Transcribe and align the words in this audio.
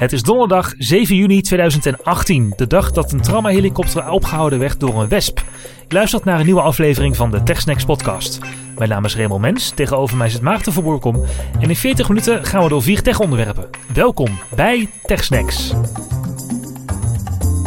Het 0.00 0.12
is 0.12 0.22
donderdag 0.22 0.74
7 0.78 1.16
juni 1.16 1.40
2018, 1.40 2.52
de 2.56 2.66
dag 2.66 2.92
dat 2.92 3.12
een 3.12 3.20
traumahelikopter 3.20 4.10
opgehouden 4.10 4.58
werd 4.58 4.80
door 4.80 5.00
een 5.00 5.08
wesp. 5.08 5.44
Luistert 5.88 6.24
naar 6.24 6.38
een 6.38 6.44
nieuwe 6.44 6.60
aflevering 6.60 7.16
van 7.16 7.30
de 7.30 7.42
TechSnacks 7.42 7.84
podcast. 7.84 8.38
Mijn 8.76 8.88
naam 8.88 9.04
is 9.04 9.16
Raymond 9.16 9.40
Mens, 9.40 9.70
tegenover 9.70 10.16
mij 10.16 10.28
zit 10.28 10.40
Maarten 10.40 10.72
van 10.72 10.82
Boerkom. 10.82 11.24
En 11.60 11.68
in 11.68 11.76
40 11.76 12.08
minuten 12.08 12.44
gaan 12.44 12.62
we 12.62 12.68
door 12.68 12.82
vier 12.82 13.02
tech-onderwerpen. 13.02 13.68
Welkom 13.94 14.38
bij 14.54 14.90
TechSnacks. 15.02 15.72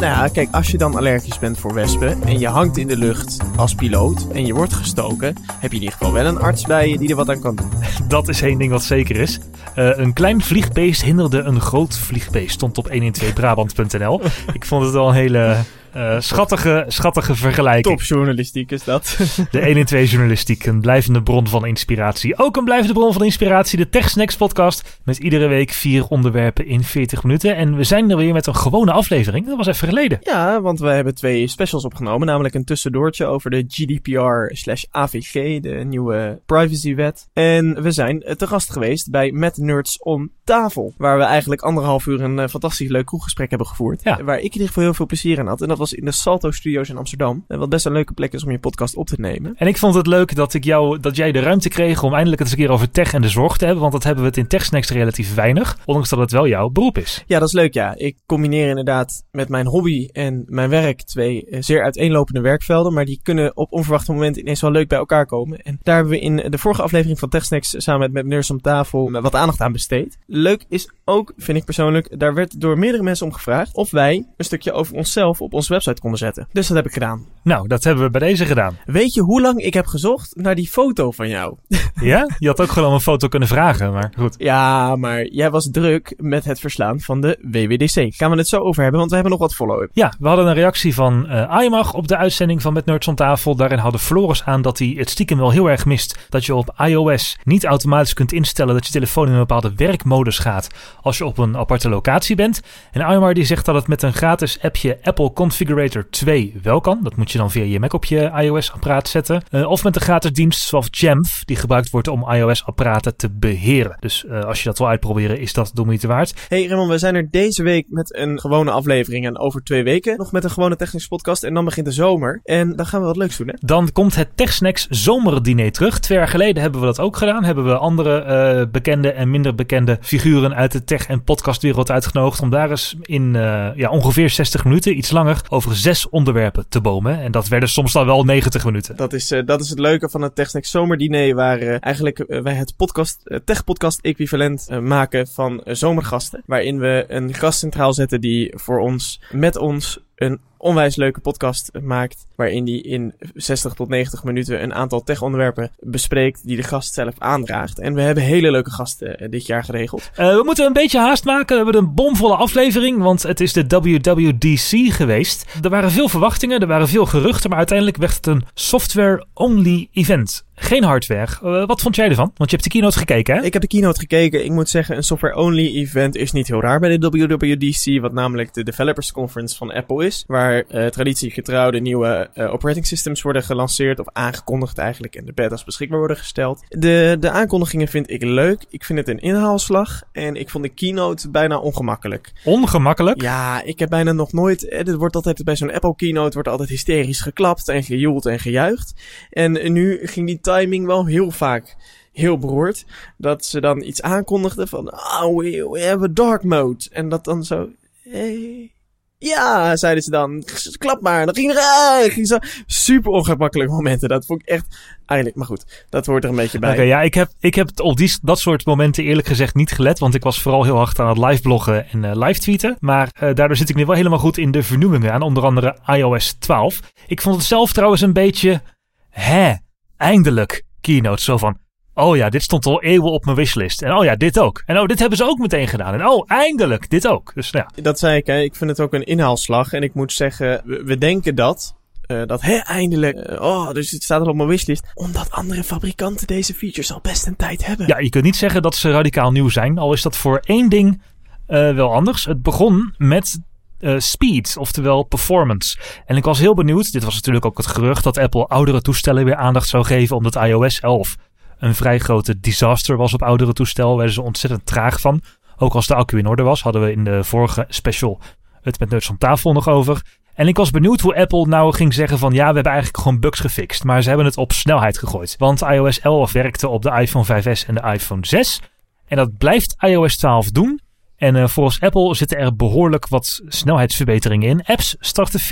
Nou 0.04 0.16
ja, 0.16 0.28
kijk, 0.28 0.48
als 0.52 0.70
je 0.70 0.78
dan 0.78 0.96
allergisch 0.96 1.38
bent 1.38 1.58
voor 1.58 1.74
wespen 1.74 2.22
en 2.22 2.38
je 2.38 2.48
hangt 2.48 2.76
in 2.76 2.86
de 2.86 2.96
lucht 2.96 3.38
als 3.56 3.74
piloot 3.74 4.26
en 4.32 4.46
je 4.46 4.54
wordt 4.54 4.72
gestoken, 4.72 5.36
heb 5.58 5.70
je 5.70 5.76
in 5.76 5.82
ieder 5.82 5.92
geval 5.92 6.12
wel 6.12 6.26
een 6.26 6.38
arts 6.38 6.62
bij 6.62 6.88
je 6.88 6.98
die 6.98 7.08
er 7.08 7.16
wat 7.16 7.28
aan 7.28 7.40
kan 7.40 7.56
doen. 7.56 7.70
Dat 8.08 8.28
is 8.28 8.42
één 8.42 8.58
ding 8.58 8.70
wat 8.70 8.82
zeker 8.82 9.16
is. 9.16 9.38
Uh, 9.76 9.98
een 9.98 10.12
klein 10.12 10.42
vliegbeest 10.42 11.02
hinderde 11.02 11.40
een 11.40 11.60
groot 11.60 11.98
vliegbeest, 11.98 12.50
stond 12.50 12.78
op 12.78 12.88
112brabant.nl. 12.90 14.20
Ik 14.52 14.64
vond 14.64 14.84
het 14.84 14.92
wel 14.92 15.08
een 15.08 15.14
hele 15.14 15.56
uh, 15.96 16.20
schattige, 16.20 16.84
schattige 16.88 17.34
vergelijking. 17.34 17.98
Topjournalistiek 17.98 18.70
is 18.70 18.84
dat. 18.84 19.18
de 19.50 19.60
1 19.60 19.76
in 19.76 19.84
2 19.84 20.06
journalistiek, 20.06 20.66
een 20.66 20.80
blijvende 20.80 21.22
bron 21.22 21.46
van 21.46 21.66
inspiratie. 21.66 22.38
Ook 22.38 22.56
een 22.56 22.64
blijvende 22.64 22.92
bron 22.92 23.12
van 23.12 23.24
inspiratie, 23.24 23.78
de 23.78 23.88
TechSnacks 23.88 24.36
podcast. 24.36 25.00
Met 25.04 25.18
iedere 25.18 25.46
week 25.46 25.70
vier 25.70 26.06
onderwerpen 26.06 26.66
in 26.66 26.84
40 26.84 27.22
minuten. 27.22 27.56
En 27.56 27.76
we 27.76 27.84
zijn 27.84 28.10
er 28.10 28.16
weer 28.16 28.32
met 28.32 28.46
een 28.46 28.56
gewone 28.56 28.92
aflevering. 28.92 29.46
Dat 29.46 29.56
was 29.56 29.66
even 29.66 29.88
geleden. 29.88 30.18
Ja, 30.22 30.60
want 30.60 30.78
we 30.80 30.88
hebben 30.88 31.14
twee 31.14 31.46
specials 31.46 31.84
opgenomen. 31.84 32.26
Namelijk 32.26 32.54
een 32.54 32.64
tussendoortje 32.64 33.26
over 33.26 33.50
de 33.50 33.64
GDPR 33.68 34.54
slash 34.54 34.84
AVG, 34.90 35.60
de 35.60 35.84
nieuwe 35.86 36.40
privacywet. 36.46 37.28
En 37.32 37.82
we 37.82 37.90
zijn 37.90 38.24
te 38.36 38.46
gast 38.46 38.70
geweest 38.70 39.10
bij 39.10 39.30
Met 39.30 39.56
Nerds 39.56 39.98
on 40.02 40.30
Tafel. 40.44 40.94
Waar 40.96 41.18
we 41.18 41.24
eigenlijk 41.24 41.62
anderhalf 41.62 42.06
uur 42.06 42.20
een 42.20 42.38
uh, 42.38 42.46
fantastisch 42.46 42.88
leuk 42.88 43.06
kroeggesprek 43.06 43.48
hebben 43.48 43.66
gevoerd. 43.66 44.02
Ja. 44.02 44.24
Waar 44.24 44.38
ik 44.38 44.44
in 44.44 44.52
ieder 44.52 44.66
geval 44.66 44.82
heel 44.82 44.94
veel 44.94 45.06
plezier 45.06 45.38
in 45.38 45.46
had. 45.46 45.62
En 45.62 45.68
dat 45.68 45.78
was 45.78 45.83
in 45.92 46.04
de 46.04 46.12
Salto 46.12 46.50
Studios 46.50 46.88
in 46.88 46.96
Amsterdam. 46.96 47.44
Wat 47.46 47.68
best 47.68 47.86
een 47.86 47.92
leuke 47.92 48.12
plek 48.12 48.32
is 48.32 48.44
om 48.44 48.50
je 48.50 48.58
podcast 48.58 48.96
op 48.96 49.06
te 49.06 49.16
nemen. 49.18 49.54
En 49.56 49.66
ik 49.66 49.78
vond 49.78 49.94
het 49.94 50.06
leuk 50.06 50.34
dat, 50.34 50.54
ik 50.54 50.64
jou, 50.64 51.00
dat 51.00 51.16
jij 51.16 51.32
de 51.32 51.40
ruimte 51.40 51.68
kreeg 51.68 52.02
om 52.02 52.14
eindelijk 52.14 52.40
eens 52.40 52.50
een 52.50 52.56
keer 52.56 52.70
over 52.70 52.90
tech 52.90 53.12
en 53.12 53.22
de 53.22 53.28
zorg 53.28 53.56
te 53.56 53.64
hebben. 53.64 53.82
Want 53.82 53.92
dat 53.92 54.04
hebben 54.04 54.22
we 54.22 54.28
het 54.28 54.38
in 54.38 54.46
TechSnacks 54.46 54.90
relatief 54.90 55.34
weinig. 55.34 55.78
Ondanks 55.84 56.08
dat 56.08 56.18
het 56.18 56.30
wel 56.30 56.48
jouw 56.48 56.68
beroep 56.68 56.98
is. 56.98 57.24
Ja, 57.26 57.38
dat 57.38 57.48
is 57.48 57.54
leuk 57.54 57.74
ja. 57.74 57.94
Ik 57.96 58.16
combineer 58.26 58.68
inderdaad 58.68 59.24
met 59.30 59.48
mijn 59.48 59.66
hobby 59.66 60.08
en 60.12 60.44
mijn 60.46 60.70
werk 60.70 61.02
twee 61.02 61.46
eh, 61.46 61.62
zeer 61.62 61.82
uiteenlopende 61.82 62.40
werkvelden. 62.40 62.92
Maar 62.92 63.04
die 63.04 63.20
kunnen 63.22 63.56
op 63.56 63.72
onverwachte 63.72 64.12
momenten 64.12 64.42
ineens 64.42 64.60
wel 64.60 64.70
leuk 64.70 64.88
bij 64.88 64.98
elkaar 64.98 65.26
komen. 65.26 65.58
En 65.58 65.78
daar 65.82 65.94
hebben 65.94 66.12
we 66.12 66.20
in 66.20 66.50
de 66.50 66.58
vorige 66.58 66.82
aflevering 66.82 67.18
van 67.18 67.28
TechSnacks 67.28 67.74
samen 67.76 68.00
met, 68.00 68.12
met 68.12 68.26
Nurse 68.26 68.52
om 68.52 68.60
tafel 68.60 69.10
wat 69.10 69.34
aandacht 69.34 69.60
aan 69.60 69.72
besteed. 69.72 70.18
Leuk 70.26 70.64
is 70.68 70.90
ook, 71.04 71.32
vind 71.36 71.58
ik 71.58 71.64
persoonlijk, 71.64 72.18
daar 72.18 72.34
werd 72.34 72.60
door 72.60 72.78
meerdere 72.78 73.02
mensen 73.02 73.26
om 73.26 73.32
gevraagd 73.32 73.74
of 73.74 73.90
wij 73.90 74.26
een 74.36 74.44
stukje 74.44 74.72
over 74.72 74.94
onszelf 74.94 75.40
op 75.40 75.52
onze 75.52 75.72
website 75.72 76.00
konden 76.00 76.18
zetten. 76.18 76.48
Dus 76.52 76.66
dat 76.66 76.76
heb 76.76 76.86
ik 76.86 76.92
gedaan. 76.92 77.26
Nou, 77.42 77.68
dat 77.68 77.84
hebben 77.84 78.04
we 78.04 78.10
bij 78.10 78.20
deze 78.20 78.44
gedaan. 78.44 78.78
Weet 78.84 79.14
je 79.14 79.20
hoe 79.20 79.40
lang 79.40 79.60
ik 79.60 79.74
heb 79.74 79.86
gezocht 79.86 80.36
naar 80.36 80.54
die 80.54 80.68
foto 80.68 81.10
van 81.10 81.28
jou? 81.28 81.56
Ja? 82.00 82.28
Je 82.38 82.46
had 82.46 82.60
ook 82.60 82.70
gewoon 82.70 82.92
een 82.92 83.00
foto 83.00 83.28
kunnen 83.28 83.48
vragen, 83.48 83.92
maar 83.92 84.12
goed. 84.18 84.34
Ja, 84.38 84.96
maar 84.96 85.26
jij 85.26 85.50
was 85.50 85.68
druk 85.70 86.14
met 86.16 86.44
het 86.44 86.60
verslaan 86.60 87.00
van 87.00 87.20
de 87.20 87.38
WWDC. 87.42 88.14
Gaan 88.14 88.30
we 88.30 88.36
het 88.36 88.48
zo 88.48 88.58
over 88.60 88.82
hebben, 88.82 88.98
want 88.98 89.10
we 89.10 89.16
hebben 89.16 89.32
nog 89.32 89.42
wat 89.42 89.54
follow-up. 89.54 89.90
Ja, 89.92 90.14
we 90.18 90.28
hadden 90.28 90.46
een 90.46 90.54
reactie 90.54 90.94
van 90.94 91.26
uh, 91.30 91.92
op 91.92 92.08
de 92.08 92.16
uitzending 92.16 92.62
van 92.62 92.72
Met 92.72 92.84
Nerds 92.84 93.08
om 93.08 93.14
tafel. 93.14 93.56
Daarin 93.56 93.78
hadden 93.78 94.00
Floris 94.00 94.44
aan 94.44 94.62
dat 94.62 94.78
hij 94.78 94.94
het 94.96 95.10
stiekem 95.10 95.38
wel 95.38 95.50
heel 95.50 95.70
erg 95.70 95.84
mist. 95.84 96.26
Dat 96.28 96.44
je 96.44 96.54
op 96.54 96.74
iOS 96.78 97.38
niet 97.44 97.64
automatisch 97.64 98.14
kunt 98.14 98.32
instellen 98.32 98.74
dat 98.74 98.86
je 98.86 98.92
telefoon 98.92 99.26
in 99.26 99.32
een 99.32 99.38
bepaalde 99.38 99.72
werkmodus 99.76 100.38
gaat 100.38 100.68
als 101.04 101.18
je 101.18 101.24
op 101.24 101.38
een 101.38 101.56
aparte 101.56 101.88
locatie 101.88 102.36
bent. 102.36 102.60
En 102.92 103.00
Aymar 103.00 103.34
die 103.34 103.44
zegt 103.44 103.64
dat 103.64 103.74
het 103.74 103.88
met 103.88 104.02
een 104.02 104.12
gratis 104.12 104.58
appje 104.62 104.98
Apple 105.02 105.32
Configurator 105.32 106.10
2 106.10 106.54
wel 106.62 106.80
kan. 106.80 107.00
Dat 107.02 107.16
moet 107.16 107.30
je 107.30 107.38
dan 107.38 107.50
via 107.50 107.64
je 107.64 107.80
Mac 107.80 107.92
op 107.92 108.04
je 108.04 108.30
iOS-apparaat 108.36 109.08
zetten. 109.08 109.42
Uh, 109.50 109.70
of 109.70 109.84
met 109.84 109.96
een 109.96 110.02
gratis 110.02 110.32
dienst 110.32 110.60
zoals 110.60 110.88
Jamf, 110.90 111.44
die 111.44 111.56
gebruikt 111.56 111.90
wordt 111.90 112.08
om 112.08 112.30
iOS-apparaten 112.30 113.16
te 113.16 113.30
beheren. 113.30 113.96
Dus 114.00 114.24
uh, 114.28 114.44
als 114.44 114.62
je 114.62 114.68
dat 114.68 114.78
wil 114.78 114.88
uitproberen, 114.88 115.40
is 115.40 115.52
dat 115.52 115.70
de 115.74 115.84
moeite 115.84 116.06
waard. 116.06 116.34
Hey 116.48 116.66
Raymond, 116.66 116.90
we 116.90 116.98
zijn 116.98 117.14
er 117.14 117.30
deze 117.30 117.62
week 117.62 117.86
met 117.88 118.16
een 118.16 118.40
gewone 118.40 118.70
aflevering. 118.70 119.26
En 119.26 119.38
over 119.38 119.62
twee 119.62 119.82
weken 119.82 120.16
nog 120.16 120.32
met 120.32 120.44
een 120.44 120.50
gewone 120.50 120.76
technische 120.76 121.08
podcast. 121.08 121.42
En 121.44 121.54
dan 121.54 121.64
begint 121.64 121.86
de 121.86 121.92
zomer. 121.92 122.40
En 122.44 122.76
dan 122.76 122.86
gaan 122.86 123.00
we 123.00 123.06
wat 123.06 123.16
leuks 123.16 123.36
doen, 123.36 123.48
hè? 123.48 123.54
Dan 123.60 123.92
komt 123.92 124.14
het 124.14 124.28
TechSnacks 124.34 124.86
zomerdiner 124.88 125.72
terug. 125.72 125.98
Twee 125.98 126.18
jaar 126.18 126.28
geleden 126.28 126.62
hebben 126.62 126.80
we 126.80 126.86
dat 126.86 127.00
ook 127.00 127.16
gedaan. 127.16 127.44
Hebben 127.44 127.64
we 127.64 127.76
andere 127.76 128.24
uh, 128.24 128.72
bekende 128.72 129.12
en 129.12 129.30
minder 129.30 129.54
bekende 129.54 129.98
figuren 130.00 130.54
uit 130.54 130.72
de 130.72 130.84
tech- 130.96 131.06
en 131.06 131.22
podcastwereld 131.22 131.90
uitgenodigd. 131.90 132.40
Om 132.40 132.50
daar 132.50 132.70
eens 132.70 132.96
in 133.02 133.32
ja, 133.76 133.90
ongeveer 133.90 134.30
60 134.30 134.64
minuten, 134.64 134.96
iets 134.96 135.10
langer, 135.10 135.40
over 135.48 135.76
zes 135.76 136.08
onderwerpen 136.08 136.64
te 136.68 136.80
bomen. 136.80 137.20
En 137.20 137.32
dat 137.32 137.48
werden 137.48 137.68
soms 137.68 137.92
dan 137.92 138.06
wel 138.06 138.24
90 138.24 138.64
minuten. 138.64 138.96
Dat 138.96 139.12
is, 139.12 139.32
uh, 139.32 139.46
dat 139.46 139.60
is 139.60 139.70
het 139.70 139.78
leuke 139.78 140.08
van 140.08 140.22
het 140.22 140.34
TechSnacks 140.34 140.70
zomerdiner. 140.70 141.34
Waar 141.34 141.62
uh, 141.62 141.76
eigenlijk 141.80 142.24
wij 142.26 142.54
het 142.54 142.76
podcast, 142.76 143.40
tech-podcast 143.44 144.00
equivalent 144.00 144.68
maken 144.80 145.26
van 145.26 145.60
zomergasten. 145.64 146.42
Waarin 146.46 146.78
we 146.78 147.04
een 147.08 147.34
gast 147.34 147.58
centraal 147.58 147.92
zetten 147.92 148.20
die 148.20 148.52
voor 148.56 148.78
ons, 148.78 149.20
met 149.30 149.56
ons, 149.56 150.00
een 150.16 150.40
onwijs 150.64 150.96
leuke 150.96 151.20
podcast 151.20 151.70
maakt. 151.82 152.26
Waarin 152.36 152.66
hij 152.66 152.76
in 152.76 153.14
60 153.34 153.72
tot 153.72 153.88
90 153.88 154.24
minuten 154.24 154.62
een 154.62 154.74
aantal 154.74 155.02
tech-onderwerpen 155.02 155.70
bespreekt. 155.80 156.46
die 156.46 156.56
de 156.56 156.62
gast 156.62 156.94
zelf 156.94 157.14
aandraagt. 157.18 157.78
En 157.78 157.94
we 157.94 158.00
hebben 158.00 158.24
hele 158.24 158.50
leuke 158.50 158.70
gasten 158.70 159.30
dit 159.30 159.46
jaar 159.46 159.64
geregeld. 159.64 160.10
Uh, 160.18 160.36
we 160.36 160.42
moeten 160.44 160.66
een 160.66 160.72
beetje 160.72 160.98
haast 160.98 161.24
maken. 161.24 161.58
We 161.58 161.64
hebben 161.64 161.82
een 161.82 161.94
bomvolle 161.94 162.36
aflevering. 162.36 163.02
Want 163.02 163.22
het 163.22 163.40
is 163.40 163.52
de 163.52 163.64
WWDC 163.66 164.92
geweest. 164.92 165.44
Er 165.62 165.70
waren 165.70 165.90
veel 165.90 166.08
verwachtingen, 166.08 166.60
er 166.60 166.66
waren 166.66 166.88
veel 166.88 167.06
geruchten. 167.06 167.48
maar 167.48 167.58
uiteindelijk 167.58 167.96
werd 167.96 168.14
het 168.14 168.26
een 168.26 168.44
software-only 168.54 169.88
event. 169.92 170.43
Geen 170.64 170.84
hardware. 170.84 171.28
Uh, 171.42 171.66
wat 171.66 171.80
vond 171.80 171.96
jij 171.96 172.08
ervan? 172.08 172.32
Want 172.36 172.50
je 172.50 172.56
hebt 172.56 172.62
de 172.62 172.70
keynote 172.70 172.98
gekeken, 172.98 173.36
hè? 173.36 173.42
Ik 173.42 173.52
heb 173.52 173.62
de 173.62 173.68
keynote 173.68 174.00
gekeken. 174.00 174.44
Ik 174.44 174.50
moet 174.50 174.68
zeggen, 174.68 174.96
een 174.96 175.02
software-only 175.02 175.74
event 175.74 176.16
is 176.16 176.32
niet 176.32 176.46
heel 176.46 176.60
raar 176.60 176.80
bij 176.80 176.98
de 176.98 177.08
WWDC. 177.08 178.00
Wat 178.00 178.12
namelijk 178.12 178.54
de 178.54 178.62
Developers 178.62 179.12
Conference 179.12 179.56
van 179.56 179.72
Apple 179.72 180.06
is. 180.06 180.24
Waar 180.26 180.64
uh, 180.70 180.86
traditiegetrouw 180.86 181.70
de 181.70 181.80
nieuwe 181.80 182.30
uh, 182.34 182.52
operating 182.52 182.86
systems 182.86 183.22
worden 183.22 183.42
gelanceerd. 183.42 183.98
Of 183.98 184.06
aangekondigd 184.12 184.78
eigenlijk. 184.78 185.14
En 185.14 185.24
de 185.24 185.32
betas 185.32 185.64
beschikbaar 185.64 185.98
worden 185.98 186.16
gesteld. 186.16 186.62
De, 186.68 187.16
de 187.20 187.30
aankondigingen 187.30 187.88
vind 187.88 188.10
ik 188.10 188.22
leuk. 188.22 188.64
Ik 188.68 188.84
vind 188.84 188.98
het 188.98 189.08
een 189.08 189.20
inhaalslag. 189.20 190.02
En 190.12 190.36
ik 190.36 190.50
vond 190.50 190.64
de 190.64 190.70
keynote 190.70 191.30
bijna 191.30 191.58
ongemakkelijk. 191.58 192.32
Ongemakkelijk? 192.44 193.22
Ja, 193.22 193.62
ik 193.62 193.78
heb 193.78 193.88
bijna 193.88 194.12
nog 194.12 194.32
nooit... 194.32 194.68
Eh, 194.68 194.84
dit 194.84 194.94
wordt 194.94 195.16
altijd 195.16 195.44
bij 195.44 195.56
zo'n 195.56 195.72
Apple 195.72 195.94
keynote 195.96 196.34
wordt 196.34 196.48
altijd 196.48 196.68
hysterisch 196.68 197.20
geklapt 197.20 197.68
en 197.68 197.82
gejoeld 197.82 198.26
en 198.26 198.38
gejuicht. 198.38 198.94
En 199.30 199.72
nu 199.72 199.98
ging 200.02 200.26
die 200.26 200.40
timing 200.54 200.86
wel 200.86 201.06
heel 201.06 201.30
vaak 201.30 201.76
heel 202.12 202.38
beroerd. 202.38 202.84
Dat 203.16 203.44
ze 203.44 203.60
dan 203.60 203.82
iets 203.82 204.02
aankondigden 204.02 204.68
van, 204.68 204.92
oh, 204.92 205.38
we, 205.38 205.98
a 206.02 206.08
dark 206.10 206.42
mode. 206.42 206.84
En 206.90 207.08
dat 207.08 207.24
dan 207.24 207.44
zo, 207.44 207.68
hey, 208.02 208.74
ja, 209.18 209.76
zeiden 209.76 210.02
ze 210.02 210.10
dan. 210.10 210.44
Klap 210.78 211.00
maar. 211.00 211.26
Dan 211.26 211.34
ging 211.34 211.52
er, 211.52 212.26
zo 212.26 212.38
super 212.66 213.10
ongemakkelijke 213.10 213.72
momenten. 213.72 214.08
Dat 214.08 214.26
vond 214.26 214.40
ik 214.40 214.48
echt, 214.48 214.78
eigenlijk, 215.06 215.38
maar 215.38 215.46
goed, 215.46 215.86
dat 215.88 216.06
hoort 216.06 216.24
er 216.24 216.30
een 216.30 216.36
beetje 216.36 216.58
bij. 216.58 216.72
Oké, 216.72 216.82
ja, 216.82 217.02
ik 217.02 217.14
heb, 217.14 217.30
ik 217.40 217.54
heb 217.54 217.80
op 217.80 217.96
die, 217.96 218.16
dat 218.22 218.38
soort 218.38 218.66
momenten 218.66 219.04
eerlijk 219.04 219.26
gezegd 219.26 219.54
niet 219.54 219.72
gelet. 219.72 219.98
Want 219.98 220.14
ik 220.14 220.22
was 220.22 220.42
vooral 220.42 220.64
heel 220.64 220.76
hard 220.76 220.98
aan 220.98 221.08
het 221.08 221.18
live 221.18 221.42
bloggen 221.42 221.88
en 221.88 222.02
uh, 222.02 222.10
live 222.14 222.40
tweeten. 222.40 222.76
Maar 222.80 223.08
uh, 223.14 223.20
daardoor 223.20 223.56
zit 223.56 223.68
ik 223.68 223.76
nu 223.76 223.86
wel 223.86 223.96
helemaal 223.96 224.18
goed 224.18 224.38
in 224.38 224.50
de 224.50 224.62
vernoemingen 224.62 225.12
aan. 225.12 225.22
Onder 225.22 225.44
andere 225.44 225.78
iOS 225.86 226.32
12. 226.32 226.80
Ik 227.06 227.20
vond 227.20 227.36
het 227.36 227.44
zelf 227.44 227.72
trouwens 227.72 228.00
een 228.00 228.12
beetje, 228.12 228.62
hè, 229.10 229.54
eindelijk 229.96 230.62
keynote. 230.80 231.22
Zo 231.22 231.36
van, 231.36 231.58
Oh 231.94 232.16
ja, 232.16 232.28
dit 232.28 232.42
stond 232.42 232.66
al 232.66 232.82
eeuwen 232.82 233.12
op 233.12 233.24
mijn 233.24 233.36
wishlist. 233.36 233.82
En 233.82 233.96
oh 233.96 234.04
ja, 234.04 234.16
dit 234.16 234.38
ook. 234.38 234.62
En 234.66 234.78
oh, 234.78 234.86
dit 234.86 234.98
hebben 234.98 235.18
ze 235.18 235.24
ook 235.24 235.38
meteen 235.38 235.68
gedaan. 235.68 235.94
En 235.94 236.06
oh, 236.06 236.24
eindelijk, 236.26 236.90
dit 236.90 237.08
ook. 237.08 237.32
Dus 237.34 237.50
ja. 237.50 237.70
Dat 237.82 237.98
zei 237.98 238.16
ik, 238.16 238.26
hè. 238.26 238.40
ik 238.40 238.54
vind 238.54 238.70
het 238.70 238.80
ook 238.80 238.92
een 238.92 239.04
inhaalslag. 239.04 239.72
En 239.72 239.82
ik 239.82 239.94
moet 239.94 240.12
zeggen, 240.12 240.62
we, 240.64 240.82
we 240.84 240.98
denken 240.98 241.34
dat. 241.34 241.74
Uh, 242.06 242.26
dat 242.26 242.42
hè, 242.42 242.56
eindelijk. 242.56 243.30
Uh, 243.30 243.40
oh, 243.40 243.72
dus 243.72 243.90
het 243.90 244.02
staat 244.02 244.20
al 244.20 244.26
op 244.26 244.36
mijn 244.36 244.48
wishlist. 244.48 244.90
Omdat 244.94 245.30
andere 245.30 245.64
fabrikanten 245.64 246.26
deze 246.26 246.54
features 246.54 246.92
al 246.92 247.00
best 247.02 247.26
een 247.26 247.36
tijd 247.36 247.66
hebben. 247.66 247.86
Ja, 247.86 247.98
je 247.98 248.08
kunt 248.08 248.24
niet 248.24 248.36
zeggen 248.36 248.62
dat 248.62 248.74
ze 248.74 248.90
radicaal 248.90 249.32
nieuw 249.32 249.48
zijn. 249.48 249.78
Al 249.78 249.92
is 249.92 250.02
dat 250.02 250.16
voor 250.16 250.38
één 250.38 250.68
ding 250.68 251.02
uh, 251.48 251.74
wel 251.74 251.92
anders. 251.92 252.24
Het 252.24 252.42
begon 252.42 252.94
met 252.96 253.38
uh, 253.80 253.98
speed, 253.98 254.56
oftewel 254.58 255.02
performance. 255.02 255.78
En 256.06 256.16
ik 256.16 256.24
was 256.24 256.38
heel 256.38 256.54
benieuwd, 256.54 256.92
dit 256.92 257.04
was 257.04 257.14
natuurlijk 257.14 257.44
ook 257.44 257.56
het 257.56 257.66
gerucht 257.66 258.04
dat 258.04 258.18
Apple 258.18 258.46
oudere 258.46 258.80
toestellen 258.80 259.24
weer 259.24 259.36
aandacht 259.36 259.68
zou 259.68 259.84
geven 259.84 260.16
omdat 260.16 260.36
iOS 260.36 260.80
11 260.80 261.16
een 261.58 261.74
vrij 261.74 261.98
grote 261.98 262.40
disaster 262.40 262.96
was 262.96 263.14
op 263.14 263.22
oudere 263.22 263.52
toestel. 263.52 263.96
Werden 263.96 264.14
ze 264.14 264.22
ontzettend 264.22 264.66
traag 264.66 265.00
van. 265.00 265.20
Ook 265.56 265.74
als 265.74 265.86
de 265.86 265.94
accu 265.94 266.18
in 266.18 266.26
orde 266.26 266.42
was, 266.42 266.62
hadden 266.62 266.82
we 266.82 266.92
in 266.92 267.04
de 267.04 267.24
vorige 267.24 267.64
special 267.68 268.20
het 268.62 268.78
met 268.78 268.90
Nerds 268.90 269.10
om 269.10 269.18
tafel 269.18 269.52
nog 269.52 269.68
over. 269.68 270.02
En 270.34 270.48
ik 270.48 270.56
was 270.56 270.70
benieuwd 270.70 271.00
hoe 271.00 271.16
Apple 271.16 271.46
nou 271.46 271.74
ging 271.74 271.94
zeggen 271.94 272.18
van 272.18 272.32
ja, 272.32 272.48
we 272.48 272.54
hebben 272.54 272.72
eigenlijk 272.72 273.02
gewoon 273.02 273.20
bugs 273.20 273.40
gefixt. 273.40 273.84
Maar 273.84 274.02
ze 274.02 274.08
hebben 274.08 274.26
het 274.26 274.36
op 274.36 274.52
snelheid 274.52 274.98
gegooid. 274.98 275.34
Want 275.38 275.60
iOS 275.60 276.00
11 276.00 276.32
werkte 276.32 276.68
op 276.68 276.82
de 276.82 276.90
iPhone 276.90 277.42
5S 277.42 277.66
en 277.66 277.74
de 277.74 277.90
iPhone 277.92 278.26
6. 278.26 278.60
En 279.06 279.16
dat 279.16 279.38
blijft 279.38 279.76
iOS 279.78 280.16
12 280.16 280.50
doen. 280.50 280.80
En 281.16 281.36
uh, 281.36 281.48
volgens 281.48 281.80
Apple 281.80 282.14
zitten 282.14 282.38
er 282.38 282.56
behoorlijk 282.56 283.08
wat 283.08 283.40
snelheidsverbeteringen 283.46 284.48
in. 284.48 284.64
Apps 284.64 284.96
starten 284.98 285.40
40% 285.40 285.44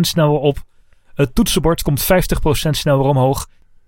sneller 0.00 0.38
op. 0.38 0.62
Het 1.14 1.34
toetsenbord 1.34 1.82
komt 1.82 2.02
50% 2.02 2.06
sneller 2.70 3.04
omhoog. 3.04 3.46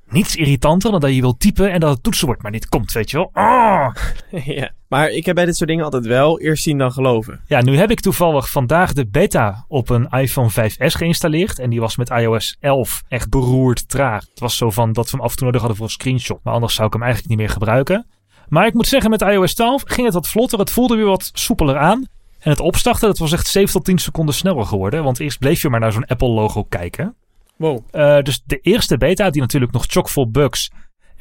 Niets 0.08 0.36
irritanter 0.36 0.90
dan 0.90 1.00
dat 1.00 1.14
je 1.14 1.20
wilt 1.20 1.40
typen 1.40 1.72
en 1.72 1.80
dat 1.80 1.90
het 1.90 2.02
toetsenbord 2.02 2.42
maar 2.42 2.50
niet 2.50 2.68
komt, 2.68 2.92
weet 2.92 3.10
je 3.10 3.16
wel. 3.16 3.30
Oh! 3.32 3.88
ja, 4.58 4.70
maar 4.88 5.10
ik 5.10 5.26
heb 5.26 5.34
bij 5.34 5.44
dit 5.44 5.56
soort 5.56 5.68
dingen 5.68 5.84
altijd 5.84 6.06
wel 6.06 6.40
eerst 6.40 6.62
zien 6.62 6.78
dan 6.78 6.92
geloven. 6.92 7.40
Ja, 7.46 7.62
nu 7.62 7.76
heb 7.76 7.90
ik 7.90 8.00
toevallig 8.00 8.50
vandaag 8.50 8.92
de 8.92 9.06
beta 9.06 9.64
op 9.68 9.90
een 9.90 10.08
iPhone 10.08 10.50
5S 10.50 10.76
geïnstalleerd. 10.76 11.58
En 11.58 11.70
die 11.70 11.80
was 11.80 11.96
met 11.96 12.10
iOS 12.10 12.56
11 12.60 13.02
echt 13.08 13.28
beroerd 13.30 13.88
traag. 13.88 14.24
Het 14.30 14.40
was 14.40 14.56
zo 14.56 14.70
van 14.70 14.92
dat 14.92 15.10
we 15.10 15.16
hem 15.16 15.20
af 15.20 15.30
en 15.30 15.36
toe 15.36 15.46
nodig 15.46 15.60
hadden 15.60 15.78
voor 15.78 15.86
een 15.86 15.92
screenshot. 15.92 16.40
Maar 16.42 16.54
anders 16.54 16.74
zou 16.74 16.86
ik 16.86 16.92
hem 16.92 17.02
eigenlijk 17.02 17.30
niet 17.30 17.40
meer 17.40 17.54
gebruiken. 17.54 18.06
Maar 18.52 18.66
ik 18.66 18.74
moet 18.74 18.86
zeggen, 18.86 19.10
met 19.10 19.20
iOS 19.20 19.54
12 19.54 19.82
ging 19.84 20.04
het 20.04 20.14
wat 20.14 20.28
vlotter. 20.28 20.58
Het 20.58 20.70
voelde 20.70 20.96
weer 20.96 21.06
wat 21.06 21.30
soepeler 21.34 21.78
aan. 21.78 22.06
En 22.38 22.50
het 22.50 22.60
opstarten, 22.60 23.08
dat 23.08 23.18
was 23.18 23.32
echt 23.32 23.46
7 23.46 23.72
tot 23.72 23.84
10 23.84 23.98
seconden 23.98 24.34
sneller 24.34 24.66
geworden. 24.66 25.04
Want 25.04 25.20
eerst 25.20 25.38
bleef 25.38 25.62
je 25.62 25.68
maar 25.68 25.80
naar 25.80 25.92
zo'n 25.92 26.06
Apple-logo 26.06 26.64
kijken. 26.64 27.14
Wow. 27.56 27.78
Uh, 27.92 28.20
dus 28.20 28.42
de 28.44 28.58
eerste 28.58 28.96
beta, 28.96 29.30
die 29.30 29.40
natuurlijk 29.40 29.72
nog 29.72 29.84
chockvol 29.88 30.30
bugs 30.30 30.70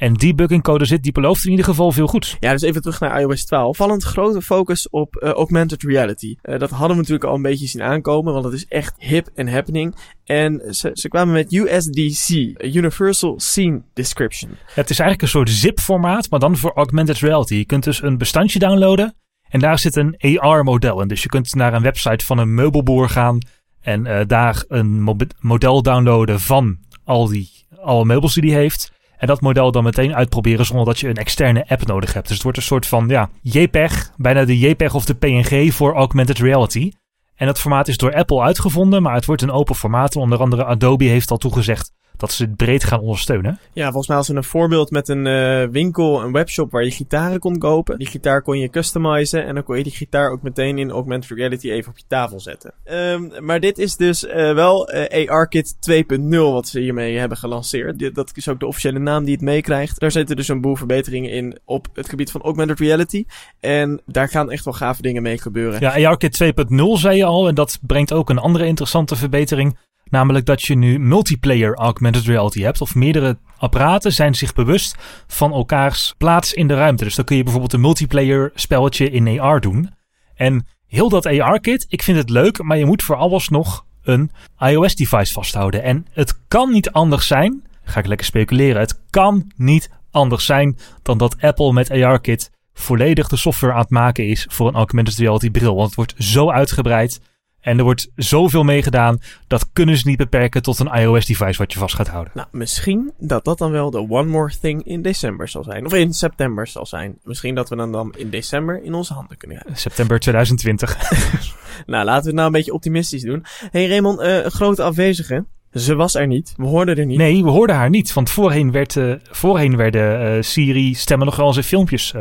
en 0.01 0.13
debugging 0.13 0.63
code 0.63 0.85
zit, 0.85 1.03
die 1.03 1.11
belooft 1.11 1.43
in 1.43 1.49
ieder 1.49 1.65
geval 1.65 1.91
veel 1.91 2.07
goeds. 2.07 2.37
Ja, 2.39 2.51
dus 2.51 2.61
even 2.61 2.81
terug 2.81 2.99
naar 2.99 3.21
iOS 3.21 3.45
12. 3.45 3.77
Vallend 3.77 4.03
grote 4.03 4.41
focus 4.41 4.89
op 4.89 5.15
uh, 5.15 5.29
augmented 5.29 5.83
reality. 5.83 6.35
Uh, 6.43 6.59
dat 6.59 6.69
hadden 6.69 6.89
we 6.89 6.95
natuurlijk 6.95 7.23
al 7.23 7.35
een 7.35 7.41
beetje 7.41 7.67
zien 7.67 7.81
aankomen, 7.81 8.33
want 8.33 8.45
het 8.45 8.53
is 8.53 8.65
echt 8.65 8.95
hip 8.97 9.29
en 9.35 9.47
happening. 9.47 9.95
En 10.25 10.75
ze, 10.75 10.89
ze 10.93 11.07
kwamen 11.07 11.33
met 11.33 11.53
USDC, 11.53 12.29
Universal 12.75 13.39
Scene 13.39 13.81
Description. 13.93 14.51
Het 14.65 14.89
is 14.89 14.99
eigenlijk 14.99 15.21
een 15.21 15.27
soort 15.27 15.49
zip-formaat, 15.49 16.29
maar 16.29 16.39
dan 16.39 16.57
voor 16.57 16.71
augmented 16.75 17.17
reality. 17.17 17.55
Je 17.55 17.65
kunt 17.65 17.83
dus 17.83 18.01
een 18.01 18.17
bestandje 18.17 18.59
downloaden 18.59 19.15
en 19.49 19.59
daar 19.59 19.79
zit 19.79 19.95
een 19.95 20.39
AR-model 20.39 21.01
in. 21.01 21.07
Dus 21.07 21.23
je 21.23 21.29
kunt 21.29 21.55
naar 21.55 21.73
een 21.73 21.81
website 21.81 22.25
van 22.25 22.37
een 22.37 22.53
meubelboer 22.53 23.09
gaan 23.09 23.37
en 23.81 24.05
uh, 24.05 24.19
daar 24.27 24.63
een 24.67 25.17
model 25.39 25.81
downloaden 25.81 26.39
van 26.39 26.77
al 27.03 27.27
die 27.27 27.49
alle 27.81 28.05
meubels 28.05 28.33
die 28.33 28.51
hij 28.51 28.61
heeft. 28.61 28.99
En 29.21 29.27
dat 29.27 29.41
model 29.41 29.71
dan 29.71 29.83
meteen 29.83 30.15
uitproberen 30.15 30.65
zonder 30.65 30.85
dat 30.85 30.99
je 30.99 31.07
een 31.07 31.15
externe 31.15 31.65
app 31.67 31.85
nodig 31.85 32.13
hebt. 32.13 32.25
Dus 32.25 32.33
het 32.33 32.43
wordt 32.43 32.57
een 32.57 32.63
soort 32.63 32.87
van 32.87 33.07
ja, 33.07 33.29
JPEG, 33.41 34.11
bijna 34.17 34.45
de 34.45 34.59
JPEG 34.59 34.93
of 34.93 35.05
de 35.05 35.13
PNG 35.13 35.73
voor 35.73 35.93
augmented 35.93 36.39
reality. 36.39 36.91
En 37.35 37.45
dat 37.45 37.59
formaat 37.59 37.87
is 37.87 37.97
door 37.97 38.15
Apple 38.15 38.41
uitgevonden, 38.41 39.01
maar 39.01 39.13
het 39.13 39.25
wordt 39.25 39.41
een 39.41 39.51
open 39.51 39.75
formaat. 39.75 40.15
Onder 40.15 40.39
andere 40.39 40.65
Adobe 40.65 41.03
heeft 41.03 41.31
al 41.31 41.37
toegezegd 41.37 41.91
dat 42.21 42.31
ze 42.31 42.43
het 42.43 42.55
breed 42.55 42.83
gaan 42.83 42.99
ondersteunen. 42.99 43.59
Ja, 43.73 43.83
volgens 43.83 44.07
mij 44.07 44.17
als 44.17 44.27
een 44.27 44.43
voorbeeld 44.43 44.91
met 44.91 45.07
een 45.09 45.25
uh, 45.25 45.67
winkel, 45.71 46.23
een 46.23 46.31
webshop 46.31 46.71
waar 46.71 46.83
je 46.83 46.91
gitaren 46.91 47.39
kon 47.39 47.57
kopen. 47.57 47.97
Die 47.97 48.07
gitaar 48.07 48.41
kon 48.41 48.59
je 48.59 48.69
customizen 48.69 49.45
en 49.45 49.53
dan 49.53 49.63
kon 49.63 49.77
je 49.77 49.83
die 49.83 49.91
gitaar 49.91 50.31
ook 50.31 50.41
meteen 50.41 50.77
in 50.77 50.91
augmented 50.91 51.37
reality 51.37 51.71
even 51.71 51.91
op 51.91 51.97
je 51.97 52.03
tafel 52.07 52.39
zetten. 52.39 52.73
Um, 52.91 53.31
maar 53.39 53.59
dit 53.59 53.77
is 53.77 53.95
dus 53.95 54.23
uh, 54.23 54.53
wel 54.53 54.93
uh, 54.93 55.29
ARKit 55.29 55.75
2.0 55.91 56.27
wat 56.29 56.67
ze 56.67 56.79
hiermee 56.79 57.17
hebben 57.17 57.37
gelanceerd. 57.37 57.99
Dit, 57.99 58.15
dat 58.15 58.31
is 58.33 58.47
ook 58.47 58.59
de 58.59 58.65
officiële 58.65 58.99
naam 58.99 59.23
die 59.23 59.33
het 59.33 59.43
meekrijgt. 59.43 59.99
Daar 59.99 60.11
zitten 60.11 60.35
dus 60.35 60.47
een 60.47 60.61
boel 60.61 60.75
verbeteringen 60.75 61.31
in 61.31 61.59
op 61.65 61.87
het 61.93 62.09
gebied 62.09 62.31
van 62.31 62.41
augmented 62.41 62.79
reality. 62.79 63.25
En 63.59 64.01
daar 64.05 64.29
gaan 64.29 64.51
echt 64.51 64.65
wel 64.65 64.73
gave 64.73 65.01
dingen 65.01 65.21
mee 65.21 65.37
gebeuren. 65.37 65.79
Ja, 65.79 66.09
ARKit 66.09 66.43
2.0 66.43 66.83
zei 66.93 67.17
je 67.17 67.25
al 67.25 67.47
en 67.47 67.55
dat 67.55 67.79
brengt 67.81 68.13
ook 68.13 68.29
een 68.29 68.37
andere 68.37 68.65
interessante 68.65 69.15
verbetering. 69.15 69.77
Namelijk 70.11 70.45
dat 70.45 70.63
je 70.63 70.75
nu 70.75 70.99
multiplayer 70.99 71.75
augmented 71.75 72.25
reality 72.25 72.61
hebt. 72.61 72.81
Of 72.81 72.95
meerdere 72.95 73.37
apparaten 73.57 74.13
zijn 74.13 74.35
zich 74.35 74.53
bewust 74.53 74.95
van 75.27 75.53
elkaars 75.53 76.13
plaats 76.17 76.53
in 76.53 76.67
de 76.67 76.73
ruimte. 76.73 77.03
Dus 77.03 77.15
dan 77.15 77.25
kun 77.25 77.35
je 77.35 77.43
bijvoorbeeld 77.43 77.73
een 77.73 77.81
multiplayer 77.81 78.51
spelletje 78.55 79.09
in 79.09 79.39
AR 79.39 79.61
doen. 79.61 79.89
En 80.35 80.65
heel 80.87 81.09
dat 81.09 81.25
AR-kit, 81.25 81.85
ik 81.89 82.03
vind 82.03 82.17
het 82.17 82.29
leuk, 82.29 82.63
maar 82.63 82.77
je 82.77 82.85
moet 82.85 83.03
voor 83.03 83.15
alles 83.15 83.49
nog 83.49 83.85
een 84.03 84.31
iOS-device 84.57 85.33
vasthouden. 85.33 85.83
En 85.83 86.05
het 86.11 86.47
kan 86.47 86.71
niet 86.71 86.91
anders 86.91 87.27
zijn, 87.27 87.63
ga 87.83 87.99
ik 87.99 88.05
lekker 88.05 88.25
speculeren, 88.25 88.81
het 88.81 88.99
kan 89.09 89.51
niet 89.55 89.89
anders 90.11 90.45
zijn 90.45 90.77
dan 91.01 91.17
dat 91.17 91.41
Apple 91.41 91.73
met 91.73 91.91
AR-kit 91.91 92.51
volledig 92.73 93.27
de 93.27 93.35
software 93.35 93.73
aan 93.73 93.79
het 93.79 93.89
maken 93.89 94.27
is 94.27 94.45
voor 94.49 94.67
een 94.67 94.75
augmented 94.75 95.17
reality 95.17 95.49
bril. 95.49 95.75
Want 95.75 95.85
het 95.85 95.95
wordt 95.95 96.13
zo 96.17 96.51
uitgebreid. 96.51 97.21
En 97.61 97.77
er 97.77 97.83
wordt 97.83 98.11
zoveel 98.15 98.63
mee 98.63 98.83
gedaan, 98.83 99.21
dat 99.47 99.69
kunnen 99.73 99.97
ze 99.97 100.07
niet 100.07 100.17
beperken 100.17 100.61
tot 100.61 100.79
een 100.79 100.93
iOS-device 100.93 101.57
wat 101.57 101.73
je 101.73 101.79
vast 101.79 101.95
gaat 101.95 102.07
houden. 102.07 102.33
Nou, 102.35 102.47
misschien 102.51 103.11
dat 103.17 103.45
dat 103.45 103.57
dan 103.57 103.71
wel 103.71 103.91
de 103.91 104.09
One 104.09 104.29
More 104.29 104.51
Thing 104.61 104.83
in 104.83 105.01
december 105.01 105.47
zal 105.47 105.63
zijn. 105.63 105.85
Of 105.85 105.93
in 105.93 106.13
september 106.13 106.67
zal 106.67 106.85
zijn. 106.85 107.17
Misschien 107.23 107.55
dat 107.55 107.69
we 107.69 107.75
dan, 107.75 107.91
dan 107.91 108.13
in 108.17 108.29
december 108.29 108.83
in 108.83 108.93
onze 108.93 109.13
handen 109.13 109.37
kunnen 109.37 109.57
hebben. 109.57 109.75
September 109.75 110.19
2020. 110.19 110.97
nou, 111.85 112.05
laten 112.05 112.21
we 112.21 112.27
het 112.27 112.35
nou 112.35 112.45
een 112.45 112.53
beetje 112.53 112.73
optimistisch 112.73 113.21
doen. 113.21 113.45
hey 113.71 113.87
Raymond, 113.87 114.19
uh, 114.19 114.43
een 114.43 114.51
grote 114.51 114.83
afwezige. 114.83 115.45
Ze 115.71 115.95
was 115.95 116.15
er 116.15 116.27
niet. 116.27 116.53
We 116.57 116.65
hoorden 116.65 116.97
er 116.97 117.05
niet. 117.05 117.17
Nee, 117.17 117.43
we 117.43 117.49
hoorden 117.49 117.75
haar 117.75 117.89
niet. 117.89 118.13
Want 118.13 118.29
voorheen, 118.29 118.71
werd, 118.71 118.95
uh, 118.95 119.15
voorheen 119.29 119.75
werden 119.75 120.35
uh, 120.35 120.41
Siri-stemmen 120.41 121.25
nog 121.25 121.35
wel 121.35 121.47
eens 121.47 121.57
in 121.57 121.63
filmpjes 121.63 122.13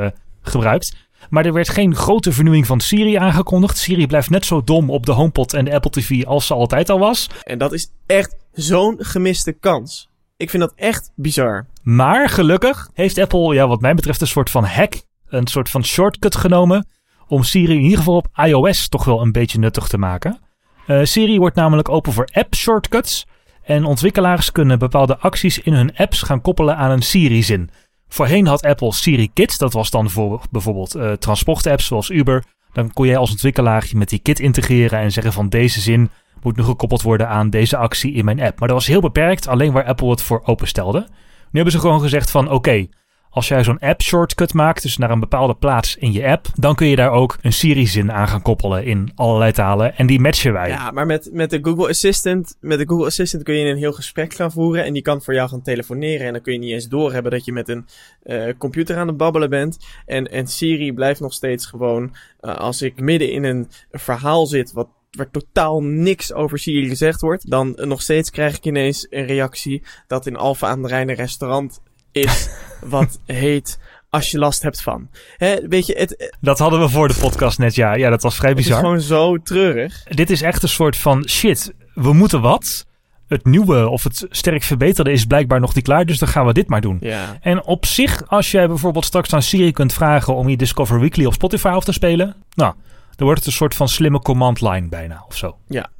gebruikt. 0.43 0.97
Maar 1.29 1.47
er 1.47 1.53
werd 1.53 1.69
geen 1.69 1.95
grote 1.95 2.33
vernieuwing 2.33 2.67
van 2.67 2.81
Siri 2.81 3.15
aangekondigd. 3.15 3.79
Siri 3.79 4.07
blijft 4.07 4.31
net 4.31 4.45
zo 4.45 4.65
dom 4.65 4.91
op 4.91 5.07
de 5.07 5.13
HomePod 5.13 5.55
en 5.55 5.65
de 5.65 5.75
Apple 5.75 5.91
TV 5.91 6.25
als 6.25 6.47
ze 6.47 6.55
altijd 6.55 6.91
al 6.91 6.99
was. 6.99 7.31
En 7.43 7.59
dat 7.59 7.73
is 7.73 7.93
echt 8.07 8.37
zo'n 8.53 8.97
gemiste 8.99 9.53
kans. 9.53 10.09
Ik 10.37 10.51
vind 10.51 10.63
dat 10.63 10.73
echt 10.77 11.13
bizar. 11.15 11.67
Maar 11.83 12.29
gelukkig 12.29 12.91
heeft 12.95 13.19
Apple, 13.19 13.55
ja, 13.55 13.69
wat 13.69 13.81
mij 13.81 13.95
betreft, 13.95 14.21
een 14.21 14.27
soort 14.27 14.51
van 14.51 14.65
hack, 14.65 15.03
een 15.29 15.47
soort 15.47 15.71
van 15.71 15.85
shortcut 15.85 16.37
genomen. 16.37 16.87
Om 17.29 17.43
Siri 17.43 17.75
in 17.75 17.83
ieder 17.83 17.99
geval 17.99 18.17
op 18.17 18.29
iOS 18.35 18.89
toch 18.89 19.05
wel 19.05 19.21
een 19.21 19.33
beetje 19.33 19.59
nuttig 19.59 19.89
te 19.89 19.99
maken. 19.99 20.39
Uh, 20.87 21.05
Siri 21.05 21.39
wordt 21.39 21.57
namelijk 21.57 21.89
open 21.89 22.13
voor 22.13 22.29
app 22.33 22.55
shortcuts. 22.55 23.27
En 23.63 23.85
ontwikkelaars 23.85 24.53
kunnen 24.53 24.79
bepaalde 24.79 25.19
acties 25.19 25.59
in 25.59 25.73
hun 25.73 25.97
apps 25.97 26.23
gaan 26.23 26.41
koppelen 26.41 26.77
aan 26.77 26.91
een 26.91 27.03
Siri-zin. 27.03 27.71
Voorheen 28.13 28.47
had 28.47 28.63
Apple 28.63 28.93
Siri 28.93 29.31
Kit. 29.33 29.59
Dat 29.59 29.73
was 29.73 29.91
dan 29.91 30.11
voor 30.11 30.43
bijvoorbeeld 30.51 30.97
uh, 30.97 31.13
transportapps 31.13 31.87
zoals 31.87 32.11
Uber. 32.11 32.45
Dan 32.73 32.93
kon 32.93 33.07
jij 33.07 33.17
als 33.17 33.31
ontwikkelaar 33.31 33.87
je 33.89 33.97
met 33.97 34.09
die 34.09 34.19
kit 34.19 34.41
integreren 34.41 34.99
en 34.99 35.13
zeggen 35.13 35.33
van 35.33 35.49
deze 35.49 35.81
zin 35.81 36.11
moet 36.43 36.57
nu 36.57 36.63
gekoppeld 36.63 37.03
worden 37.03 37.29
aan 37.29 37.51
deze 37.51 37.77
actie 37.77 38.13
in 38.13 38.25
mijn 38.25 38.41
app. 38.41 38.59
Maar 38.59 38.69
dat 38.69 38.77
was 38.77 38.87
heel 38.87 39.01
beperkt, 39.01 39.49
alleen 39.49 39.73
waar 39.73 39.85
Apple 39.85 40.11
het 40.11 40.23
voor 40.23 40.43
openstelde. 40.45 40.99
Nu 40.99 41.07
hebben 41.51 41.73
ze 41.73 41.79
gewoon 41.79 42.01
gezegd 42.01 42.31
van 42.31 42.51
oké, 42.51 42.87
als 43.31 43.49
jij 43.49 43.65
zo'n 43.65 43.79
app 43.79 44.03
shortcut 44.03 44.55
maakt, 44.55 44.83
dus 44.83 44.97
naar 44.97 45.11
een 45.11 45.21
bepaalde 45.21 45.55
plaats 45.55 45.97
in 45.97 46.13
je 46.13 46.27
app, 46.27 46.47
dan 46.55 46.75
kun 46.75 46.87
je 46.87 46.97
daar 46.97 47.11
ook 47.11 47.39
een 47.41 47.53
Siri-zin 47.53 48.13
aan 48.13 48.29
gaan 48.29 48.43
koppelen 48.43 48.85
in 48.85 49.13
allerlei 49.15 49.53
talen. 49.53 49.97
En 49.97 50.07
die 50.07 50.21
matchen 50.21 50.53
wij. 50.53 50.69
Ja, 50.69 50.91
maar 50.91 51.07
met, 51.07 51.31
met 51.33 51.51
de 51.51 51.59
Google 51.63 51.89
Assistant, 51.89 52.57
met 52.61 52.79
de 52.79 52.89
Google 52.89 53.07
Assistant 53.07 53.43
kun 53.43 53.55
je 53.55 53.71
een 53.71 53.77
heel 53.77 53.93
gesprek 53.93 54.35
gaan 54.35 54.53
voeren. 54.53 54.85
En 54.85 54.93
die 54.93 55.03
kan 55.03 55.23
voor 55.23 55.35
jou 55.35 55.49
gaan 55.49 55.63
telefoneren. 55.63 56.27
En 56.27 56.33
dan 56.33 56.43
kun 56.43 56.53
je 56.53 56.59
niet 56.59 56.73
eens 56.73 56.89
doorhebben 56.89 57.33
dat 57.33 57.45
je 57.45 57.53
met 57.53 57.69
een 57.69 57.87
uh, 58.25 58.53
computer 58.59 58.97
aan 58.97 59.07
het 59.07 59.17
babbelen 59.17 59.51
bent. 59.51 59.79
En, 60.07 60.31
en 60.31 60.47
Siri 60.47 60.93
blijft 60.93 61.21
nog 61.21 61.33
steeds 61.33 61.67
gewoon, 61.67 62.15
uh, 62.41 62.57
als 62.57 62.83
ik 62.83 63.01
midden 63.01 63.33
in 63.33 63.45
een 63.45 63.69
verhaal 63.91 64.47
zit 64.47 64.73
wat 64.73 64.89
waar 65.11 65.31
totaal 65.31 65.83
niks 65.83 66.33
over 66.33 66.59
Siri 66.59 66.89
gezegd 66.89 67.21
wordt, 67.21 67.51
dan 67.51 67.73
nog 67.77 68.03
steeds 68.03 68.31
krijg 68.31 68.57
ik 68.57 68.65
ineens 68.65 69.07
een 69.11 69.27
reactie 69.27 69.83
dat 70.07 70.27
in 70.27 70.37
Alfa 70.37 70.69
aan 70.69 70.83
de 70.83 70.89
Rijn 70.89 71.09
een 71.09 71.15
restaurant 71.15 71.81
is 72.13 72.49
wat 72.81 73.19
heet 73.27 73.79
als 74.11 74.31
je 74.31 74.39
last 74.39 74.63
hebt 74.63 74.83
van. 74.83 75.09
Hè, 75.37 75.69
weet 75.69 75.87
je, 75.87 75.95
het, 75.99 76.37
dat 76.41 76.59
hadden 76.59 76.81
we 76.81 76.89
voor 76.89 77.09
de 77.09 77.15
podcast 77.21 77.59
net, 77.59 77.75
ja. 77.75 77.95
Ja, 77.95 78.11
dat 78.11 78.23
was 78.23 78.37
vrij 78.37 78.55
bizar. 78.55 78.77
Het 78.77 78.83
is 78.83 78.89
gewoon 78.89 79.01
zo 79.01 79.43
treurig. 79.43 80.03
Dit 80.05 80.31
is 80.31 80.43
echt 80.43 80.63
een 80.63 80.69
soort 80.69 80.97
van 80.97 81.29
shit, 81.29 81.75
we 81.95 82.13
moeten 82.13 82.41
wat. 82.41 82.89
Het 83.29 83.45
nieuwe 83.45 83.89
of 83.89 84.05
het 84.05 84.27
sterk 84.31 84.63
verbeterde 84.63 85.13
is 85.13 85.25
blijkbaar 85.25 85.61
nog 85.61 85.75
niet 85.75 85.85
klaar, 85.85 86.05
dus 86.05 86.19
dan 86.19 86.29
gaan 86.29 86.47
we 86.47 86.53
dit 86.53 86.69
maar 86.69 86.81
doen. 86.81 86.97
Ja. 87.01 87.39
En 87.41 87.65
op 87.65 87.87
zich, 87.87 88.29
als 88.29 88.51
jij 88.51 88.69
bijvoorbeeld 88.69 89.05
straks 89.05 89.35
aan 89.35 89.43
Siri 89.43 89.73
kunt 89.73 89.93
vragen 89.93 90.35
om 90.35 90.49
je 90.49 90.57
Discover 90.57 91.01
Weekly 91.01 91.25
op 91.25 91.33
Spotify 91.33 91.69
af 91.69 91.85
te 91.85 91.93
spelen, 91.93 92.37
nou, 92.55 92.75
dan 93.17 93.27
wordt 93.27 93.39
het 93.39 93.47
een 93.47 93.53
soort 93.53 93.75
van 93.75 93.89
slimme 93.89 94.21
command 94.21 94.61
line 94.61 94.89
bijna 94.89 95.25
of 95.29 95.37
zo. 95.37 95.57
Ja. 95.69 95.91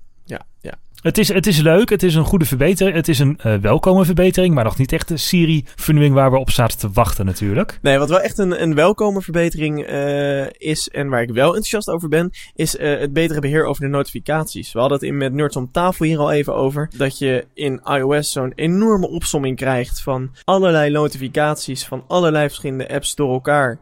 Het 1.01 1.19
is, 1.19 1.29
het 1.29 1.47
is 1.47 1.61
leuk, 1.61 1.89
het 1.89 2.03
is 2.03 2.15
een 2.15 2.25
goede 2.25 2.45
verbetering. 2.45 2.97
Het 2.97 3.09
is 3.09 3.19
een 3.19 3.39
uh, 3.47 3.55
welkome 3.55 4.05
verbetering, 4.05 4.55
maar 4.55 4.65
nog 4.65 4.79
niet 4.79 4.93
echt 4.93 5.09
de 5.09 5.17
Siri-vernieuwing 5.17 6.15
waar 6.15 6.31
we 6.31 6.39
op 6.39 6.51
zaten 6.51 6.79
te 6.79 6.91
wachten 6.91 7.27
natuurlijk. 7.27 7.79
Nee, 7.83 7.99
wat 7.99 8.09
wel 8.09 8.21
echt 8.21 8.39
een, 8.39 8.63
een 8.63 8.75
welkome 8.75 9.23
verbetering 9.23 9.91
uh, 9.91 10.47
is 10.51 10.89
en 10.89 11.09
waar 11.09 11.23
ik 11.23 11.31
wel 11.31 11.47
enthousiast 11.47 11.89
over 11.89 12.09
ben, 12.09 12.31
is 12.55 12.77
uh, 12.77 12.99
het 12.99 13.13
betere 13.13 13.41
beheer 13.41 13.65
over 13.65 13.83
de 13.83 13.89
notificaties. 13.89 14.73
We 14.73 14.79
hadden 14.79 14.99
het 14.99 15.07
in 15.07 15.17
met 15.17 15.33
Nerds 15.33 15.57
om 15.57 15.71
tafel 15.73 16.07
hier 16.07 16.19
al 16.19 16.33
even 16.33 16.55
over, 16.55 16.91
dat 16.97 17.19
je 17.19 17.47
in 17.55 17.81
iOS 17.85 18.33
zo'n 18.33 18.53
enorme 18.55 19.09
opsomming 19.09 19.57
krijgt 19.57 20.01
van 20.01 20.31
allerlei 20.45 20.91
notificaties 20.91 21.85
van 21.85 22.05
allerlei 22.09 22.47
verschillende 22.47 22.89
apps 22.89 23.15
door 23.15 23.33
elkaar 23.33 23.79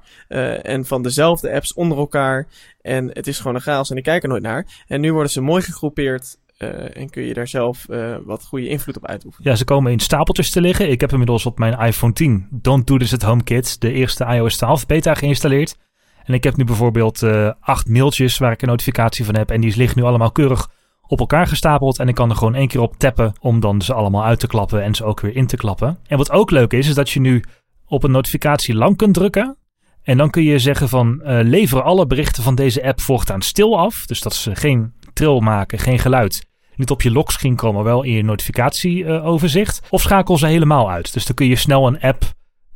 en 0.62 0.84
van 0.84 1.02
dezelfde 1.02 1.52
apps 1.52 1.75
onder 1.75 1.98
elkaar. 1.98 2.46
En 2.82 3.10
het 3.12 3.26
is 3.26 3.38
gewoon 3.38 3.54
een 3.54 3.60
chaos 3.60 3.90
en 3.90 3.96
ik 3.96 4.02
kijk 4.02 4.22
er 4.22 4.28
nooit 4.28 4.42
naar. 4.42 4.66
En 4.87 5.00
nu 5.00 5.12
worden 5.12 5.32
ze 5.32 5.40
mooi 5.40 5.62
gegroepeerd 5.62 6.37
uh, 6.59 6.97
en 6.97 7.11
kun 7.11 7.23
je 7.23 7.35
daar 7.35 7.49
zelf 7.49 7.87
uh, 7.91 8.17
wat 8.25 8.45
goede 8.45 8.69
invloed 8.69 8.97
op 8.97 9.07
uitoefenen. 9.07 9.50
Ja, 9.50 9.57
ze 9.57 9.65
komen 9.65 9.93
in 9.93 10.00
stapeltjes 10.00 10.50
te 10.50 10.61
liggen. 10.61 10.91
Ik 10.91 11.00
heb 11.00 11.12
inmiddels 11.12 11.47
op 11.47 11.59
mijn 11.59 11.79
iPhone 11.79 12.12
10 12.12 12.47
Don't 12.50 12.87
Do 12.87 12.97
This 12.97 13.15
at 13.15 13.23
Home 13.23 13.43
Kids, 13.43 13.79
de 13.79 13.93
eerste 13.93 14.25
iOS 14.25 14.57
12 14.57 14.87
beta 14.87 15.15
geïnstalleerd. 15.15 15.77
En 16.25 16.35
ik 16.35 16.45
heb 16.45 16.57
nu 16.57 16.65
bijvoorbeeld 16.65 17.23
uh, 17.23 17.50
acht 17.61 17.88
mailtjes 17.88 18.38
waar 18.38 18.53
ik 18.53 18.62
een 18.62 18.69
notificatie 18.69 19.25
van 19.25 19.37
heb. 19.37 19.50
En 19.50 19.61
die 19.61 19.77
liggen 19.77 19.99
nu 19.99 20.05
allemaal 20.05 20.33
keurig 20.33 20.71
op 21.07 21.19
elkaar 21.19 21.47
gestapeld. 21.47 21.99
En 21.99 22.09
ik 22.09 22.15
kan 22.15 22.31
er 22.31 22.37
gewoon 22.37 22.55
één 22.55 22.69
keer 22.69 22.81
op 22.81 22.97
tappen 22.97 23.33
om 23.41 23.61
dan 23.61 23.83
ze 23.83 23.95
allemaal 23.95 24.25
uit 24.25 24.41
te 24.41 24.47
klappen 24.47 24.83
en 24.83 24.95
ze 24.95 25.05
ook 25.05 25.21
weer 25.21 25.37
in 25.37 25.47
te 25.47 25.57
klappen. 25.57 25.99
En 26.07 26.19
wat 26.19 26.31
ook 26.31 26.50
leuk 26.50 26.73
is, 26.73 26.88
is 26.88 26.95
dat 26.95 27.11
je 27.11 27.21
nu 27.21 27.45
op 27.87 28.05
een 28.05 28.11
notificatie 28.11 28.75
lang 28.75 28.97
kunt 28.97 29.15
drukken. 29.15 29.57
En 30.03 30.17
dan 30.17 30.31
kun 30.31 30.43
je 30.43 30.59
zeggen 30.59 30.88
van 30.88 31.21
lever 31.25 31.83
alle 31.83 32.07
berichten 32.07 32.43
van 32.43 32.55
deze 32.55 32.83
app 32.85 33.00
voortaan 33.00 33.43
stil 33.43 33.79
af. 33.79 34.07
Dus 34.07 34.21
dat 34.21 34.35
ze 34.35 34.57
geen 34.57 34.93
tril 35.12 35.41
maken, 35.41 35.79
geen 35.79 35.99
geluid. 35.99 36.48
Niet 36.78 36.90
op 36.90 37.02
je 37.02 37.11
lockscreen 37.11 37.56
komen, 37.56 37.75
maar 37.75 37.92
wel 37.92 38.02
in 38.02 38.12
je 38.12 38.25
notificatieoverzicht. 38.25 39.87
of 39.90 40.00
schakel 40.00 40.38
ze 40.38 40.47
helemaal 40.47 40.90
uit. 40.90 41.12
Dus 41.12 41.25
dan 41.26 41.35
kun 41.35 41.47
je 41.47 41.56
snel 41.56 41.87
een 41.87 42.00
app 42.00 42.25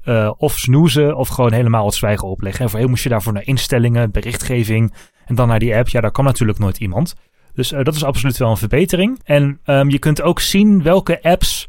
uh, 0.05 0.33
of 0.37 0.59
snoezen 0.59 1.17
of 1.17 1.29
gewoon 1.29 1.53
helemaal 1.53 1.87
het 1.87 1.95
zwijgen 1.95 2.29
opleggen. 2.29 2.65
En 2.65 2.71
voorheen 2.71 2.89
moest 2.89 3.03
je 3.03 3.09
daarvoor 3.09 3.33
naar 3.33 3.47
instellingen, 3.47 4.11
berichtgeving 4.11 4.95
en 5.27 5.35
dan 5.35 5.49
naar 5.49 5.59
die 5.59 5.77
app. 5.77 5.89
Ja, 5.89 6.01
daar 6.01 6.11
kan 6.11 6.25
natuurlijk 6.25 6.59
nooit 6.59 6.79
iemand. 6.79 7.15
Dus 7.55 7.73
uh, 7.73 7.83
dat 7.83 7.95
is 7.95 8.05
absoluut 8.05 8.37
wel 8.37 8.51
een 8.51 8.57
verbetering. 8.57 9.21
En 9.25 9.61
um, 9.65 9.91
je 9.91 9.99
kunt 9.99 10.23
ook 10.23 10.41
zien 10.41 10.83
welke 10.83 11.23
apps 11.23 11.69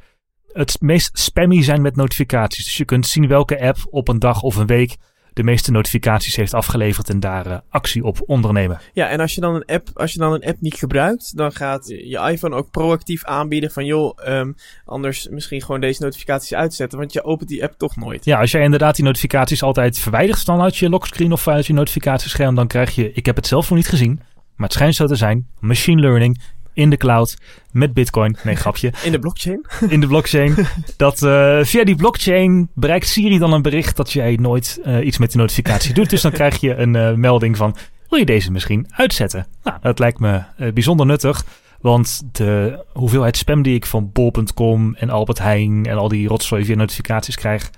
het 0.53 0.81
meest 0.81 1.19
spammy 1.19 1.63
zijn 1.63 1.81
met 1.81 1.95
notificaties. 1.95 2.63
Dus 2.63 2.77
je 2.77 2.85
kunt 2.85 3.07
zien 3.07 3.27
welke 3.27 3.61
app 3.61 3.77
op 3.89 4.07
een 4.07 4.19
dag 4.19 4.41
of 4.41 4.55
een 4.55 4.67
week 4.67 4.97
de 5.33 5.43
meeste 5.43 5.71
notificaties 5.71 6.35
heeft 6.35 6.53
afgeleverd 6.53 7.09
en 7.09 7.19
daar 7.19 7.47
uh, 7.47 7.57
actie 7.69 8.03
op 8.03 8.21
ondernemen. 8.25 8.79
Ja, 8.93 9.07
en 9.07 9.19
als 9.19 9.35
je 9.35 9.41
dan 9.41 9.55
een 9.55 9.65
app, 9.65 9.89
als 9.93 10.11
je 10.13 10.19
dan 10.19 10.33
een 10.33 10.45
app 10.45 10.61
niet 10.61 10.75
gebruikt, 10.75 11.37
dan 11.37 11.51
gaat 11.51 11.87
je 11.87 12.29
iPhone 12.31 12.55
ook 12.55 12.71
proactief 12.71 13.25
aanbieden 13.25 13.71
van 13.71 13.85
joh, 13.85 14.17
um, 14.27 14.55
anders 14.85 15.27
misschien 15.29 15.61
gewoon 15.61 15.81
deze 15.81 16.01
notificaties 16.03 16.53
uitzetten, 16.53 16.99
want 16.99 17.13
je 17.13 17.23
opent 17.23 17.49
die 17.49 17.63
app 17.63 17.73
toch 17.77 17.95
nooit. 17.95 18.25
Ja, 18.25 18.39
als 18.39 18.51
jij 18.51 18.63
inderdaad 18.63 18.95
die 18.95 19.05
notificaties 19.05 19.63
altijd 19.63 19.99
verwijdert 19.99 20.45
dan 20.45 20.61
uit 20.61 20.77
je 20.77 20.89
lockscreen 20.89 21.31
of 21.31 21.47
uit 21.47 21.65
je 21.65 21.73
notificatiescherm, 21.73 22.55
dan 22.55 22.67
krijg 22.67 22.95
je, 22.95 23.11
ik 23.13 23.25
heb 23.25 23.35
het 23.35 23.47
zelf 23.47 23.69
nog 23.69 23.77
niet 23.77 23.87
gezien, 23.87 24.19
maar 24.55 24.67
het 24.67 24.73
schijnt 24.73 24.95
zo 24.95 25.05
te 25.05 25.15
zijn, 25.15 25.47
machine 25.59 26.01
learning 26.01 26.41
in 26.73 26.89
de 26.89 26.97
cloud 26.97 27.37
met 27.71 27.93
Bitcoin. 27.93 28.37
Nee, 28.43 28.55
grapje. 28.55 28.93
In 29.03 29.11
de 29.11 29.19
blockchain? 29.19 29.65
In 29.89 29.99
de 29.99 30.07
blockchain. 30.07 30.55
dat 30.97 31.21
uh, 31.21 31.63
via 31.63 31.83
die 31.83 31.95
blockchain 31.95 32.69
bereikt 32.73 33.07
Siri 33.07 33.37
dan 33.37 33.53
een 33.53 33.61
bericht 33.61 33.95
dat 33.97 34.11
jij 34.11 34.35
nooit 34.35 34.79
uh, 34.85 35.05
iets 35.05 35.17
met 35.17 35.31
die 35.31 35.39
notificatie 35.39 35.93
doet. 35.93 36.09
Dus 36.09 36.21
dan 36.21 36.31
krijg 36.31 36.59
je 36.59 36.75
een 36.75 36.93
uh, 36.93 37.13
melding 37.13 37.57
van: 37.57 37.75
wil 38.09 38.19
je 38.19 38.25
deze 38.25 38.51
misschien 38.51 38.87
uitzetten? 38.89 39.47
Nou, 39.63 39.77
dat 39.81 39.99
lijkt 39.99 40.19
me 40.19 40.41
bijzonder 40.73 41.05
nuttig. 41.05 41.45
Want 41.81 42.21
de 42.31 42.85
hoeveelheid 42.93 43.37
spam 43.37 43.61
die 43.61 43.75
ik 43.75 43.85
van 43.85 44.11
bol.com 44.11 44.95
en 44.95 45.09
Albert 45.09 45.39
Heijn 45.39 45.85
en 45.85 45.97
al 45.97 46.07
die 46.07 46.27
rotzooi 46.27 46.65
via 46.65 46.75
notificaties 46.75 47.35
krijg, 47.35 47.69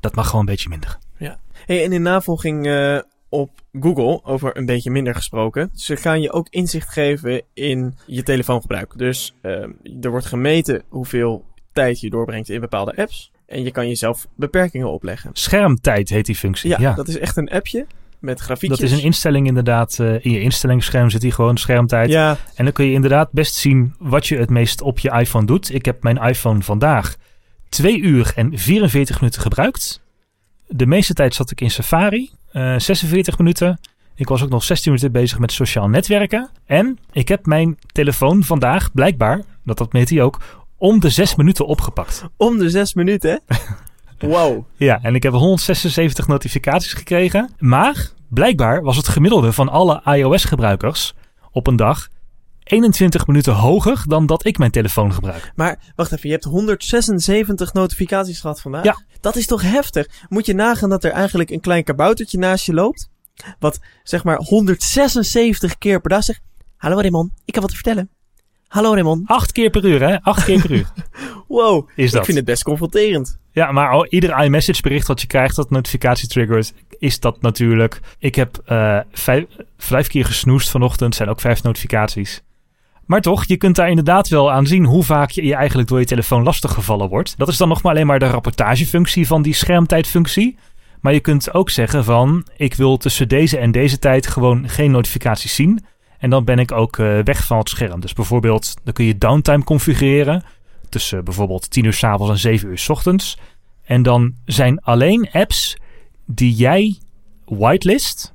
dat 0.00 0.14
mag 0.14 0.26
gewoon 0.26 0.40
een 0.40 0.46
beetje 0.46 0.68
minder. 0.68 0.98
Ja. 1.18 1.38
Hey, 1.66 1.84
en 1.84 1.92
in 1.92 2.02
navolging 2.02 2.66
op 3.28 3.50
Google, 3.80 4.24
over 4.24 4.56
een 4.56 4.66
beetje 4.66 4.90
minder 4.90 5.14
gesproken. 5.14 5.70
Ze 5.74 5.96
gaan 5.96 6.20
je 6.20 6.32
ook 6.32 6.46
inzicht 6.50 6.88
geven 6.88 7.42
in 7.54 7.94
je 8.06 8.22
telefoongebruik. 8.22 8.92
Dus 8.96 9.34
uh, 9.42 9.52
er 10.00 10.10
wordt 10.10 10.26
gemeten 10.26 10.82
hoeveel 10.88 11.44
tijd 11.72 12.00
je 12.00 12.10
doorbrengt 12.10 12.48
in 12.48 12.60
bepaalde 12.60 12.96
apps. 12.96 13.32
En 13.46 13.62
je 13.62 13.70
kan 13.70 13.88
jezelf 13.88 14.26
beperkingen 14.34 14.90
opleggen. 14.90 15.30
Schermtijd 15.32 16.08
heet 16.08 16.26
die 16.26 16.34
functie. 16.34 16.74
Ja, 16.78 16.94
dat 16.94 17.08
is 17.08 17.18
echt 17.18 17.36
een 17.36 17.48
appje 17.48 17.86
met 18.18 18.40
grafiekjes. 18.40 18.80
Dat 18.80 18.90
is 18.90 18.96
een 18.96 19.04
instelling 19.04 19.46
inderdaad. 19.46 19.98
Uh, 20.00 20.24
in 20.24 20.30
je 20.30 20.40
instellingsscherm 20.40 21.10
zit 21.10 21.20
die 21.20 21.32
gewoon 21.32 21.56
schermtijd. 21.56 22.10
Ja. 22.10 22.36
En 22.54 22.64
dan 22.64 22.72
kun 22.72 22.84
je 22.84 22.92
inderdaad 22.92 23.32
best 23.32 23.54
zien 23.54 23.94
wat 23.98 24.26
je 24.26 24.36
het 24.36 24.50
meest 24.50 24.82
op 24.82 24.98
je 24.98 25.10
iPhone 25.10 25.46
doet. 25.46 25.74
Ik 25.74 25.84
heb 25.84 26.02
mijn 26.02 26.16
iPhone 26.16 26.62
vandaag 26.62 27.16
2 27.68 28.00
uur 28.00 28.32
en 28.34 28.58
44 28.58 29.20
minuten 29.20 29.42
gebruikt. 29.42 30.00
De 30.66 30.86
meeste 30.86 31.14
tijd 31.14 31.34
zat 31.34 31.50
ik 31.50 31.60
in 31.60 31.70
Safari. 31.70 32.30
46 32.50 33.32
eh, 33.32 33.38
minuten. 33.38 33.80
Ik 34.14 34.28
was 34.28 34.42
ook 34.42 34.48
nog 34.48 34.64
16 34.64 34.92
minuten 34.92 35.12
bezig 35.12 35.38
met 35.38 35.52
sociaal 35.52 35.88
netwerken. 35.88 36.50
En 36.66 36.98
ik 37.12 37.28
heb 37.28 37.46
mijn 37.46 37.78
telefoon 37.92 38.42
vandaag, 38.44 38.92
blijkbaar, 38.92 39.42
dat 39.64 39.78
dat 39.78 39.92
meet 39.92 40.10
hij 40.10 40.22
ook, 40.22 40.40
om 40.76 41.00
de 41.00 41.08
6 41.08 41.34
minuten 41.34 41.66
opgepakt. 41.66 42.24
Om 42.36 42.58
de 42.58 42.70
6 42.70 42.94
minuten? 42.94 43.40
wow. 44.18 44.64
ja, 44.76 44.98
en 45.02 45.14
ik 45.14 45.22
heb 45.22 45.32
176 45.32 46.26
notificaties 46.26 46.92
gekregen. 46.92 47.50
Maar 47.58 48.10
blijkbaar 48.28 48.82
was 48.82 48.96
het 48.96 49.08
gemiddelde 49.08 49.52
van 49.52 49.68
alle 49.68 50.02
iOS-gebruikers 50.04 51.14
op 51.50 51.66
een 51.66 51.76
dag 51.76 52.08
21 52.68 53.26
minuten 53.26 53.52
hoger 53.52 54.02
dan 54.06 54.26
dat 54.26 54.46
ik 54.46 54.58
mijn 54.58 54.70
telefoon 54.70 55.12
gebruik. 55.12 55.52
Maar 55.54 55.78
wacht 55.96 56.12
even, 56.12 56.28
je 56.28 56.34
hebt 56.34 56.44
176 56.44 57.72
notificaties 57.72 58.40
gehad 58.40 58.60
vandaag? 58.60 58.84
Ja. 58.84 59.02
Dat 59.20 59.36
is 59.36 59.46
toch 59.46 59.62
heftig? 59.62 60.08
Moet 60.28 60.46
je 60.46 60.54
nagaan 60.54 60.88
dat 60.88 61.04
er 61.04 61.10
eigenlijk 61.10 61.50
een 61.50 61.60
klein 61.60 61.84
kaboutertje 61.84 62.38
naast 62.38 62.66
je 62.66 62.74
loopt? 62.74 63.10
Wat 63.58 63.80
zeg 64.02 64.24
maar 64.24 64.36
176 64.36 65.78
keer 65.78 66.00
per 66.00 66.10
dag 66.10 66.24
zegt: 66.24 66.40
Hallo 66.76 67.00
Raymond, 67.00 67.30
ik 67.44 67.54
heb 67.54 67.62
wat 67.62 67.70
te 67.70 67.76
vertellen. 67.76 68.10
Hallo 68.68 68.92
Raymond. 68.92 69.28
Acht 69.28 69.52
keer 69.52 69.70
per 69.70 69.84
uur, 69.84 70.08
hè? 70.08 70.22
Acht 70.22 70.44
keer 70.44 70.60
per 70.60 70.70
uur. 70.70 70.92
wow, 71.48 71.88
is 71.94 72.10
dat. 72.10 72.20
ik 72.20 72.24
vind 72.24 72.36
het 72.36 72.46
best 72.46 72.62
confronterend. 72.62 73.38
Ja, 73.50 73.72
maar 73.72 74.06
ieder 74.08 74.44
iMessage 74.44 74.82
bericht 74.82 75.06
wat 75.06 75.20
je 75.20 75.26
krijgt 75.26 75.56
dat 75.56 75.70
notificatie 75.70 76.28
triggert, 76.28 76.74
is 76.98 77.20
dat 77.20 77.42
natuurlijk. 77.42 78.00
Ik 78.18 78.34
heb 78.34 78.62
uh, 78.68 79.00
vijf, 79.12 79.44
vijf 79.76 80.06
keer 80.06 80.24
gesnoest 80.24 80.70
vanochtend, 80.70 81.14
zijn 81.14 81.28
ook 81.28 81.40
vijf 81.40 81.62
notificaties. 81.62 82.42
Maar 83.08 83.20
toch, 83.20 83.44
je 83.44 83.56
kunt 83.56 83.76
daar 83.76 83.88
inderdaad 83.88 84.28
wel 84.28 84.52
aan 84.52 84.66
zien 84.66 84.84
hoe 84.84 85.04
vaak 85.04 85.30
je, 85.30 85.54
eigenlijk 85.54 85.88
door 85.88 85.98
je 85.98 86.06
telefoon 86.06 86.42
lastiggevallen 86.42 87.08
wordt. 87.08 87.34
Dat 87.38 87.48
is 87.48 87.56
dan 87.56 87.68
nog 87.68 87.82
maar 87.82 87.92
alleen 87.92 88.06
maar 88.06 88.18
de 88.18 88.26
rapportagefunctie 88.26 89.26
van 89.26 89.42
die 89.42 89.54
schermtijdfunctie. 89.54 90.56
Maar 91.00 91.12
je 91.12 91.20
kunt 91.20 91.54
ook 91.54 91.70
zeggen 91.70 92.04
van, 92.04 92.46
ik 92.56 92.74
wil 92.74 92.96
tussen 92.96 93.28
deze 93.28 93.58
en 93.58 93.70
deze 93.70 93.98
tijd 93.98 94.26
gewoon 94.26 94.68
geen 94.68 94.90
notificaties 94.90 95.54
zien. 95.54 95.84
En 96.18 96.30
dan 96.30 96.44
ben 96.44 96.58
ik 96.58 96.72
ook 96.72 96.96
uh, 96.96 97.18
weg 97.24 97.46
van 97.46 97.58
het 97.58 97.68
scherm. 97.68 98.00
Dus 98.00 98.12
bijvoorbeeld, 98.12 98.74
dan 98.84 98.92
kun 98.92 99.04
je 99.04 99.18
downtime 99.18 99.64
configureren. 99.64 100.44
Tussen 100.88 101.24
bijvoorbeeld 101.24 101.70
10 101.70 101.84
uur 101.84 101.92
s 101.92 102.04
avonds 102.04 102.32
en 102.32 102.38
7 102.38 102.68
uur 102.68 102.78
s 102.78 102.88
ochtends. 102.88 103.38
En 103.84 104.02
dan 104.02 104.34
zijn 104.44 104.80
alleen 104.80 105.28
apps 105.32 105.76
die 106.26 106.54
jij 106.54 106.98
whitelist 107.44 108.34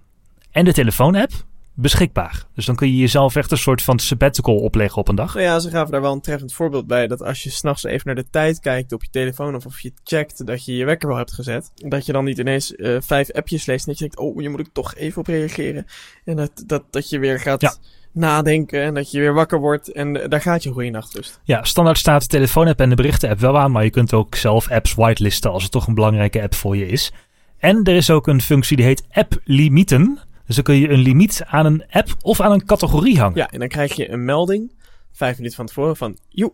en 0.51 0.65
de 0.65 0.73
telefoon-app 0.73 1.31
beschikbaar. 1.73 2.43
Dus 2.55 2.65
dan 2.65 2.75
kun 2.75 2.87
je 2.87 2.97
jezelf 2.97 3.35
echt 3.35 3.51
een 3.51 3.57
soort 3.57 3.81
van 3.81 3.99
sabbatical 3.99 4.55
opleggen 4.55 4.97
op 4.97 5.07
een 5.07 5.15
dag. 5.15 5.33
Nou 5.33 5.45
ja, 5.45 5.59
ze 5.59 5.69
gaven 5.69 5.91
daar 5.91 6.01
wel 6.01 6.13
een 6.13 6.21
treffend 6.21 6.53
voorbeeld 6.53 6.87
bij. 6.87 7.07
Dat 7.07 7.21
als 7.21 7.43
je 7.43 7.49
s'nachts 7.49 7.83
even 7.83 8.01
naar 8.05 8.15
de 8.15 8.29
tijd 8.29 8.59
kijkt 8.59 8.91
op 8.91 9.03
je 9.03 9.09
telefoon 9.09 9.55
of 9.55 9.65
of 9.65 9.79
je 9.79 9.93
checkt 10.03 10.45
dat 10.45 10.65
je 10.65 10.75
je 10.75 10.85
wekker 10.85 11.07
wel 11.07 11.17
hebt 11.17 11.33
gezet. 11.33 11.71
Dat 11.75 12.05
je 12.05 12.11
dan 12.11 12.25
niet 12.25 12.37
ineens 12.37 12.71
uh, 12.71 12.97
vijf 13.01 13.31
appjes 13.31 13.65
leest 13.65 13.85
en 13.85 13.91
dat 13.91 13.99
je 13.99 14.07
denkt, 14.09 14.19
oh, 14.19 14.41
je 14.41 14.49
moet 14.49 14.59
ik 14.59 14.69
toch 14.73 14.95
even 14.95 15.19
op 15.19 15.27
reageren. 15.27 15.85
En 16.25 16.35
dat, 16.35 16.63
dat, 16.65 16.83
dat 16.89 17.09
je 17.09 17.19
weer 17.19 17.39
gaat... 17.39 17.61
Ja 17.61 17.73
nadenken 18.13 18.81
en 18.81 18.93
dat 18.93 19.11
je 19.11 19.19
weer 19.19 19.33
wakker 19.33 19.59
wordt 19.59 19.91
en 19.91 20.13
daar 20.13 20.41
gaat 20.41 20.63
je 20.63 20.71
goede 20.71 20.89
nachtrust. 20.89 21.39
Ja, 21.43 21.63
standaard 21.63 21.97
staat 21.97 22.21
de 22.21 22.27
telefoon-app 22.27 22.79
en 22.79 22.89
de 22.89 22.95
berichten-app 22.95 23.39
wel 23.39 23.57
aan, 23.57 23.71
maar 23.71 23.83
je 23.83 23.89
kunt 23.89 24.13
ook 24.13 24.35
zelf 24.35 24.69
apps 24.69 24.93
whitelisten 24.93 25.51
als 25.51 25.63
het 25.63 25.71
toch 25.71 25.87
een 25.87 25.93
belangrijke 25.93 26.41
app 26.41 26.55
voor 26.55 26.77
je 26.77 26.87
is. 26.87 27.11
En 27.57 27.83
er 27.83 27.95
is 27.95 28.09
ook 28.09 28.27
een 28.27 28.41
functie 28.41 28.77
die 28.77 28.85
heet 28.85 29.03
app-limieten. 29.11 30.19
Dus 30.53 30.63
dan 30.63 30.75
kun 30.75 30.83
je 30.83 30.89
een 30.89 31.01
limiet 31.01 31.43
aan 31.45 31.65
een 31.65 31.83
app 31.89 32.15
of 32.21 32.41
aan 32.41 32.51
een 32.51 32.65
categorie 32.65 33.19
hangen. 33.19 33.37
Ja, 33.37 33.49
en 33.51 33.59
dan 33.59 33.67
krijg 33.67 33.93
je 33.95 34.11
een 34.11 34.25
melding, 34.25 34.71
vijf 35.11 35.35
minuten 35.35 35.57
van 35.57 35.65
tevoren, 35.65 35.97
van 35.97 36.17
joe, 36.29 36.53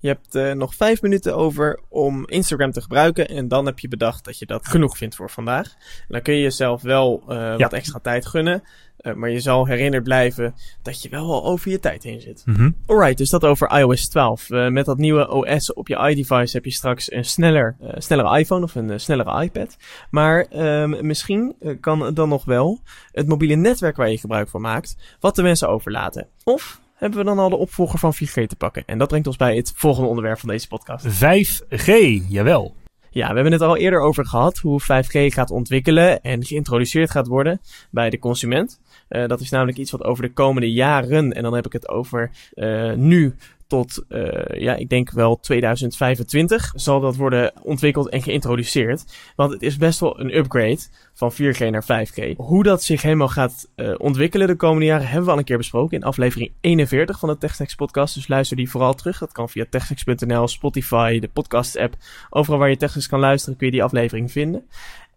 je 0.00 0.08
hebt 0.08 0.34
uh, 0.34 0.52
nog 0.52 0.74
vijf 0.74 1.02
minuten 1.02 1.36
over 1.36 1.80
om 1.88 2.28
Instagram 2.28 2.72
te 2.72 2.80
gebruiken. 2.80 3.28
En 3.28 3.48
dan 3.48 3.66
heb 3.66 3.78
je 3.78 3.88
bedacht 3.88 4.24
dat 4.24 4.38
je 4.38 4.46
dat 4.46 4.68
genoeg 4.68 4.96
vindt 4.96 5.14
voor 5.14 5.30
vandaag. 5.30 5.66
En 5.66 6.06
dan 6.08 6.22
kun 6.22 6.34
je 6.34 6.40
jezelf 6.40 6.82
wel 6.82 7.22
uh, 7.28 7.36
ja. 7.36 7.56
wat 7.56 7.72
extra 7.72 7.98
tijd 7.98 8.26
gunnen. 8.26 8.62
Uh, 9.00 9.14
maar 9.14 9.30
je 9.30 9.40
zal 9.40 9.66
herinnerd 9.66 10.02
blijven 10.02 10.54
dat 10.82 11.02
je 11.02 11.08
wel 11.08 11.32
al 11.32 11.44
over 11.44 11.70
je 11.70 11.80
tijd 11.80 12.02
heen 12.02 12.20
zit. 12.20 12.42
Mm 12.44 12.54
-hmm. 12.54 12.76
Alright, 12.86 13.18
dus 13.18 13.30
dat 13.30 13.44
over 13.44 13.78
iOS 13.78 14.08
12. 14.08 14.48
met 14.48 14.84
dat 14.84 14.98
nieuwe 14.98 15.28
OS 15.28 15.72
op 15.72 15.88
je 15.88 16.08
iDevice 16.08 16.56
heb 16.56 16.64
je 16.64 16.70
straks 16.70 17.12
een 17.12 17.24
sneller, 17.24 17.76
snellere 17.94 18.38
iPhone 18.38 18.64
of 18.64 18.74
een 18.74 19.00
snellere 19.00 19.42
iPad. 19.42 19.76
Maar 20.10 20.46
ehm, 20.50 21.06
misschien 21.06 21.54
kan 21.80 22.14
dan 22.14 22.28
nog 22.28 22.44
wel 22.44 22.80
het 23.12 23.28
mobiele 23.28 23.54
netwerk 23.54 23.96
waar 23.96 24.10
je 24.10 24.18
gebruik 24.18 24.48
van 24.48 24.60
maakt, 24.60 24.96
wat 25.20 25.36
de 25.36 25.42
mensen 25.42 25.68
overlaten. 25.68 26.26
Of 26.44 26.80
hebben 27.00 27.18
we 27.18 27.24
dan 27.24 27.38
al 27.38 27.48
de 27.48 27.56
opvolger 27.56 27.98
van 27.98 28.14
4G 28.14 28.46
te 28.46 28.56
pakken. 28.58 28.82
En 28.86 28.98
dat 28.98 29.08
brengt 29.08 29.26
ons 29.26 29.36
bij 29.36 29.56
het 29.56 29.72
volgende 29.76 30.08
onderwerp 30.08 30.38
van 30.38 30.48
deze 30.48 30.68
podcast. 30.68 31.06
5G, 31.06 31.92
jawel. 32.28 32.74
Ja, 33.10 33.28
we 33.28 33.34
hebben 33.34 33.52
het 33.52 33.62
al 33.62 33.76
eerder 33.76 34.00
over 34.00 34.26
gehad 34.26 34.58
hoe 34.58 34.82
5G 34.82 35.34
gaat 35.34 35.50
ontwikkelen 35.50 36.22
en 36.22 36.44
geïntroduceerd 36.44 37.10
gaat 37.10 37.26
worden 37.26 37.60
bij 37.90 38.10
de 38.10 38.18
consument. 38.18 38.80
Uh, 39.08 39.26
dat 39.26 39.40
is 39.40 39.50
namelijk 39.50 39.78
iets 39.78 39.90
wat 39.90 40.04
over 40.04 40.22
de 40.22 40.32
komende 40.32 40.72
jaren, 40.72 41.32
en 41.32 41.42
dan 41.42 41.54
heb 41.54 41.66
ik 41.66 41.72
het 41.72 41.88
over 41.88 42.30
uh, 42.54 42.92
nu 42.92 43.34
tot, 43.70 44.04
uh, 44.08 44.60
ja, 44.60 44.74
ik 44.74 44.88
denk 44.88 45.10
wel 45.10 45.40
2025 45.40 46.72
zal 46.74 47.00
dat 47.00 47.16
worden 47.16 47.52
ontwikkeld 47.62 48.08
en 48.08 48.22
geïntroduceerd. 48.22 49.04
Want 49.36 49.52
het 49.52 49.62
is 49.62 49.76
best 49.76 50.00
wel 50.00 50.20
een 50.20 50.36
upgrade 50.36 50.78
van 51.14 51.32
4G 51.32 51.70
naar 51.70 51.84
5G. 51.84 52.36
Hoe 52.36 52.62
dat 52.62 52.82
zich 52.82 53.02
helemaal 53.02 53.28
gaat 53.28 53.68
uh, 53.76 53.94
ontwikkelen 53.98 54.46
de 54.46 54.56
komende 54.56 54.86
jaren 54.86 55.06
hebben 55.06 55.24
we 55.24 55.30
al 55.30 55.38
een 55.38 55.44
keer 55.44 55.56
besproken 55.56 55.96
in 55.96 56.04
aflevering 56.04 56.52
41 56.60 57.18
van 57.18 57.28
de 57.28 57.38
TechSnacks 57.38 57.74
podcast. 57.74 58.14
Dus 58.14 58.28
luister 58.28 58.56
die 58.56 58.70
vooral 58.70 58.94
terug. 58.94 59.18
Dat 59.18 59.32
kan 59.32 59.48
via 59.48 59.64
techsnacks.nl, 59.70 60.48
Spotify, 60.48 61.18
de 61.18 61.28
podcast 61.28 61.78
app. 61.78 61.94
Overal 62.30 62.58
waar 62.58 62.70
je 62.70 62.76
TechSnacks 62.76 63.08
kan 63.08 63.20
luisteren 63.20 63.56
kun 63.56 63.66
je 63.66 63.72
die 63.72 63.82
aflevering 63.82 64.32
vinden. 64.32 64.66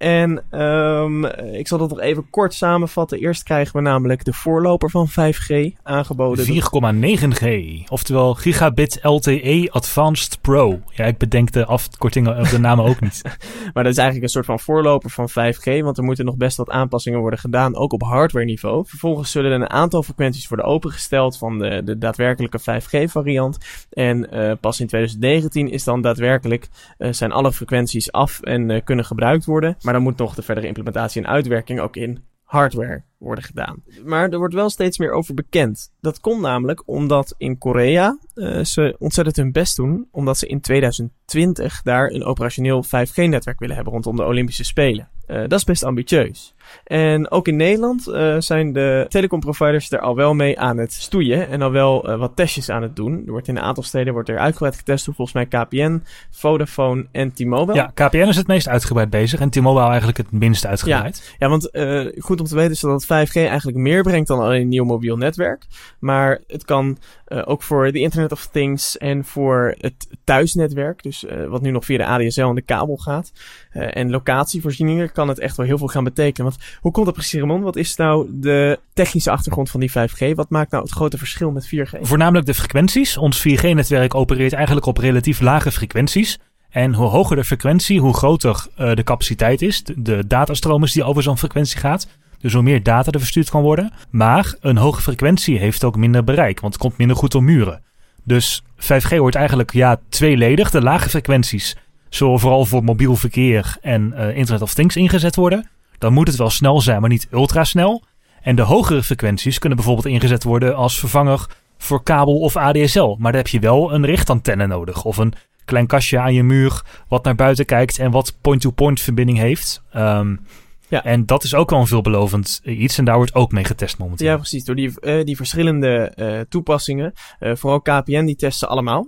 En 0.04 0.60
um, 0.62 1.26
ik 1.54 1.68
zal 1.68 1.78
dat 1.78 1.90
nog 1.90 2.00
even 2.00 2.30
kort 2.30 2.54
samenvatten. 2.54 3.20
Eerst 3.20 3.44
krijgen 3.44 3.76
we 3.76 3.82
namelijk 3.82 4.26
de 4.26 4.34
voorloper 4.34 4.90
van 4.90 5.10
5G 5.10 5.82
aangeboden. 5.84 6.46
4,9G, 6.46 7.48
oftewel 7.88 8.34
Gigabit 8.34 9.00
LTE 9.02 9.68
Advanced 9.72 10.42
Pro. 10.42 10.80
Ja, 10.90 11.06
ik 11.06 11.18
bedenk 11.18 11.52
de 11.52 11.66
afkortingen 11.66 12.40
of 12.40 12.50
de 12.50 12.60
namen 12.60 12.86
ook 12.86 13.00
niet. 13.00 13.22
maar 13.74 13.84
dat 13.84 13.92
is 13.92 13.98
eigenlijk 13.98 14.24
een 14.24 14.30
soort 14.30 14.46
van 14.46 14.60
voorloper 14.60 15.10
van 15.10 15.30
5G, 15.30 15.84
want 15.84 15.98
er 15.98 16.04
moeten 16.04 16.26
nog 16.26 16.38
best 16.38 16.58
wat 16.58 16.70
aanpassingen 16.70 17.20
worden 17.20 17.40
gedaan, 17.40 17.76
ook 17.76 17.94
op 17.94 18.04
hardware 18.04 18.46
niveau. 18.46 18.86
Vervolgens 18.88 19.32
zullen 19.32 19.52
er 19.52 19.62
een 19.62 19.70
aantal 19.70 20.04
frequenties 20.04 20.48
worden 20.48 20.66
opengesteld 20.66 21.38
van 21.38 21.60
de, 21.60 21.82
de 21.86 21.98
daadwerkelijke 21.98 22.60
5G 22.60 23.12
variant. 23.12 23.58
En 23.90 24.28
uh, 24.34 24.52
pas 24.60 24.80
in 24.80 24.88
2019 24.88 25.70
is 25.72 25.84
dan 25.84 26.02
daadwerkelijk, 26.02 26.68
uh, 26.98 27.12
zijn 27.12 27.32
alle 27.32 27.54
frequenties 27.54 28.12
af 28.12 28.42
en 28.42 28.70
uh, 28.70 28.82
kunnen 28.84 29.06
gebruikt 29.06 29.46
worden. 29.46 29.78
Maar 29.82 29.93
dan 29.94 30.02
moet 30.02 30.18
nog 30.18 30.36
de 30.36 30.42
verdere 30.42 30.68
implementatie 30.68 31.22
en 31.22 31.30
uitwerking 31.30 31.80
ook 31.80 31.96
in 31.96 32.24
hardware 32.44 33.04
worden 33.18 33.44
gedaan. 33.44 33.84
Maar 34.06 34.30
er 34.30 34.38
wordt 34.38 34.54
wel 34.54 34.70
steeds 34.70 34.98
meer 34.98 35.12
over 35.12 35.34
bekend. 35.34 35.92
Dat 36.02 36.20
komt 36.20 36.42
namelijk 36.42 36.84
omdat 36.86 37.36
in 37.38 37.58
Korea 37.58 38.18
uh, 38.36 38.64
ze 38.64 38.96
ontzettend 39.00 39.36
hun 39.36 39.52
best 39.52 39.76
doen, 39.76 40.08
omdat 40.12 40.38
ze 40.38 40.48
in 40.48 40.62
2020 40.62 41.82
daar 41.82 42.10
een 42.10 42.24
operationeel 42.24 42.86
5G-netwerk 42.86 43.60
willen 43.60 43.76
hebben 43.76 43.94
rondom 43.94 44.16
de 44.16 44.24
Olympische 44.24 44.64
Spelen. 44.64 45.10
Uh, 45.28 45.42
dat 45.42 45.52
is 45.52 45.64
best 45.64 45.84
ambitieus. 45.84 46.54
En 46.84 47.32
ook 47.32 47.48
in 47.48 47.56
Nederland 47.56 48.08
uh, 48.08 48.36
zijn 48.40 48.74
de 48.74 49.06
telecomproviders 49.10 49.92
er 49.92 50.00
al 50.00 50.16
wel 50.16 50.34
mee 50.34 50.60
aan 50.60 50.78
het 50.78 50.94
stoeien 50.94 51.50
en 51.50 51.62
al 51.62 51.72
wel 51.72 52.10
uh, 52.10 52.20
wat 52.20 52.36
testjes 52.36 52.70
aan 52.70 52.82
het 52.82 52.96
doen. 52.96 53.24
Er 53.26 53.32
wordt 53.32 53.48
in 53.48 53.58
een 53.58 53.64
aantal 53.64 53.84
steden 53.84 54.14
wordt 54.14 54.30
er 54.30 54.40
uitgebreid 54.40 54.76
getest 54.76 55.06
volgens 55.06 55.32
mij 55.34 55.46
KPN, 55.46 56.04
Vodafone 56.32 57.06
en 57.12 57.34
T-Mobile. 57.34 57.78
Ja, 57.78 57.92
KPN 57.94 58.18
is 58.18 58.36
het 58.36 58.48
meest 58.48 58.68
uitgebreid 58.68 59.10
bezig 59.10 59.40
en 59.40 59.50
T-Mobile 59.50 59.88
eigenlijk 59.88 60.18
het 60.18 60.32
minst 60.32 60.66
uitgebreid. 60.66 61.24
Ja, 61.26 61.36
ja 61.40 61.50
want 61.50 61.70
goed 62.18 62.40
om 62.40 62.46
te 62.46 62.56
weten 62.56 62.72
is 62.72 62.80
dat 62.80 63.06
5G 63.06 63.34
eigenlijk 63.34 63.78
meer 63.78 64.04
brengt 64.04 64.28
dan 64.28 64.40
alleen 64.40 64.62
een 64.62 64.68
nieuw 64.68 64.86
mobiel 64.86 65.18
netwerk. 65.18 65.66
Maar 66.00 66.42
het 66.48 66.66
kan 66.66 66.98
ook 67.46 67.64
voor 67.64 67.92
de 67.92 68.00
Internet 68.00 68.32
of 68.32 68.48
Things 68.52 68.98
en 68.98 69.26
voor 69.26 69.76
het 69.78 70.08
thuisnetwerk, 70.24 71.04
dus 71.04 71.26
wat 71.48 71.62
nu 71.62 71.72
nog 71.72 71.86
via 71.86 71.98
de 71.98 72.06
ADSL 72.06 72.42
en 72.42 72.56
de 72.56 72.62
kabel 72.62 72.98
gaat, 72.98 73.32
en 73.72 74.10
locatievoorzieningen 74.10 75.12
kan 75.12 75.28
het 75.28 75.40
echt 75.40 75.58
wel 75.58 75.66
heel 75.66 75.78
veel 75.78 75.88
gaan 75.88 76.04
betekenen. 76.04 76.52
Want 76.52 76.63
hoe 76.82 76.92
komt 76.92 77.06
dat 77.06 77.16
precies, 77.16 77.40
Ramon? 77.40 77.62
Wat 77.62 77.76
is 77.76 77.96
nou 77.96 78.28
de 78.32 78.80
technische 78.94 79.32
achtergrond 79.32 79.70
van 79.70 79.80
die 79.80 79.92
5G? 79.92 80.36
Wat 80.36 80.50
maakt 80.50 80.72
nou 80.72 80.84
het 80.84 80.92
grote 80.92 81.18
verschil 81.18 81.52
met 81.52 81.68
4G? 81.76 82.02
Voornamelijk 82.02 82.46
de 82.46 82.54
frequenties. 82.54 83.18
Ons 83.18 83.48
4G-netwerk 83.48 84.16
opereert 84.16 84.54
eigenlijk 84.54 84.86
op 84.86 84.98
relatief 84.98 85.42
lage 85.42 85.72
frequenties. 85.72 86.40
En 86.70 86.94
hoe 86.94 87.08
hoger 87.08 87.36
de 87.36 87.44
frequentie, 87.44 88.00
hoe 88.00 88.14
groter 88.14 88.66
uh, 88.80 88.94
de 88.94 89.04
capaciteit 89.04 89.62
is. 89.62 89.84
De, 89.84 90.02
de 90.02 90.28
datastroom 90.28 90.84
is 90.84 90.92
die 90.92 91.04
over 91.04 91.24
zo'n 91.24 91.38
frequentie 91.38 91.80
gaat. 91.80 92.08
Dus 92.40 92.54
hoe 92.54 92.64
meer 92.64 92.84
data 92.84 93.12
er 93.12 93.20
verstuurd 93.20 93.50
kan 93.50 93.62
worden. 93.62 93.92
Maar 94.10 94.56
een 94.60 94.78
hoge 94.78 95.02
frequentie 95.02 95.60
heeft 95.60 95.84
ook 95.84 95.96
minder 95.96 96.24
bereik, 96.24 96.60
want 96.60 96.74
het 96.74 96.82
komt 96.82 96.98
minder 96.98 97.18
goed 97.18 97.36
om 97.36 97.44
muren. 97.46 97.82
Dus 98.24 98.64
5G 98.76 99.18
wordt 99.18 99.36
eigenlijk 99.36 99.74
ja, 99.74 100.00
tweeledig. 100.10 100.70
De 100.72 100.82
lage 100.82 101.10
frequenties 101.10 101.76
zullen 102.10 102.40
vooral 102.40 102.66
voor 102.66 102.84
mobiel 102.84 103.16
verkeer 103.16 103.78
en 103.82 104.14
uh, 104.16 104.38
Internet 104.38 104.62
of 104.62 104.74
Things 104.74 104.96
ingezet 104.96 105.36
worden 105.36 105.70
dan 105.98 106.14
moet 106.14 106.28
het 106.28 106.38
wel 106.38 106.50
snel 106.50 106.82
zijn, 106.82 107.02
maar 107.02 107.10
niet 107.10 107.28
ultrasnel. 107.32 108.04
En 108.42 108.56
de 108.56 108.62
hogere 108.62 109.04
frequenties 109.04 109.60
kunnen 109.60 109.78
bijvoorbeeld 109.78 110.08
ingezet 110.08 110.44
worden 110.44 110.76
als 110.76 111.00
vervanger 111.00 111.46
voor 111.78 112.04
kabel 112.04 112.40
of 112.40 112.56
ADSL. 112.56 113.16
Maar 113.20 113.32
dan 113.32 113.42
heb 113.42 113.48
je 113.48 113.60
wel 113.60 113.94
een 113.94 114.06
richtantenne 114.06 114.68
nodig 114.68 115.04
of 115.04 115.18
een 115.18 115.34
klein 115.66 115.88
kastje 115.88 116.20
aan 116.20 116.34
je 116.34 116.44
muur 116.44 116.82
wat 117.08 117.24
naar 117.24 117.36
buiten 117.36 117.66
kijkt 117.66 118.00
en 118.00 118.12
wat 118.12 118.38
point-to-point 118.42 119.02
verbinding 119.02 119.38
heeft. 119.38 119.84
Um, 119.96 120.40
ja. 120.88 121.04
En 121.04 121.26
dat 121.26 121.44
is 121.44 121.56
ook 121.56 121.70
wel 121.70 121.80
een 121.80 121.88
veelbelovend 121.88 122.62
iets 122.64 122.98
en 122.98 123.06
daar 123.06 123.16
wordt 123.16 123.36
ook 123.36 123.52
mee 123.52 123.64
getest 123.64 123.98
momenteel. 123.98 124.28
Ja, 124.28 124.36
precies. 124.36 124.66
Door 124.66 124.76
die, 124.76 124.92
uh, 125.02 125.24
die 125.24 125.36
verschillende 125.36 126.14
uh, 126.16 126.40
toepassingen. 126.50 127.14
Uh, 127.40 127.56
vooral 127.56 127.82
KPN, 127.82 128.26
die 128.26 128.36
testen 128.36 128.70
allemaal. 128.70 129.08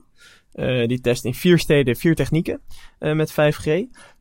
die 0.88 1.02
testen 1.02 1.30
in 1.30 1.36
vier 1.36 1.60
steden, 1.60 1.96
vier 1.96 2.16
technieken 2.16 2.62
met 3.00 3.32
5G. 3.32 3.70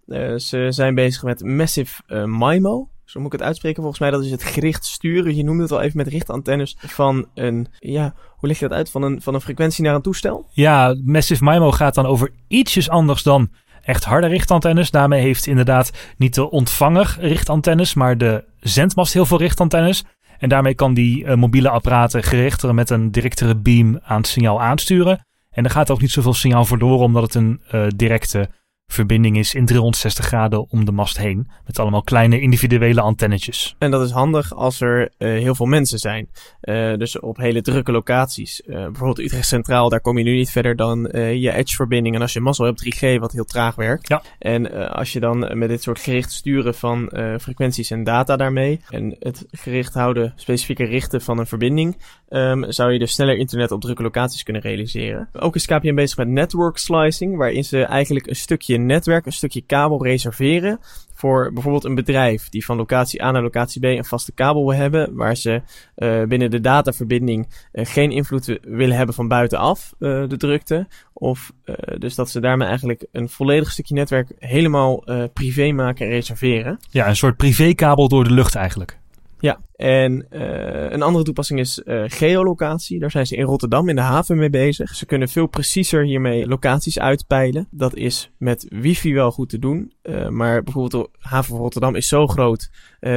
Uh, 0.06 0.36
ze 0.36 0.66
zijn 0.68 0.94
bezig 0.94 1.22
met 1.22 1.44
Massive 1.44 2.02
uh, 2.08 2.24
MIMO. 2.24 2.88
Zo 3.04 3.20
moet 3.20 3.32
ik 3.32 3.38
het 3.38 3.48
uitspreken. 3.48 3.80
Volgens 3.82 4.00
mij 4.00 4.10
dat 4.10 4.24
is 4.24 4.30
het 4.30 4.42
gericht 4.42 4.84
sturen. 4.84 5.36
Je 5.36 5.44
noemde 5.44 5.62
het 5.62 5.72
al 5.72 5.80
even 5.80 5.96
met 5.96 6.06
richtantennes 6.06 6.76
van 6.78 7.28
een, 7.34 7.66
ja, 7.78 8.14
hoe 8.36 8.48
leg 8.48 8.58
je 8.58 8.68
dat 8.68 8.76
uit? 8.76 8.90
Van 8.90 9.02
een, 9.02 9.22
van 9.22 9.34
een 9.34 9.40
frequentie 9.40 9.84
naar 9.84 9.94
een 9.94 10.02
toestel? 10.02 10.46
Ja, 10.52 10.96
Massive 11.04 11.44
MIMO 11.44 11.72
gaat 11.72 11.94
dan 11.94 12.06
over 12.06 12.30
ietsjes 12.48 12.88
anders 12.88 13.22
dan 13.22 13.50
echt 13.82 14.04
harde 14.04 14.26
richtantennes. 14.26 14.90
Daarmee 14.90 15.20
heeft 15.20 15.46
inderdaad 15.46 16.14
niet 16.16 16.34
de 16.34 16.50
ontvanger 16.50 17.16
richtantennes, 17.18 17.94
maar 17.94 18.18
de 18.18 18.44
zendmast 18.60 19.12
heel 19.12 19.26
veel 19.26 19.38
richtantennes. 19.38 20.04
En 20.38 20.48
daarmee 20.48 20.74
kan 20.74 20.94
die 20.94 21.24
uh, 21.24 21.34
mobiele 21.34 21.70
apparaten 21.70 22.22
gerichter 22.22 22.74
met 22.74 22.90
een 22.90 23.10
directere 23.10 23.56
beam 23.56 24.00
aan 24.02 24.16
het 24.16 24.26
signaal 24.26 24.60
aansturen. 24.60 25.26
En 25.50 25.64
er 25.64 25.70
gaat 25.70 25.90
ook 25.90 26.00
niet 26.00 26.10
zoveel 26.10 26.34
signaal 26.34 26.64
verloren, 26.64 27.04
omdat 27.04 27.22
het 27.22 27.34
een 27.34 27.60
directe 27.96 28.48
verbinding 28.94 29.38
is 29.38 29.54
in 29.54 29.66
360 29.66 30.24
graden 30.24 30.70
om 30.70 30.84
de 30.84 30.92
mast 30.92 31.18
heen. 31.18 31.48
Met 31.66 31.78
allemaal 31.78 32.02
kleine 32.02 32.40
individuele 32.40 33.00
antennetjes. 33.00 33.74
En 33.78 33.90
dat 33.90 34.02
is 34.02 34.10
handig 34.10 34.54
als 34.54 34.80
er 34.80 35.00
uh, 35.00 35.08
heel 35.18 35.54
veel 35.54 35.66
mensen 35.66 35.98
zijn. 35.98 36.28
Uh, 36.62 36.96
dus 36.96 37.20
op 37.20 37.36
hele 37.36 37.62
drukke 37.62 37.92
locaties. 37.92 38.62
Uh, 38.66 38.74
bijvoorbeeld 38.74 39.18
Utrecht 39.18 39.46
Centraal, 39.46 39.88
daar 39.88 40.00
kom 40.00 40.18
je 40.18 40.24
nu 40.24 40.34
niet 40.34 40.50
verder 40.50 40.76
dan 40.76 41.08
je 41.12 41.52
Edge-verbinding. 41.52 42.14
En 42.14 42.20
als 42.20 42.32
je 42.32 42.40
mazzel 42.40 42.64
hebt 42.64 42.84
3G, 42.84 43.20
wat 43.20 43.32
heel 43.32 43.44
traag 43.44 43.74
werkt. 43.74 44.08
Ja. 44.08 44.22
En 44.38 44.90
als 44.90 45.12
je 45.12 45.20
dan 45.20 45.58
met 45.58 45.68
dit 45.68 45.82
soort 45.82 45.98
gericht 45.98 46.32
sturen 46.32 46.74
van 46.74 47.10
frequenties 47.40 47.90
en 47.90 48.04
data 48.04 48.36
daarmee. 48.36 48.80
En 48.88 49.16
het 49.18 49.46
gericht 49.50 49.94
houden, 49.94 50.32
specifieke 50.36 50.84
richten 50.84 51.20
van 51.20 51.38
een 51.38 51.46
verbinding. 51.46 51.96
Um, 52.28 52.72
zou 52.72 52.92
je 52.92 52.98
dus 52.98 53.12
sneller 53.12 53.36
internet 53.36 53.70
op 53.70 53.80
drukke 53.80 54.02
locaties 54.02 54.42
kunnen 54.42 54.62
realiseren. 54.62 55.28
Ook 55.32 55.54
is 55.54 55.66
KPN 55.66 55.94
bezig 55.94 56.16
met 56.16 56.28
network 56.28 56.78
slicing, 56.78 57.36
waarin 57.36 57.64
ze 57.64 57.82
eigenlijk 57.82 58.26
een 58.26 58.36
stukje 58.36 58.73
netwerk, 58.78 59.26
een 59.26 59.32
stukje 59.32 59.62
kabel 59.62 60.04
reserveren 60.04 60.80
voor 61.14 61.52
bijvoorbeeld 61.52 61.84
een 61.84 61.94
bedrijf 61.94 62.48
die 62.48 62.64
van 62.64 62.76
locatie 62.76 63.24
A 63.24 63.30
naar 63.30 63.42
locatie 63.42 63.80
B 63.80 63.84
een 63.84 64.04
vaste 64.04 64.32
kabel 64.32 64.66
wil 64.66 64.78
hebben, 64.78 65.14
waar 65.14 65.36
ze 65.36 65.62
uh, 65.96 66.22
binnen 66.22 66.50
de 66.50 66.60
dataverbinding 66.60 67.48
uh, 67.72 67.84
geen 67.86 68.10
invloed 68.10 68.58
willen 68.62 68.96
hebben 68.96 69.14
van 69.14 69.28
buitenaf, 69.28 69.94
uh, 69.98 70.28
de 70.28 70.36
drukte. 70.36 70.86
Of 71.12 71.52
dus 71.98 72.14
dat 72.14 72.30
ze 72.30 72.40
daarmee 72.40 72.68
eigenlijk 72.68 73.06
een 73.12 73.28
volledig 73.28 73.70
stukje 73.70 73.94
netwerk 73.94 74.32
helemaal 74.38 75.04
privé 75.32 75.72
maken 75.72 76.06
en 76.06 76.12
reserveren. 76.12 76.78
Ja, 76.90 77.08
een 77.08 77.16
soort 77.16 77.36
privékabel 77.36 78.08
door 78.08 78.24
de 78.24 78.30
lucht 78.30 78.54
eigenlijk. 78.54 78.98
Ja, 79.44 79.60
en 79.76 80.26
uh, 80.30 80.90
een 80.90 81.02
andere 81.02 81.24
toepassing 81.24 81.60
is 81.60 81.82
uh, 81.84 82.04
geolocatie. 82.06 82.98
Daar 82.98 83.10
zijn 83.10 83.26
ze 83.26 83.36
in 83.36 83.44
Rotterdam 83.44 83.88
in 83.88 83.94
de 83.94 84.00
haven 84.00 84.36
mee 84.36 84.50
bezig. 84.50 84.94
Ze 84.94 85.06
kunnen 85.06 85.28
veel 85.28 85.46
preciezer 85.46 86.04
hiermee 86.04 86.46
locaties 86.46 86.98
uitpeilen. 86.98 87.68
Dat 87.70 87.94
is 87.94 88.30
met 88.38 88.66
wifi 88.68 89.14
wel 89.14 89.30
goed 89.30 89.48
te 89.48 89.58
doen. 89.58 89.92
Uh, 90.02 90.28
maar 90.28 90.62
bijvoorbeeld 90.62 91.04
de 91.12 91.18
haven 91.18 91.50
van 91.50 91.58
Rotterdam 91.58 91.94
is 91.94 92.08
zo 92.08 92.26
groot. 92.26 92.70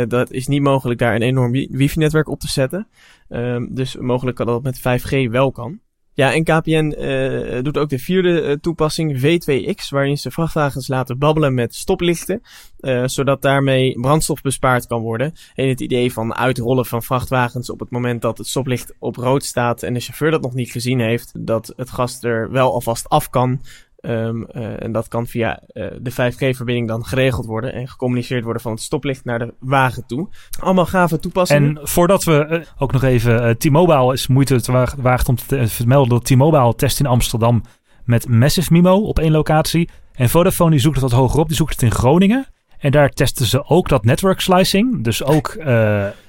dat 0.07 0.31
is 0.31 0.47
niet 0.47 0.61
mogelijk 0.61 0.99
daar 0.99 1.15
een 1.15 1.21
enorm 1.21 1.51
wifi-netwerk 1.51 2.29
op 2.29 2.39
te 2.39 2.47
zetten. 2.47 2.87
Ehm, 3.29 3.67
dus 3.69 3.95
mogelijk 3.95 4.37
dat 4.37 4.47
dat 4.47 4.63
met 4.63 4.79
5G 4.79 5.29
wel 5.29 5.51
kan. 5.51 5.79
Ja, 6.17 6.33
en 6.33 6.43
KPN 6.43 6.95
uh, 6.97 7.63
doet 7.63 7.77
ook 7.77 7.89
de 7.89 7.99
vierde 7.99 8.41
uh, 8.41 8.51
toepassing, 8.51 9.17
V2X, 9.17 9.89
waarin 9.89 10.17
ze 10.17 10.31
vrachtwagens 10.31 10.87
laten 10.87 11.17
babbelen 11.17 11.53
met 11.53 11.75
stoplichten, 11.75 12.41
uh, 12.79 13.03
zodat 13.05 13.41
daarmee 13.41 13.99
brandstof 13.99 14.41
bespaard 14.41 14.87
kan 14.87 15.01
worden. 15.01 15.33
En 15.55 15.67
het 15.67 15.81
idee 15.81 16.13
van 16.13 16.35
uitrollen 16.35 16.85
van 16.85 17.03
vrachtwagens 17.03 17.69
op 17.69 17.79
het 17.79 17.89
moment 17.89 18.21
dat 18.21 18.37
het 18.37 18.47
stoplicht 18.47 18.93
op 18.99 19.15
rood 19.15 19.43
staat 19.43 19.83
en 19.83 19.93
de 19.93 19.99
chauffeur 19.99 20.31
dat 20.31 20.41
nog 20.41 20.53
niet 20.53 20.71
gezien 20.71 20.99
heeft, 20.99 21.31
dat 21.35 21.73
het 21.75 21.89
gas 21.89 22.23
er 22.23 22.51
wel 22.51 22.73
alvast 22.73 23.09
af 23.09 23.29
kan, 23.29 23.61
Um, 24.07 24.47
uh, 24.51 24.83
en 24.83 24.91
dat 24.91 25.07
kan 25.07 25.27
via 25.27 25.61
uh, 25.73 25.87
de 25.99 26.11
5G-verbinding 26.11 26.87
dan 26.87 27.05
geregeld 27.05 27.45
worden 27.45 27.73
en 27.73 27.87
gecommuniceerd 27.87 28.43
worden 28.43 28.61
van 28.61 28.71
het 28.71 28.81
stoplicht 28.81 29.25
naar 29.25 29.39
de 29.39 29.53
wagen 29.59 30.05
toe. 30.05 30.27
Allemaal 30.59 30.85
gave 30.85 31.19
toepassingen. 31.19 31.77
En 31.77 31.87
voordat 31.87 32.23
we 32.23 32.47
uh, 32.49 32.59
ook 32.77 32.91
nog 32.91 33.03
even 33.03 33.57
T-Mobile 33.57 34.13
is 34.13 34.27
moeite 34.27 34.53
het 34.53 34.67
waagt 34.97 35.29
om 35.29 35.35
te 35.35 35.67
vermelden 35.67 36.09
dat 36.09 36.25
T-Mobile 36.25 36.75
test 36.75 36.99
in 36.99 37.05
Amsterdam 37.05 37.61
met 38.03 38.27
Massive 38.27 38.73
MIMO 38.73 38.97
op 38.97 39.19
één 39.19 39.31
locatie. 39.31 39.89
En 40.13 40.29
Vodafone 40.29 40.71
die 40.71 40.79
zoekt 40.79 41.01
het 41.01 41.11
wat 41.11 41.19
hoger 41.19 41.39
op, 41.39 41.47
die 41.47 41.57
zoekt 41.57 41.71
het 41.71 41.81
in 41.81 41.91
Groningen. 41.91 42.45
En 42.77 42.91
daar 42.91 43.09
testen 43.09 43.45
ze 43.45 43.65
ook 43.65 43.89
dat 43.89 44.05
network 44.05 44.39
slicing, 44.39 45.03
dus 45.03 45.23
ook 45.23 45.53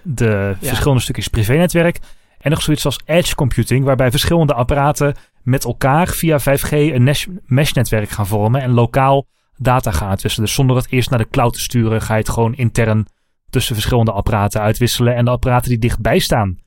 de 0.02 0.56
ja. 0.60 0.68
verschillende 0.68 1.02
stukjes 1.02 1.28
privé-netwerk. 1.28 1.98
En 2.38 2.50
nog 2.50 2.62
zoiets 2.62 2.84
als 2.84 3.00
edge 3.04 3.34
computing, 3.34 3.84
waarbij 3.84 4.10
verschillende 4.10 4.54
apparaten 4.54 5.14
met 5.42 5.64
elkaar 5.64 6.08
via 6.08 6.40
5G 6.40 6.70
een 6.70 7.14
mesh-netwerk 7.46 8.08
gaan 8.08 8.26
vormen 8.26 8.60
en 8.60 8.70
lokaal 8.70 9.26
data 9.56 9.90
gaan 9.90 10.08
uitwisselen. 10.08 10.46
Dus 10.46 10.54
zonder 10.54 10.76
het 10.76 10.86
eerst 10.90 11.10
naar 11.10 11.18
de 11.18 11.28
cloud 11.28 11.52
te 11.52 11.60
sturen, 11.60 12.02
ga 12.02 12.14
je 12.14 12.20
het 12.20 12.28
gewoon 12.28 12.54
intern 12.54 13.06
tussen 13.50 13.74
verschillende 13.74 14.12
apparaten 14.12 14.60
uitwisselen. 14.60 15.14
En 15.14 15.24
de 15.24 15.30
apparaten 15.30 15.68
die 15.68 15.78
dichtbij 15.78 16.18
staan, 16.18 16.58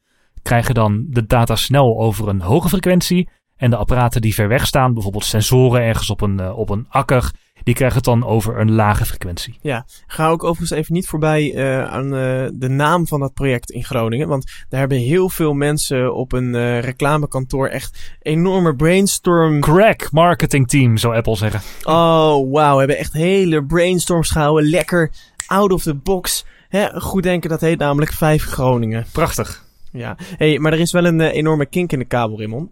krijgen 0.41 0.73
dan 0.73 1.05
de 1.09 1.25
data 1.25 1.55
snel 1.55 1.99
over 1.99 2.27
een 2.27 2.41
hoge 2.41 2.69
frequentie. 2.69 3.29
En 3.55 3.69
de 3.69 3.75
apparaten 3.75 4.21
die 4.21 4.33
ver 4.33 4.47
weg 4.47 4.67
staan, 4.67 4.93
bijvoorbeeld 4.93 5.25
sensoren 5.25 5.81
ergens 5.81 6.09
op 6.09 6.21
een, 6.21 6.39
uh, 6.41 6.57
op 6.57 6.69
een 6.69 6.85
akker, 6.89 7.31
Die 7.63 7.73
krijgen 7.73 7.97
het 7.97 8.05
dan 8.05 8.25
over 8.25 8.59
een 8.59 8.71
lage 8.71 9.05
frequentie. 9.05 9.59
Ga 10.07 10.29
ook 10.29 10.43
overigens 10.43 10.79
even 10.79 10.93
niet 10.93 11.07
voorbij 11.07 11.53
eh, 11.55 11.91
aan 11.91 12.15
eh, 12.15 12.47
de 12.53 12.69
naam 12.69 13.07
van 13.07 13.19
dat 13.19 13.33
project 13.33 13.71
in 13.71 13.83
Groningen. 13.83 14.27
Want 14.27 14.51
daar 14.69 14.79
hebben 14.79 14.97
heel 14.97 15.29
veel 15.29 15.53
mensen 15.53 16.15
op 16.15 16.31
een 16.31 16.55
eh, 16.55 16.79
reclamekantoor 16.79 17.67
echt 17.67 18.17
enorme 18.21 18.75
brainstorm. 18.75 19.59
Crack 19.59 20.11
marketing 20.11 20.67
team, 20.67 20.97
zou 20.97 21.15
Apple 21.15 21.35
zeggen. 21.35 21.61
Oh, 21.83 22.51
wauw. 22.51 22.73
We 22.73 22.77
hebben 22.77 22.97
echt 22.97 23.13
hele 23.13 23.65
brainstorms 23.65 24.29
gehouden. 24.29 24.69
Lekker 24.69 25.11
out 25.47 25.71
of 25.71 25.83
the 25.83 25.95
box. 25.95 26.45
Hè, 26.69 26.99
goed 26.99 27.23
denken, 27.23 27.49
dat 27.49 27.61
heet 27.61 27.79
namelijk 27.79 28.11
5 28.11 28.43
Groningen. 28.43 29.05
Prachtig. 29.11 29.63
Ja, 29.91 30.17
hey, 30.37 30.59
maar 30.59 30.73
er 30.73 30.79
is 30.79 30.91
wel 30.91 31.05
een 31.05 31.21
enorme 31.21 31.65
kink 31.65 31.91
in 31.91 31.99
de 31.99 32.05
kabel, 32.05 32.37
Raymond. 32.37 32.69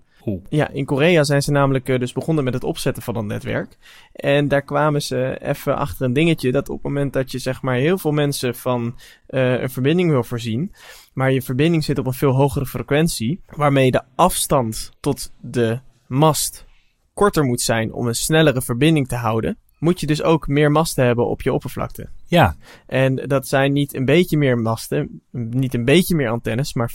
Ja, 0.49 0.69
in 0.69 0.85
Korea 0.85 1.23
zijn 1.23 1.41
ze 1.41 1.51
namelijk 1.51 1.89
eh, 1.89 1.99
dus 1.99 2.13
begonnen 2.13 2.43
met 2.43 2.53
het 2.53 2.63
opzetten 2.63 3.03
van 3.03 3.13
dat 3.13 3.23
netwerk. 3.23 3.77
En 4.13 4.47
daar 4.47 4.61
kwamen 4.61 5.01
ze 5.01 5.37
even 5.41 5.77
achter 5.77 6.05
een 6.05 6.13
dingetje 6.13 6.51
dat 6.51 6.69
op 6.69 6.75
het 6.75 6.83
moment 6.83 7.13
dat 7.13 7.31
je 7.31 7.39
zeg 7.39 7.61
maar 7.61 7.75
heel 7.75 7.97
veel 7.97 8.11
mensen 8.11 8.55
van 8.55 8.99
eh, 9.27 9.61
een 9.61 9.69
verbinding 9.69 10.09
wil 10.09 10.23
voorzien, 10.23 10.73
maar 11.13 11.31
je 11.31 11.41
verbinding 11.41 11.83
zit 11.83 11.99
op 11.99 12.05
een 12.05 12.13
veel 12.13 12.35
hogere 12.35 12.65
frequentie, 12.65 13.41
waarmee 13.55 13.91
de 13.91 14.01
afstand 14.15 14.91
tot 14.99 15.31
de 15.41 15.79
mast 16.07 16.65
korter 17.13 17.43
moet 17.43 17.61
zijn 17.61 17.93
om 17.93 18.07
een 18.07 18.15
snellere 18.15 18.61
verbinding 18.61 19.07
te 19.07 19.15
houden, 19.15 19.57
moet 19.79 19.99
je 19.99 20.07
dus 20.07 20.23
ook 20.23 20.47
meer 20.47 20.71
masten 20.71 21.05
hebben 21.05 21.27
op 21.27 21.41
je 21.41 21.53
oppervlakte. 21.53 22.09
Ja, 22.25 22.55
En 22.87 23.15
dat 23.15 23.47
zijn 23.47 23.73
niet 23.73 23.95
een 23.95 24.05
beetje 24.05 24.37
meer 24.37 24.57
masten, 24.57 25.21
niet 25.31 25.73
een 25.73 25.85
beetje 25.85 26.15
meer 26.15 26.29
antennes, 26.29 26.73
maar 26.73 26.91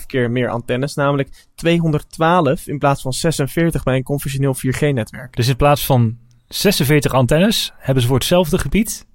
4,5 0.00 0.06
keer 0.06 0.30
meer 0.30 0.48
antennes, 0.48 0.94
namelijk 0.94 1.46
212 1.54 2.66
in 2.66 2.78
plaats 2.78 3.02
van 3.02 3.12
46 3.12 3.82
bij 3.82 3.96
een 3.96 4.02
conventioneel 4.02 4.54
4G-netwerk. 4.56 5.36
dus 5.36 5.48
in 5.48 5.56
plaats 5.56 5.86
van 5.86 6.18
46 6.48 7.12
antennes 7.12 7.72
hebben 7.76 8.02
ze 8.02 8.08
voor 8.08 8.18
hetzelfde 8.18 8.58
gebied 8.58 9.06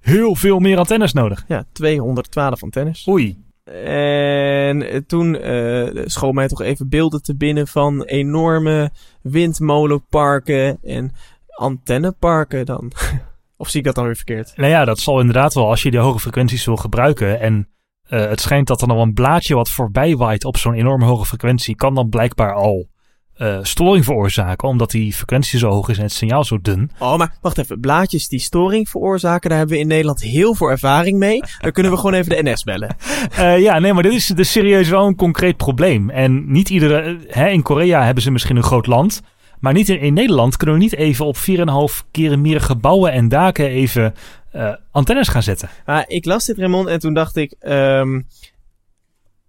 heel 0.00 0.34
veel 0.34 0.58
meer 0.58 0.78
antennes 0.78 1.12
nodig. 1.12 1.44
Ja, 1.48 1.64
212 1.72 2.62
antennes. 2.62 3.08
Oei. 3.08 3.40
En 3.64 5.06
toen 5.06 5.36
eh 5.36 6.02
schoot 6.04 6.32
mij 6.32 6.48
toch 6.48 6.60
even 6.60 6.88
beelden 6.88 7.22
te 7.22 7.36
binnen 7.36 7.66
van 7.66 8.02
enorme 8.02 8.90
windmolenparken 9.20 10.78
en 10.82 11.12
antenneparken 11.54 12.66
dan. 12.66 12.92
of 13.56 13.68
zie 13.68 13.80
ik 13.80 13.86
dat 13.86 13.94
dan 13.94 14.04
weer 14.04 14.16
verkeerd? 14.16 14.52
Nou 14.56 14.70
ja, 14.70 14.84
dat 14.84 14.98
zal 14.98 15.20
inderdaad 15.20 15.54
wel 15.54 15.68
als 15.68 15.82
je 15.82 15.90
die 15.90 16.00
hoge 16.00 16.20
frequenties 16.20 16.64
wil 16.64 16.76
gebruiken. 16.76 17.40
En 17.40 17.68
eh, 18.02 18.28
het 18.28 18.40
schijnt 18.40 18.66
dat 18.66 18.80
er 18.82 18.88
nog 18.88 19.02
een 19.02 19.14
blaadje 19.14 19.54
wat 19.54 19.70
voorbij 19.70 20.16
waait 20.16 20.44
op 20.44 20.56
zo'n 20.56 20.74
enorme 20.74 21.04
hoge 21.04 21.26
frequentie, 21.26 21.76
kan 21.76 21.94
dan 21.94 22.08
blijkbaar 22.08 22.54
al 22.54 22.90
eh, 23.32 23.58
storing 23.62 24.04
veroorzaken, 24.04 24.68
omdat 24.68 24.90
die 24.90 25.12
frequentie 25.12 25.58
zo 25.58 25.68
hoog 25.68 25.88
is 25.88 25.96
en 25.96 26.02
het 26.02 26.12
signaal 26.12 26.44
zo 26.44 26.58
dun. 26.60 26.90
Oh, 26.98 27.16
maar 27.16 27.36
wacht 27.40 27.58
even. 27.58 27.80
Blaadjes 27.80 28.28
die 28.28 28.38
storing 28.38 28.88
veroorzaken, 28.88 29.48
daar 29.48 29.58
hebben 29.58 29.76
we 29.76 29.82
in 29.82 29.88
Nederland 29.88 30.22
heel 30.22 30.54
veel 30.54 30.70
ervaring 30.70 31.18
mee. 31.18 31.42
Dan 31.60 31.72
kunnen 31.72 31.92
we 31.92 31.98
gewoon 31.98 32.14
even 32.14 32.36
de 32.36 32.50
NS 32.50 32.62
bellen. 32.62 32.96
Eh, 33.32 33.60
ja, 33.60 33.78
nee, 33.78 33.92
maar 33.92 34.02
dit 34.02 34.12
is 34.12 34.26
dus 34.26 34.52
serieus 34.52 34.88
wel 34.88 35.06
een 35.06 35.16
concreet 35.16 35.56
probleem. 35.56 36.10
En 36.10 36.52
niet 36.52 36.70
iedere. 36.70 37.18
Hè, 37.26 37.48
in 37.48 37.62
Korea 37.62 38.04
hebben 38.04 38.22
ze 38.22 38.30
misschien 38.30 38.56
een 38.56 38.62
groot 38.62 38.86
land. 38.86 39.22
Maar 39.62 39.72
niet 39.72 39.88
in, 39.88 40.00
in 40.00 40.14
Nederland 40.14 40.56
kunnen 40.56 40.76
we 40.76 40.82
niet 40.82 40.94
even 40.94 41.26
op 41.26 41.36
4,5 41.36 42.10
keer 42.10 42.38
meer 42.38 42.60
gebouwen 42.60 43.12
en 43.12 43.28
daken 43.28 43.66
even 43.66 44.14
eh, 44.52 44.72
antennes 44.90 45.28
gaan 45.28 45.42
zetten. 45.42 45.68
Maar 45.86 46.04
ik 46.08 46.24
las 46.24 46.44
dit, 46.46 46.58
Raymond, 46.58 46.88
en 46.88 46.98
toen 47.00 47.14
dacht 47.14 47.36
ik, 47.36 47.54
ehm, 47.58 48.20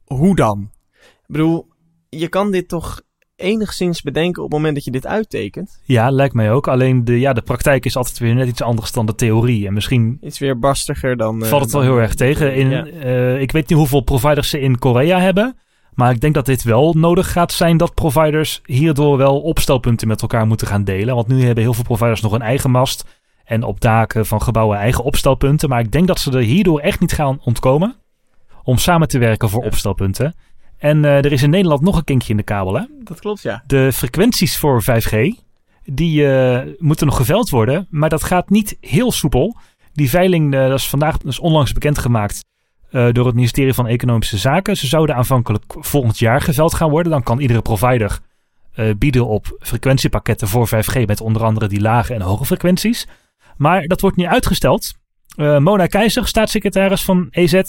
hoe 0.06 0.36
dan? 0.36 0.69
Ik 1.02 1.28
bedoel, 1.28 1.67
je 2.10 2.28
kan 2.28 2.52
dit 2.52 2.67
toch 2.67 3.02
enigszins 3.36 4.02
bedenken 4.02 4.43
op 4.43 4.47
het 4.49 4.58
moment 4.58 4.76
dat 4.76 4.84
je 4.86 4.91
dit 4.91 5.08
uittekent? 5.08 5.80
Ja, 5.84 6.10
lijkt 6.10 6.34
mij 6.34 6.52
ook. 6.52 6.67
Alleen 6.67 7.06
de, 7.06 7.19
ja, 7.19 7.34
de 7.34 7.41
praktijk 7.41 7.86
is 7.86 7.95
altijd 7.95 8.17
weer 8.19 8.36
net 8.36 8.47
iets 8.47 8.62
anders 8.62 8.91
dan 8.91 9.06
de 9.06 9.15
theorie. 9.15 9.67
En 9.67 9.73
misschien 9.73 10.17
Iets 10.21 10.39
weer 10.39 10.60
barstiger 10.60 11.17
dan... 11.17 11.43
eh, 11.43 11.49
valt 11.49 11.62
het 11.62 11.71
wel 11.71 11.82
heel 11.82 11.97
erg 11.97 12.13
tegen. 12.15 12.56
In, 12.56 12.69
Ja. 12.69 12.86
eh, 12.86 13.41
ik 13.41 13.52
weet 13.52 13.69
niet 13.69 13.78
hoeveel 13.78 14.02
providers 14.02 14.49
ze 14.49 14.60
in 14.60 14.80
Korea 14.80 15.19
hebben. 15.19 15.58
Maar 15.95 16.12
ik 16.12 16.21
denk 16.21 16.34
dat 16.34 16.45
dit 16.45 16.63
wel 16.63 16.93
nodig 16.93 17.32
gaat 17.32 17.51
zijn 17.51 17.77
dat 17.77 17.93
providers 17.93 18.62
hierdoor 18.65 19.17
wel 19.17 19.41
opstelpunten 19.41 20.08
met 20.08 20.21
elkaar 20.21 20.47
moeten 20.47 20.67
gaan 20.67 20.84
delen. 20.84 21.15
Want 21.15 21.27
nu 21.27 21.43
hebben 21.45 21.63
heel 21.63 21.73
veel 21.73 21.84
providers 21.84 22.21
nog 22.21 22.32
een 22.32 22.41
eigen 22.41 22.71
mast. 22.71 23.06
En 23.43 23.63
op 23.63 23.82
daken 23.82 24.25
van 24.25 24.41
gebouwen 24.41 24.77
eigen 24.77 25.03
opstelpunten. 25.03 25.69
Maar 25.69 25.79
ik 25.79 25.91
denk 25.91 26.08
dat 26.08 26.19
ze 26.19 26.32
er 26.32 26.41
hierdoor 26.43 26.79
echt 26.79 26.99
niet 26.99 27.12
gaan 27.13 27.39
ontkomen. 27.43 27.95
Om 28.63 28.77
samen 28.77 29.08
te 29.08 29.17
werken 29.17 29.49
voor 29.49 29.62
Ja. 29.62 29.67
opstelpunten. 29.67 30.36
En 30.77 31.06
eh, 31.06 31.17
er 31.17 31.32
is 31.32 31.43
in 31.43 31.49
Nederland 31.49 31.82
nog 31.82 31.97
een 31.97 32.03
kinkje 32.03 32.29
in 32.32 32.38
de 32.38 32.43
kabel. 32.43 32.73
Hè? 32.73 32.84
Dat 33.03 33.19
klopt, 33.19 33.41
ja. 33.41 33.63
De 33.67 33.91
frequenties 33.93 34.58
voor 34.58 34.82
5G, 34.84 35.15
die 35.86 36.27
eh, 36.34 36.60
moeten 36.77 37.08
nog 37.08 37.15
geveld 37.15 37.49
worden, 37.49 37.88
maar 37.89 38.10
dat 38.10 38.23
gaat 38.23 38.49
niet 38.49 38.77
heel 38.82 39.12
soepel. 39.12 39.58
Die 39.93 40.10
veiling, 40.10 40.53
eh, 40.53 40.67
dat 40.67 40.79
is 40.79 40.89
vandaag, 40.89 41.17
dat 41.17 41.32
is 41.32 41.39
onlangs 41.39 41.71
bekendgemaakt 41.73 42.39
eh, 42.93 43.08
door 43.12 43.25
het 43.25 43.36
ministerie 43.36 43.73
van 43.73 43.88
Economische 43.88 44.38
Zaken. 44.38 44.77
Ze 44.77 44.88
zouden 44.88 45.15
aanvankelijk 45.15 45.63
volgend 45.67 46.19
jaar 46.19 46.41
geveld 46.41 46.73
gaan 46.73 46.89
worden. 46.89 47.12
Dan 47.12 47.23
kan 47.23 47.39
iedere 47.39 47.62
provider 47.62 48.19
eh, 48.73 48.89
bieden 48.97 49.27
op 49.27 49.58
frequentiepakketten 49.60 50.47
voor 50.47 50.67
5G 50.67 51.06
met 51.06 51.21
onder 51.21 51.43
andere 51.43 51.67
die 51.67 51.82
lage 51.82 52.13
en 52.13 52.21
hoge 52.21 52.45
frequenties. 52.45 53.08
Maar 53.58 53.88
dat 53.88 54.01
wordt 54.01 54.17
nu 54.17 54.25
uitgesteld. 54.25 54.93
Eh, 55.36 55.58
Mona 55.58 55.86
Keizer, 55.86 56.27
staatssecretaris 56.27 57.03
van 57.03 57.27
EZ, 57.29 57.62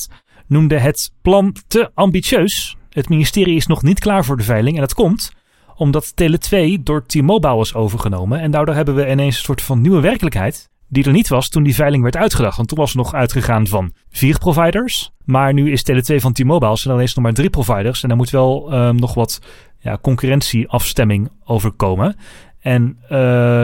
noemde 0.46 0.78
het 0.78 1.12
plan 1.22 1.56
te 1.66 1.90
ambitieus. 1.94 2.76
Het 2.90 3.08
ministerie 3.08 3.56
is 3.56 3.66
nog 3.66 3.82
niet 3.82 4.00
klaar 4.00 4.24
voor 4.24 4.37
de 4.37 4.42
veiling 4.42 4.74
en 4.74 4.80
dat 4.80 4.94
komt 4.94 5.32
omdat 5.76 6.12
Tele2 6.22 6.82
door 6.82 7.06
T-Mobile 7.06 7.60
is 7.60 7.74
overgenomen. 7.74 8.40
En 8.40 8.50
daardoor 8.50 8.74
hebben 8.74 8.94
we 8.94 9.10
ineens 9.10 9.37
een 9.37 9.44
soort 9.44 9.62
van 9.62 9.80
nieuwe 9.80 10.00
werkelijkheid. 10.00 10.68
Die 10.88 11.05
er 11.05 11.12
niet 11.12 11.29
was 11.29 11.49
toen 11.49 11.62
die 11.62 11.75
veiling 11.75 12.03
werd 12.03 12.16
uitgedacht. 12.16 12.57
Want 12.57 12.68
toen 12.68 12.79
was 12.79 12.88
het 12.88 12.97
nog 12.97 13.14
uitgegaan 13.14 13.66
van 13.66 13.92
vier 14.11 14.38
providers. 14.38 15.12
Maar 15.25 15.53
nu 15.53 15.73
is 15.73 15.85
Tele2 15.90 16.16
van 16.16 16.33
T-Mobile. 16.33 16.77
zijn 16.77 16.88
er 16.88 17.01
ineens 17.01 17.14
nog 17.14 17.25
maar 17.25 17.35
drie 17.35 17.51
providers. 17.51 18.03
En 18.03 18.09
daar 18.09 18.16
moet 18.16 18.31
wel 18.31 18.73
ehm, 18.73 18.94
nog 18.94 19.14
wat 19.14 19.40
ja, 19.79 19.99
concurrentieafstemming 20.03 21.31
over 21.44 21.70
komen. 21.70 22.16
En 22.61 22.99
eh, 23.03 23.09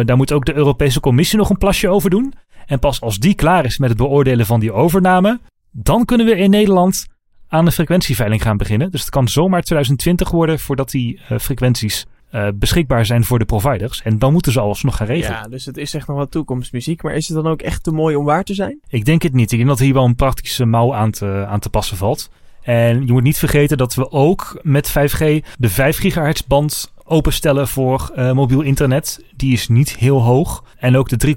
daar 0.04 0.16
moet 0.16 0.32
ook 0.32 0.44
de 0.44 0.54
Europese 0.54 1.00
Commissie 1.00 1.38
nog 1.38 1.50
een 1.50 1.58
plasje 1.58 1.88
over 1.88 2.10
doen. 2.10 2.34
En 2.66 2.78
pas 2.78 3.00
als 3.00 3.18
die 3.18 3.34
klaar 3.34 3.64
is 3.64 3.78
met 3.78 3.88
het 3.88 3.98
beoordelen 3.98 4.46
van 4.46 4.60
die 4.60 4.72
overname. 4.72 5.40
dan 5.70 6.04
kunnen 6.04 6.26
we 6.26 6.36
in 6.36 6.50
Nederland 6.50 7.06
aan 7.48 7.64
de 7.64 7.72
frequentieveiling 7.72 8.42
gaan 8.42 8.56
beginnen. 8.56 8.90
Dus 8.90 9.00
het 9.00 9.10
kan 9.10 9.28
zomaar 9.28 9.62
2020 9.62 10.30
worden 10.30 10.58
voordat 10.58 10.90
die 10.90 11.20
eh, 11.28 11.38
frequenties 11.38 12.06
eh, 12.30 12.48
beschikbaar 12.54 13.06
zijn 13.06 13.24
voor 13.24 13.38
de 13.38 13.44
providers. 13.44 14.02
En 14.02 14.18
dan 14.18 14.32
moeten 14.32 14.52
ze 14.52 14.60
alles 14.60 14.82
nog 14.82 14.96
gaan 14.96 15.06
regelen. 15.06 15.36
Ja, 15.36 15.48
dus 15.48 15.64
het 15.64 15.76
is 15.76 15.94
echt 15.94 16.06
nog 16.06 16.16
wat 16.16 16.30
toekomstmuziek. 16.30 17.02
Maar 17.02 17.14
is 17.14 17.28
het 17.28 17.36
dan 17.36 17.46
ook 17.46 17.62
echt 17.62 17.82
te 17.82 17.90
mooi 17.90 18.16
om 18.16 18.24
waar 18.24 18.44
te 18.44 18.54
zijn? 18.54 18.80
Ik 18.88 19.04
denk 19.04 19.22
het 19.22 19.32
niet. 19.32 19.52
Ik 19.52 19.58
denk 19.58 19.70
dat 19.70 19.78
hier 19.78 19.94
wel 19.94 20.04
een 20.04 20.14
praktische 20.14 20.64
mouw 20.64 20.94
aan 20.94 21.10
te, 21.10 21.44
aan 21.48 21.60
te 21.60 21.70
passen 21.70 21.96
valt. 21.96 22.30
En 22.62 23.06
je 23.06 23.12
moet 23.12 23.22
niet 23.22 23.38
vergeten 23.38 23.76
dat 23.76 23.94
we 23.94 24.10
ook 24.10 24.60
met 24.62 24.90
5G 24.90 25.44
de 25.58 25.68
5 25.68 25.98
gigahertz 25.98 26.40
band 26.40 26.92
openstellen 27.04 27.68
voor 27.68 28.10
eh, 28.14 28.32
mobiel 28.32 28.60
internet. 28.60 29.24
Die 29.40 29.52
is 29.52 29.68
niet 29.68 29.96
heel 29.96 30.22
hoog. 30.22 30.64
En 30.78 30.96
ook 30.96 31.08
de 31.08 31.26
3,5 31.26 31.32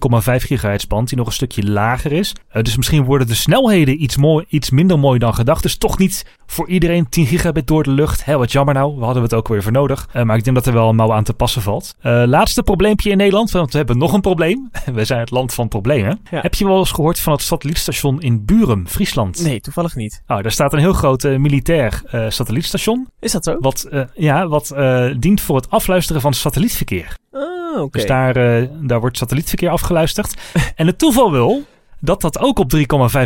gigahertz 0.46 0.86
band 0.86 1.10
die 1.10 1.18
nog 1.18 1.28
een 1.28 1.34
stukje 1.34 1.70
lager 1.70 2.12
is. 2.12 2.36
Eh, 2.50 2.64
dus 2.64 2.78
misschien 2.78 3.04
worden 3.04 3.28
de 3.28 3.34
snelheden 3.34 4.04
iets, 4.04 4.18
mooi, 4.18 4.46
iets 4.50 4.70
minder 4.70 5.00
mooi 5.00 5.20
dan 5.20 5.34
gedacht. 5.34 5.64
Dus 5.64 5.78
toch 5.78 5.98
niet 5.98 6.26
voor 6.46 6.70
iedereen 6.70 7.10
10 7.10 7.26
gigabit 7.26 7.68
door 7.68 7.84
de 7.84 7.92
lucht. 7.92 8.26
Hé, 8.26 8.38
wat 8.38 8.52
jammer 8.52 8.74
nou. 8.74 8.98
We 8.98 9.06
hadden 9.06 9.24
het 9.24 9.34
ook 9.34 9.48
weer 9.48 9.64
voor 9.64 9.72
nodig. 9.72 10.08
Eh, 10.12 10.24
maar 10.24 10.38
ik 10.38 10.44
denk 10.44 10.56
dat 10.56 10.66
er 10.66 10.74
wel 10.74 10.90
een 10.90 10.96
mouw 10.96 11.14
aan 11.14 11.24
te 11.24 11.34
passen 11.34 11.62
valt. 11.62 11.96
Eh, 12.00 12.24
laatste 12.26 12.64
probleempje 12.64 13.10
in 13.10 13.18
Nederland. 13.18 13.52
Want 13.52 13.72
we 13.72 13.78
hebben 13.78 13.98
nog 13.98 14.14
een 14.14 14.22
probleem. 14.22 14.70
we 14.94 15.06
zijn 15.06 15.20
het 15.20 15.32
land 15.32 15.54
van 15.54 15.68
problemen. 15.68 16.20
Ja. 16.32 16.42
Heb 16.42 16.54
je 16.54 16.66
wel 16.66 16.80
eens 16.80 16.92
gehoord 16.92 17.20
van 17.20 17.34
het 17.34 17.42
satellietstation 17.42 18.22
in 18.22 18.46
Buren, 18.46 18.88
Friesland? 18.88 19.44
Nee, 19.44 19.60
toevallig 19.60 19.96
niet. 19.96 20.22
Nou, 20.28 20.42
daar 20.42 20.52
staat 20.52 20.74
een 20.74 20.80
heel 20.80 20.94
groot 20.94 21.24
militair 21.24 22.02
satellietstation. 22.30 23.08
Is 23.20 23.32
dat 23.32 23.44
zo? 23.44 23.58
Wat, 23.60 23.90
ja, 24.14 24.48
wat 24.48 24.76
dient 25.20 25.42
voor 25.42 25.56
het 25.56 25.70
afluisteren 25.70 26.22
van 26.22 26.34
satellietverkeer. 26.34 27.22
Ah, 27.34 27.82
oké. 27.82 27.98
Dus 27.98 28.08
daar, 28.08 28.36
eh, 28.36 28.68
daar 28.82 29.00
wordt 29.00 29.18
satellietverkeer 29.18 29.70
afgeluisterd. 29.70 30.34
en 30.76 30.88
het 30.88 30.98
toeval 30.98 31.32
wil 31.32 31.64
dat 32.00 32.22
dat 32.22 32.40
ook 32.40 32.60
op 32.60 32.70
3,5 32.70 32.82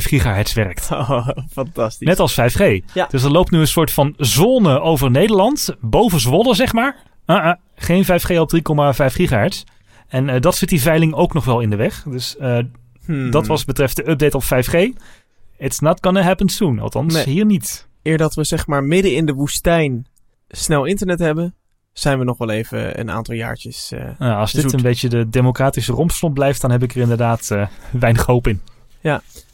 gigahertz 0.05 0.53
werkt. 0.53 0.89
Oh, 0.91 1.27
fantastisch. 1.51 2.07
Net 2.07 2.19
als 2.19 2.33
5G. 2.33 2.79
Ja. 2.93 3.07
Dus 3.09 3.23
er 3.23 3.31
loopt 3.31 3.51
nu 3.51 3.59
een 3.59 3.67
soort 3.67 3.91
van 3.91 4.13
zone 4.17 4.79
over 4.81 5.11
Nederland. 5.11 5.75
Boven 5.79 6.19
Zwolle, 6.19 6.55
zeg 6.55 6.73
maar. 6.73 6.95
Ah, 7.25 7.43
ah, 7.45 7.55
geen 7.75 8.03
5G 8.05 8.37
op 8.39 8.49
3,5 8.49 9.13
gigahertz. 9.13 9.63
En 10.07 10.29
eh, 10.29 10.41
dat 10.41 10.55
zit 10.55 10.69
die 10.69 10.81
veiling 10.81 11.13
ook 11.13 11.33
nog 11.33 11.45
wel 11.45 11.59
in 11.59 11.69
de 11.69 11.75
weg. 11.75 12.03
Dus 12.03 12.37
eh, 12.37 12.59
Hmm. 13.05 13.31
dat 13.31 13.47
was 13.47 13.65
betreft 13.65 13.95
de 13.95 14.09
update 14.09 14.37
op 14.37 14.43
5G. 14.43 14.89
It's 15.57 15.79
not 15.79 15.97
gonna 16.01 16.21
happen 16.21 16.49
soon. 16.49 16.79
Althans, 16.79 17.13
Nee. 17.13 17.23
hier 17.25 17.45
niet. 17.45 17.87
Eer 18.03 18.17
dat 18.17 18.33
we 18.33 18.43
zeg 18.43 18.67
maar 18.67 18.83
midden 18.83 19.15
in 19.15 19.25
de 19.25 19.33
woestijn 19.33 20.05
snel 20.47 20.85
internet 20.85 21.19
hebben, 21.19 21.55
zijn 21.99 22.19
we 22.19 22.25
nog 22.25 22.37
wel 22.37 22.49
even 22.49 22.99
een 22.99 23.11
aantal 23.11 23.35
jaartjes. 23.35 23.91
eh, 23.91 24.05
Nou, 24.19 24.39
als 24.39 24.51
dit 24.51 24.61
Zoet. 24.61 24.73
een 24.73 24.81
beetje 24.81 25.09
de 25.09 25.29
democratische 25.29 25.91
rompslomp 25.91 26.33
blijft, 26.33 26.61
dan 26.61 26.71
heb 26.71 26.83
ik 26.83 26.93
er 26.95 27.01
inderdaad 27.01 27.51
eh, 27.51 27.67
weinig 27.91 28.25
hoop 28.25 28.47
in. 28.47 28.61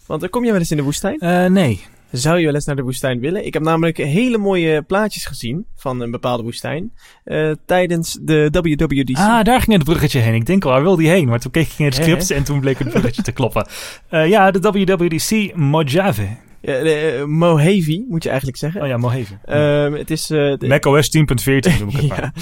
Want 0.06 0.22
dan 0.22 0.30
kom 0.30 0.44
je 0.44 0.52
wel 0.52 0.60
eens 0.60 0.72
in 0.72 0.78
de 0.78 0.84
woestijn? 0.84 1.20
Eh, 1.20 1.46
nee. 1.46 1.82
zou 2.12 2.40
je 2.40 2.46
wel 2.46 2.54
eens 2.54 2.66
naar 2.66 2.76
de 2.76 2.82
woestijn 2.82 3.20
willen? 3.20 3.46
Ik 3.46 3.54
heb 3.54 3.64
namelijk 3.64 3.98
hele 3.98 4.38
mooie 4.38 4.82
plaatjes 4.82 5.26
gezien 5.26 5.66
van 5.76 6.02
een 6.02 6.12
bepaalde 6.12 6.44
woestijn 6.44 6.94
uh, 7.26 7.52
tijdens 7.66 8.18
de 8.22 8.50
WWDC. 8.52 9.18
Ah, 9.18 9.44
daar 9.44 9.62
ging 9.62 9.74
het 9.74 9.84
bruggetje 9.84 10.20
heen. 10.20 10.34
Ik 10.34 10.46
denk 10.46 10.66
al, 10.66 10.72
waar 10.72 10.82
wil 10.82 10.96
die 10.96 11.10
heen? 11.10 11.28
Maar 11.28 11.40
toen 11.40 11.52
keek 11.52 11.68
ik 11.68 11.80
in 11.80 11.86
het 11.86 11.96
script 11.96 12.32
en 12.32 12.44
toen 12.44 12.60
bleek 12.60 12.80
het 12.80 12.90
bruggetje 12.90 13.22
te 13.22 13.32
kloppen. 13.32 13.68
Uh, 14.12 14.28
ja, 14.34 14.52
de 14.52 14.60
WWDC 14.60 15.56
Mojave. 15.56 16.28
Ja, 16.66 16.82
uh, 16.82 17.24
Mojave, 17.26 18.06
moet 18.08 18.24
je 18.24 18.30
eigenlijk 18.30 18.58
zeggen. 18.58 18.82
Oh 18.82 18.88
ja, 18.88 18.98
Mojave. 18.98 19.34
Uh, 19.46 19.98
het 19.98 20.12
is... 20.12 20.32
Uh, 20.32 20.58
macOS 20.58 21.18
10.14 21.18 21.80
noem 21.80 21.90
ik 21.90 21.96
het 21.96 22.02
ja. 22.02 22.08
maar. 22.08 22.34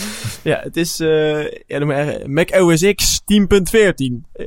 ja, 0.43 0.59
het 0.63 0.77
is... 0.77 0.99
Uh, 0.99 1.43
ja, 1.67 1.77
noem 1.77 1.87
maar, 1.87 2.17
macOS 2.25 2.93
X 2.93 3.21
10.14. 3.21 3.37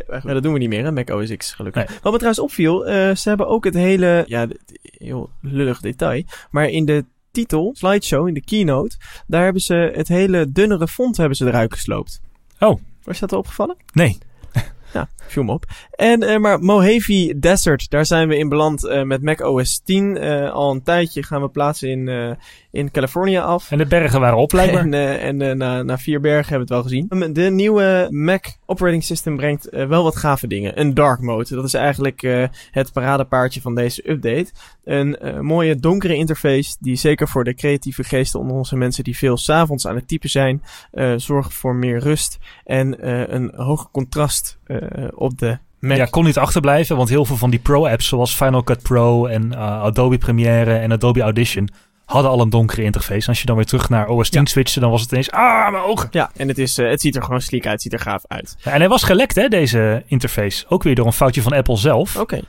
Maar 0.09 0.35
dat 0.35 0.43
doen 0.43 0.53
we 0.53 0.59
niet 0.59 0.69
meer, 0.69 0.85
hè, 0.85 0.93
macOS 0.93 1.37
X, 1.37 1.53
gelukkig. 1.53 1.89
Nee. 1.89 1.99
Wat 2.03 2.13
me 2.13 2.19
trouwens 2.19 2.39
opviel, 2.39 2.83
ze 3.17 3.29
hebben 3.29 3.49
ook 3.49 3.65
het 3.65 3.75
hele... 3.75 4.25
Ja, 4.27 4.47
heel 4.83 5.31
lullig 5.41 5.81
detail. 5.81 6.23
Maar 6.51 6.69
in 6.69 6.85
de 6.85 7.05
titel, 7.31 7.71
slideshow, 7.77 8.29
in 8.29 8.35
de 8.35 8.45
keynote... 8.45 8.97
daar 9.27 9.45
hebben 9.45 9.63
ze 9.63 9.93
het 9.95 10.09
hele 10.09 10.53
dunnere 10.53 10.89
font 10.89 11.17
hebben 11.17 11.37
ze 11.37 11.47
eruit 11.47 11.73
gesloopt. 11.73 12.21
Oh. 12.59 12.81
Was 13.03 13.19
dat 13.19 13.33
al 13.33 13.39
opgevallen? 13.39 13.77
Nee. 13.93 14.19
Ja, 14.93 15.09
viel 15.27 15.43
me 15.43 15.53
op. 15.53 15.65
En, 15.91 16.23
uh, 16.23 16.39
maar 16.39 16.59
Mojave 16.59 17.35
Desert, 17.39 17.91
daar 17.91 18.07
zijn 18.07 18.29
we 18.29 18.39
in 18.39 18.49
beland 18.49 18.85
uh, 18.85 19.03
met 19.03 19.23
Mac 19.23 19.41
OS 19.41 19.81
10. 19.85 20.17
Uh, 20.17 20.51
al 20.51 20.71
een 20.71 20.83
tijdje 20.83 21.23
gaan 21.23 21.41
we 21.41 21.49
plaatsen 21.49 21.89
in, 21.89 22.37
in 22.71 22.91
Californië 22.91 23.39
af. 23.39 23.71
En 23.71 23.79
de 23.79 23.87
bergen 23.87 24.21
waren 24.21 24.39
op, 24.39 24.49
blijkbaar. 24.49 24.83
En, 24.91 25.43
en 25.43 25.57
na, 25.57 25.83
na 25.83 25.99
vier 25.99 26.21
bergen 26.21 26.49
hebben 26.49 26.69
we 26.69 26.75
het 26.75 26.93
wel 26.93 27.07
gezien. 27.09 27.33
De 27.33 27.51
nieuwe 27.51 28.07
Mac 28.11 28.45
operating 28.67 29.05
system 29.05 29.37
brengt 29.37 29.69
wel 29.71 30.03
wat 30.03 30.17
gave 30.17 30.47
dingen. 30.47 30.81
Een 30.81 30.95
dark 30.95 31.21
mode, 31.21 31.55
dat 31.55 31.65
is 31.65 31.75
eigenlijk 31.75 32.49
het 32.71 32.93
paradepaardje 32.93 33.61
van 33.61 33.75
deze 33.75 34.11
update. 34.11 34.53
Een 34.85 35.19
mooie 35.41 35.77
donkere 35.77 36.15
interface 36.15 36.77
die 36.81 36.97
zeker 36.97 37.29
voor 37.29 37.45
de 37.45 37.55
creatieve 37.55 38.05
geesten 38.05 38.41
onder 38.41 38.57
onze 38.57 38.77
mensen 38.77 39.05
die 39.05 39.17
veel 39.17 39.37
s'avonds 39.37 39.87
aan 39.87 39.95
het 39.95 40.09
typen 40.09 40.31
zijn, 40.31 40.63
zorgt 41.17 41.55
voor 41.55 41.75
meer 41.75 41.99
rust 41.99 42.39
en 42.65 43.09
een 43.35 43.53
hoger 43.55 43.89
contrast 43.93 44.59
op 45.17 45.39
de 45.39 45.59
Mac. 45.85 45.97
Ja, 45.97 46.05
kon 46.05 46.25
niet 46.25 46.39
achterblijven, 46.39 46.97
want 46.97 47.09
heel 47.09 47.25
veel 47.25 47.37
van 47.37 47.51
die 47.51 47.59
pro-apps 47.59 48.07
zoals 48.07 48.35
Final 48.35 48.63
Cut 48.63 48.83
Pro 48.83 49.27
en 49.27 49.47
uh, 49.53 49.59
Adobe 49.59 50.19
Premiere 50.19 50.77
en 50.77 50.93
Adobe 50.93 51.21
Audition 51.21 51.69
hadden 52.05 52.31
al 52.31 52.41
een 52.41 52.51
donkere 52.51 52.83
interface. 52.83 53.29
Als 53.29 53.41
je 53.41 53.47
dan 53.47 53.57
weer 53.57 53.65
terug 53.65 53.89
naar 53.89 54.09
OS 54.09 54.31
10 54.31 54.41
ja. 54.41 54.47
switchte, 54.47 54.81
dan 54.81 54.91
was 54.91 55.01
het 55.01 55.11
ineens, 55.11 55.31
ah, 55.31 55.71
mijn 55.71 55.85
ogen. 55.85 56.09
Ja, 56.11 56.31
en 56.37 56.49
het, 56.49 56.59
is, 56.59 56.79
uh, 56.79 56.91
het 56.91 57.01
ziet 57.01 57.17
er 57.17 57.23
gewoon 57.23 57.41
sleek 57.41 57.65
uit, 57.65 57.73
het 57.73 57.83
ziet 57.83 57.93
er 57.93 58.01
gaaf 58.01 58.23
uit. 58.29 58.57
Ja, 58.59 58.73
en 58.73 58.79
hij 58.79 58.89
was 58.89 59.03
gelekt, 59.03 59.35
hè, 59.35 59.49
deze 59.49 60.03
interface. 60.07 60.65
Ook 60.69 60.83
weer 60.83 60.95
door 60.95 61.07
een 61.07 61.13
foutje 61.13 61.43
van 61.43 61.53
Apple 61.53 61.77
zelf. 61.77 62.13
Oké. 62.13 62.23
Okay. 62.23 62.43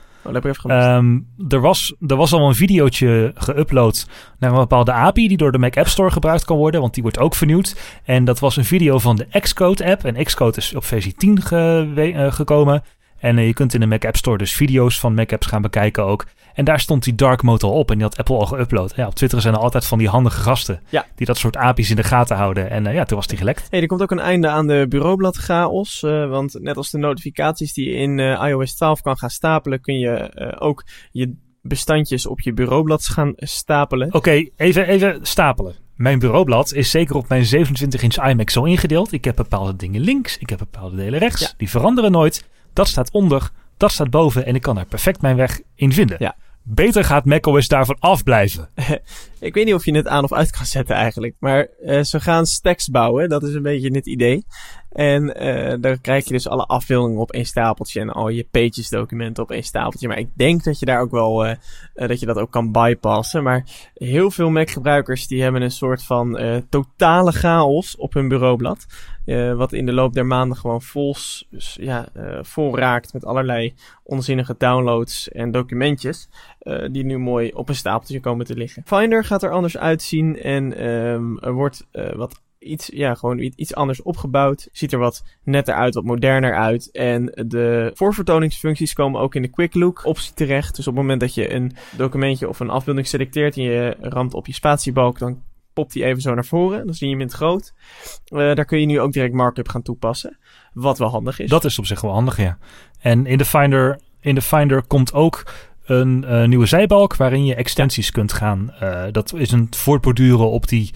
Oh, 0.72 0.96
um, 0.96 1.26
er, 1.48 1.60
was, 1.60 1.94
er 2.06 2.16
was 2.16 2.32
al 2.32 2.48
een 2.48 2.54
videootje 2.54 3.32
geüpload 3.34 4.06
naar 4.38 4.50
een 4.50 4.56
bepaalde 4.56 4.92
API 4.92 5.28
die 5.28 5.36
door 5.36 5.52
de 5.52 5.58
Mac 5.58 5.76
App 5.76 5.88
Store 5.88 6.10
gebruikt 6.10 6.44
kan 6.44 6.56
worden, 6.56 6.80
want 6.80 6.94
die 6.94 7.02
wordt 7.02 7.18
ook 7.18 7.34
vernieuwd. 7.34 8.00
En 8.04 8.24
dat 8.24 8.38
was 8.38 8.56
een 8.56 8.64
video 8.64 8.98
van 8.98 9.16
de 9.16 9.40
Xcode 9.40 9.84
app. 9.90 10.04
En 10.04 10.24
Xcode 10.24 10.56
is 10.56 10.74
op 10.74 10.84
versie 10.84 11.14
10 11.14 11.42
ge 11.42 11.92
uh, 11.96 12.32
gekomen. 12.32 12.82
En 13.18 13.38
uh, 13.38 13.46
je 13.46 13.52
kunt 13.52 13.74
in 13.74 13.80
de 13.80 13.86
Mac 13.86 14.04
App 14.04 14.16
Store 14.16 14.38
dus 14.38 14.52
video's 14.52 15.00
van 15.00 15.14
Mac 15.14 15.32
apps 15.32 15.46
gaan 15.46 15.62
bekijken 15.62 16.04
ook. 16.04 16.26
En 16.56 16.64
daar 16.64 16.80
stond 16.80 17.04
die 17.04 17.14
dark 17.14 17.42
mode 17.42 17.66
al 17.66 17.72
op 17.72 17.90
en 17.90 17.96
die 17.96 18.04
had 18.04 18.16
Apple 18.16 18.36
al 18.36 18.46
geüpload. 18.46 18.94
Ja, 18.94 19.06
op 19.06 19.14
Twitter 19.14 19.40
zijn 19.40 19.54
er 19.54 19.60
altijd 19.60 19.86
van 19.86 19.98
die 19.98 20.08
handige 20.08 20.40
gasten 20.40 20.80
ja. 20.88 21.06
die 21.14 21.26
dat 21.26 21.36
soort 21.36 21.56
API's 21.56 21.90
in 21.90 21.96
de 21.96 22.02
gaten 22.02 22.36
houden. 22.36 22.70
En 22.70 22.86
uh, 22.86 22.94
ja, 22.94 23.04
toen 23.04 23.16
was 23.16 23.26
die 23.26 23.38
gelekt. 23.38 23.66
Hey, 23.70 23.80
er 23.80 23.86
komt 23.86 24.02
ook 24.02 24.10
een 24.10 24.18
einde 24.18 24.48
aan 24.48 24.66
de 24.66 24.86
bureaublad 24.88 25.36
chaos. 25.36 26.02
Uh, 26.02 26.28
want 26.28 26.58
net 26.60 26.76
als 26.76 26.90
de 26.90 26.98
notificaties 26.98 27.72
die 27.72 27.88
je 27.88 27.96
in 27.96 28.18
iOS 28.18 28.74
12 28.74 29.00
kan 29.00 29.18
gaan 29.18 29.30
stapelen, 29.30 29.80
kun 29.80 29.98
je 29.98 30.30
ook 30.58 30.84
je 31.10 31.34
bestandjes 31.62 32.26
op 32.26 32.40
je 32.40 32.52
bureaublad 32.52 33.06
gaan 33.06 33.32
stapelen. 33.36 34.06
Oké, 34.06 34.16
okay, 34.16 34.52
even, 34.56 34.86
even 34.86 35.18
stapelen. 35.22 35.74
Mijn 35.94 36.18
bureaublad 36.18 36.72
is 36.72 36.90
zeker 36.90 37.16
op 37.16 37.28
mijn 37.28 37.44
27-inch 37.44 38.28
iMac 38.28 38.50
zo 38.50 38.64
ingedeeld. 38.64 39.12
Ik 39.12 39.24
heb 39.24 39.36
bepaalde 39.36 39.76
dingen 39.76 40.00
links, 40.00 40.38
ik 40.38 40.48
heb 40.48 40.58
bepaalde 40.58 40.96
delen 40.96 41.18
rechts. 41.18 41.40
Ja. 41.40 41.48
Die 41.56 41.70
veranderen 41.70 42.12
nooit. 42.12 42.44
Dat 42.72 42.88
staat 42.88 43.10
onder, 43.10 43.50
dat 43.76 43.92
staat 43.92 44.10
boven 44.10 44.46
en 44.46 44.54
ik 44.54 44.62
kan 44.62 44.74
daar 44.74 44.86
perfect 44.86 45.20
mijn 45.20 45.36
weg 45.36 45.60
in 45.74 45.92
vinden. 45.92 46.16
Ja. 46.20 46.36
Beter 46.68 47.04
gaat 47.04 47.24
macOS 47.24 47.68
daarvan 47.68 47.96
afblijven. 47.98 48.68
ik 49.40 49.54
weet 49.54 49.64
niet 49.64 49.74
of 49.74 49.84
je 49.84 49.94
het 49.94 50.06
aan 50.06 50.24
of 50.24 50.32
uit 50.32 50.50
kan 50.50 50.66
zetten 50.66 50.96
eigenlijk. 50.96 51.34
Maar 51.38 51.68
uh, 51.84 52.02
ze 52.02 52.20
gaan 52.20 52.46
stacks 52.46 52.88
bouwen. 52.88 53.28
Dat 53.28 53.42
is 53.42 53.54
een 53.54 53.62
beetje 53.62 53.94
het 53.94 54.06
idee. 54.06 54.44
En 54.92 55.46
uh, 55.46 55.74
daar 55.80 56.00
krijg 56.00 56.24
je 56.24 56.32
dus 56.32 56.48
alle 56.48 56.66
afbeeldingen 56.66 57.20
op 57.20 57.32
één 57.32 57.44
stapeltje. 57.44 58.00
En 58.00 58.10
al 58.10 58.28
je 58.28 58.48
pages 58.50 58.88
documenten 58.88 59.42
op 59.42 59.50
één 59.50 59.62
stapeltje. 59.62 60.08
Maar 60.08 60.18
ik 60.18 60.28
denk 60.34 60.64
dat 60.64 60.78
je 60.78 60.86
daar 60.86 61.00
ook 61.00 61.10
wel, 61.10 61.46
uh, 61.46 61.54
dat 61.94 62.20
je 62.20 62.26
dat 62.26 62.38
ook 62.38 62.50
kan 62.50 62.72
bypassen. 62.72 63.42
Maar 63.42 63.66
heel 63.94 64.30
veel 64.30 64.50
Mac 64.50 64.70
gebruikers 64.70 65.26
die 65.26 65.42
hebben 65.42 65.62
een 65.62 65.70
soort 65.70 66.02
van 66.02 66.38
totale 66.68 67.32
chaos 67.32 67.96
op 67.96 68.14
hun 68.14 68.28
bureaublad. 68.28 68.86
Uh, 69.26 69.54
wat 69.54 69.72
in 69.72 69.86
de 69.86 69.92
loop 69.92 70.12
der 70.12 70.26
maanden 70.26 70.56
gewoon 70.56 70.82
vol, 70.82 71.14
dus, 71.50 71.76
ja, 71.80 72.08
uh, 72.16 72.38
vol 72.42 72.78
raakt 72.78 73.12
met 73.12 73.24
allerlei 73.24 73.74
onzinnige 74.02 74.54
downloads 74.58 75.28
en 75.28 75.50
documentjes. 75.50 76.28
Uh, 76.62 76.88
die 76.90 77.04
nu 77.04 77.18
mooi 77.18 77.50
op 77.52 77.68
een 77.68 77.74
stapeltje 77.74 78.20
komen 78.20 78.46
te 78.46 78.56
liggen. 78.56 78.82
Finder 78.86 79.24
gaat 79.24 79.42
er 79.42 79.50
anders 79.50 79.76
uitzien 79.76 80.40
en 80.42 80.86
um, 80.86 81.38
er 81.38 81.52
wordt 81.52 81.86
wat 82.16 82.40
iets, 82.58 82.90
ja, 82.92 83.14
gewoon 83.14 83.52
iets 83.56 83.74
anders 83.74 84.02
opgebouwd. 84.02 84.68
Ziet 84.72 84.92
er 84.92 84.98
wat 84.98 85.24
netter 85.44 85.74
uit, 85.74 85.94
wat 85.94 86.04
moderner 86.04 86.54
uit. 86.54 86.90
En 86.90 87.24
de 87.46 87.90
voorvertoningsfuncties 87.94 88.92
komen 88.92 89.20
ook 89.20 89.34
in 89.34 89.42
de 89.42 89.48
Quick 89.48 89.74
Look 89.74 90.04
optie 90.04 90.34
terecht. 90.34 90.76
Dus 90.76 90.86
op 90.86 90.92
het 90.94 91.02
moment 91.02 91.20
dat 91.20 91.34
je 91.34 91.52
een 91.52 91.72
documentje 91.96 92.48
of 92.48 92.60
een 92.60 92.70
afbeelding 92.70 93.06
selecteert 93.06 93.56
en 93.56 93.62
je 93.62 93.96
ramt 94.00 94.34
op 94.34 94.46
je 94.46 94.52
spatiebalk, 94.52 95.18
dan 95.18 95.42
popt 95.76 95.92
die 95.92 96.04
even 96.04 96.22
zo 96.22 96.34
naar 96.34 96.44
voren. 96.44 96.86
Dan 96.86 96.94
zie 96.94 97.06
je 97.06 97.12
hem 97.12 97.22
in 97.22 97.28
het 97.28 97.36
groot. 97.36 97.72
Uh, 98.28 98.54
daar 98.54 98.64
kun 98.64 98.80
je 98.80 98.86
nu 98.86 99.00
ook 99.00 99.12
direct 99.12 99.34
markup 99.34 99.68
gaan 99.68 99.82
toepassen. 99.82 100.38
Wat 100.72 100.98
wel 100.98 101.08
handig 101.08 101.38
is. 101.38 101.50
Dat 101.50 101.64
is 101.64 101.78
op 101.78 101.86
zich 101.86 102.00
wel 102.00 102.12
handig, 102.12 102.36
ja. 102.36 102.58
En 103.00 103.26
in 103.26 103.38
de 103.38 103.44
Finder, 103.44 104.00
in 104.20 104.34
de 104.34 104.42
Finder 104.42 104.82
komt 104.82 105.12
ook 105.12 105.42
een 105.84 106.24
uh, 106.28 106.44
nieuwe 106.44 106.66
zijbalk 106.66 107.16
waarin 107.16 107.44
je 107.44 107.54
extensies 107.54 108.10
kunt 108.10 108.32
gaan. 108.32 108.74
Uh, 108.82 109.02
dat 109.12 109.34
is 109.34 109.50
een 109.50 109.66
voortborduren 109.70 110.50
op 110.50 110.68
die 110.68 110.90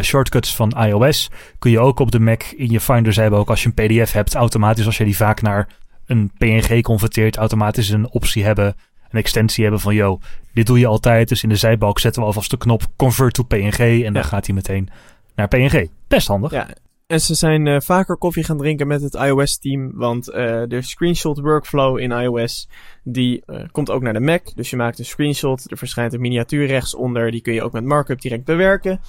shortcuts 0.00 0.56
van 0.56 0.70
iOS. 0.70 1.30
Kun 1.58 1.70
je 1.70 1.80
ook 1.80 2.00
op 2.00 2.10
de 2.10 2.20
Mac 2.20 2.42
in 2.42 2.70
je 2.70 2.80
Finder 2.80 3.12
zijbalk 3.12 3.48
als 3.48 3.62
je 3.62 3.70
een 3.74 3.86
PDF 3.86 4.12
hebt, 4.12 4.34
automatisch 4.34 4.86
als 4.86 4.98
je 4.98 5.04
die 5.04 5.16
vaak 5.16 5.42
naar 5.42 5.68
een 6.06 6.32
PNG 6.38 6.82
converteert, 6.82 7.36
automatisch 7.36 7.88
een 7.88 8.10
optie 8.10 8.44
hebben 8.44 8.74
een 9.12 9.18
extensie 9.18 9.62
hebben 9.62 9.80
van, 9.80 9.94
yo, 9.94 10.20
dit 10.52 10.66
doe 10.66 10.78
je 10.78 10.86
altijd. 10.86 11.28
Dus 11.28 11.42
in 11.42 11.48
de 11.48 11.56
zijbalk 11.56 11.98
zetten 11.98 12.20
we 12.20 12.26
alvast 12.26 12.50
de 12.50 12.56
knop 12.56 12.82
convert 12.96 13.34
to 13.34 13.42
PNG 13.42 14.04
en 14.04 14.12
dan 14.12 14.24
gaat 14.24 14.46
hij 14.46 14.54
meteen 14.54 14.88
naar 15.34 15.48
PNG. 15.48 15.88
Best 16.08 16.28
handig. 16.28 16.50
Ja, 16.50 16.68
en 17.12 17.20
ze 17.20 17.34
zijn 17.34 17.66
uh, 17.66 17.80
vaker 17.80 18.16
koffie 18.16 18.44
gaan 18.44 18.56
drinken 18.56 18.86
met 18.86 19.02
het 19.02 19.14
iOS-team, 19.14 19.90
want 19.94 20.28
uh, 20.28 20.34
de 20.68 20.82
screenshot 20.82 21.40
workflow 21.40 21.98
in 21.98 22.10
iOS, 22.10 22.68
die 23.04 23.42
uh, 23.46 23.62
komt 23.72 23.90
ook 23.90 24.02
naar 24.02 24.12
de 24.12 24.20
Mac. 24.20 24.54
Dus 24.54 24.70
je 24.70 24.76
maakt 24.76 24.98
een 24.98 25.04
screenshot, 25.04 25.70
er 25.70 25.76
verschijnt 25.76 26.12
een 26.12 26.20
miniatuur 26.20 26.66
rechtsonder, 26.66 27.30
die 27.30 27.40
kun 27.40 27.52
je 27.52 27.62
ook 27.62 27.72
met 27.72 27.84
markup 27.84 28.20
direct 28.20 28.44
bewerken. 28.44 29.00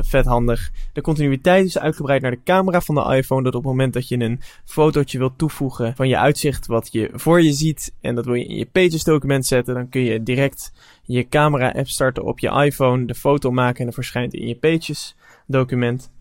vet 0.00 0.24
handig. 0.24 0.70
De 0.92 1.00
continuïteit 1.00 1.66
is 1.66 1.78
uitgebreid 1.78 2.22
naar 2.22 2.30
de 2.30 2.42
camera 2.44 2.80
van 2.80 2.94
de 2.94 3.16
iPhone, 3.16 3.42
dat 3.42 3.54
op 3.54 3.62
het 3.62 3.70
moment 3.70 3.92
dat 3.92 4.08
je 4.08 4.18
een 4.18 4.40
fotootje 4.64 5.18
wilt 5.18 5.38
toevoegen 5.38 5.96
van 5.96 6.08
je 6.08 6.18
uitzicht, 6.18 6.66
wat 6.66 6.92
je 6.92 7.10
voor 7.12 7.42
je 7.42 7.52
ziet, 7.52 7.94
en 8.00 8.14
dat 8.14 8.24
wil 8.24 8.34
je 8.34 8.46
in 8.46 8.56
je 8.56 8.66
Pages 8.66 9.04
document 9.04 9.46
zetten, 9.46 9.74
dan 9.74 9.88
kun 9.88 10.02
je 10.02 10.22
direct 10.22 10.72
je 11.02 11.28
camera 11.28 11.70
app 11.70 11.88
starten 11.88 12.24
op 12.24 12.38
je 12.38 12.64
iPhone, 12.64 13.06
de 13.06 13.14
foto 13.14 13.50
maken 13.50 13.78
en 13.78 13.84
dat 13.84 13.94
verschijnt 13.94 14.34
in 14.34 14.46
je 14.46 14.56
Pages 14.56 15.16
document 15.46 16.12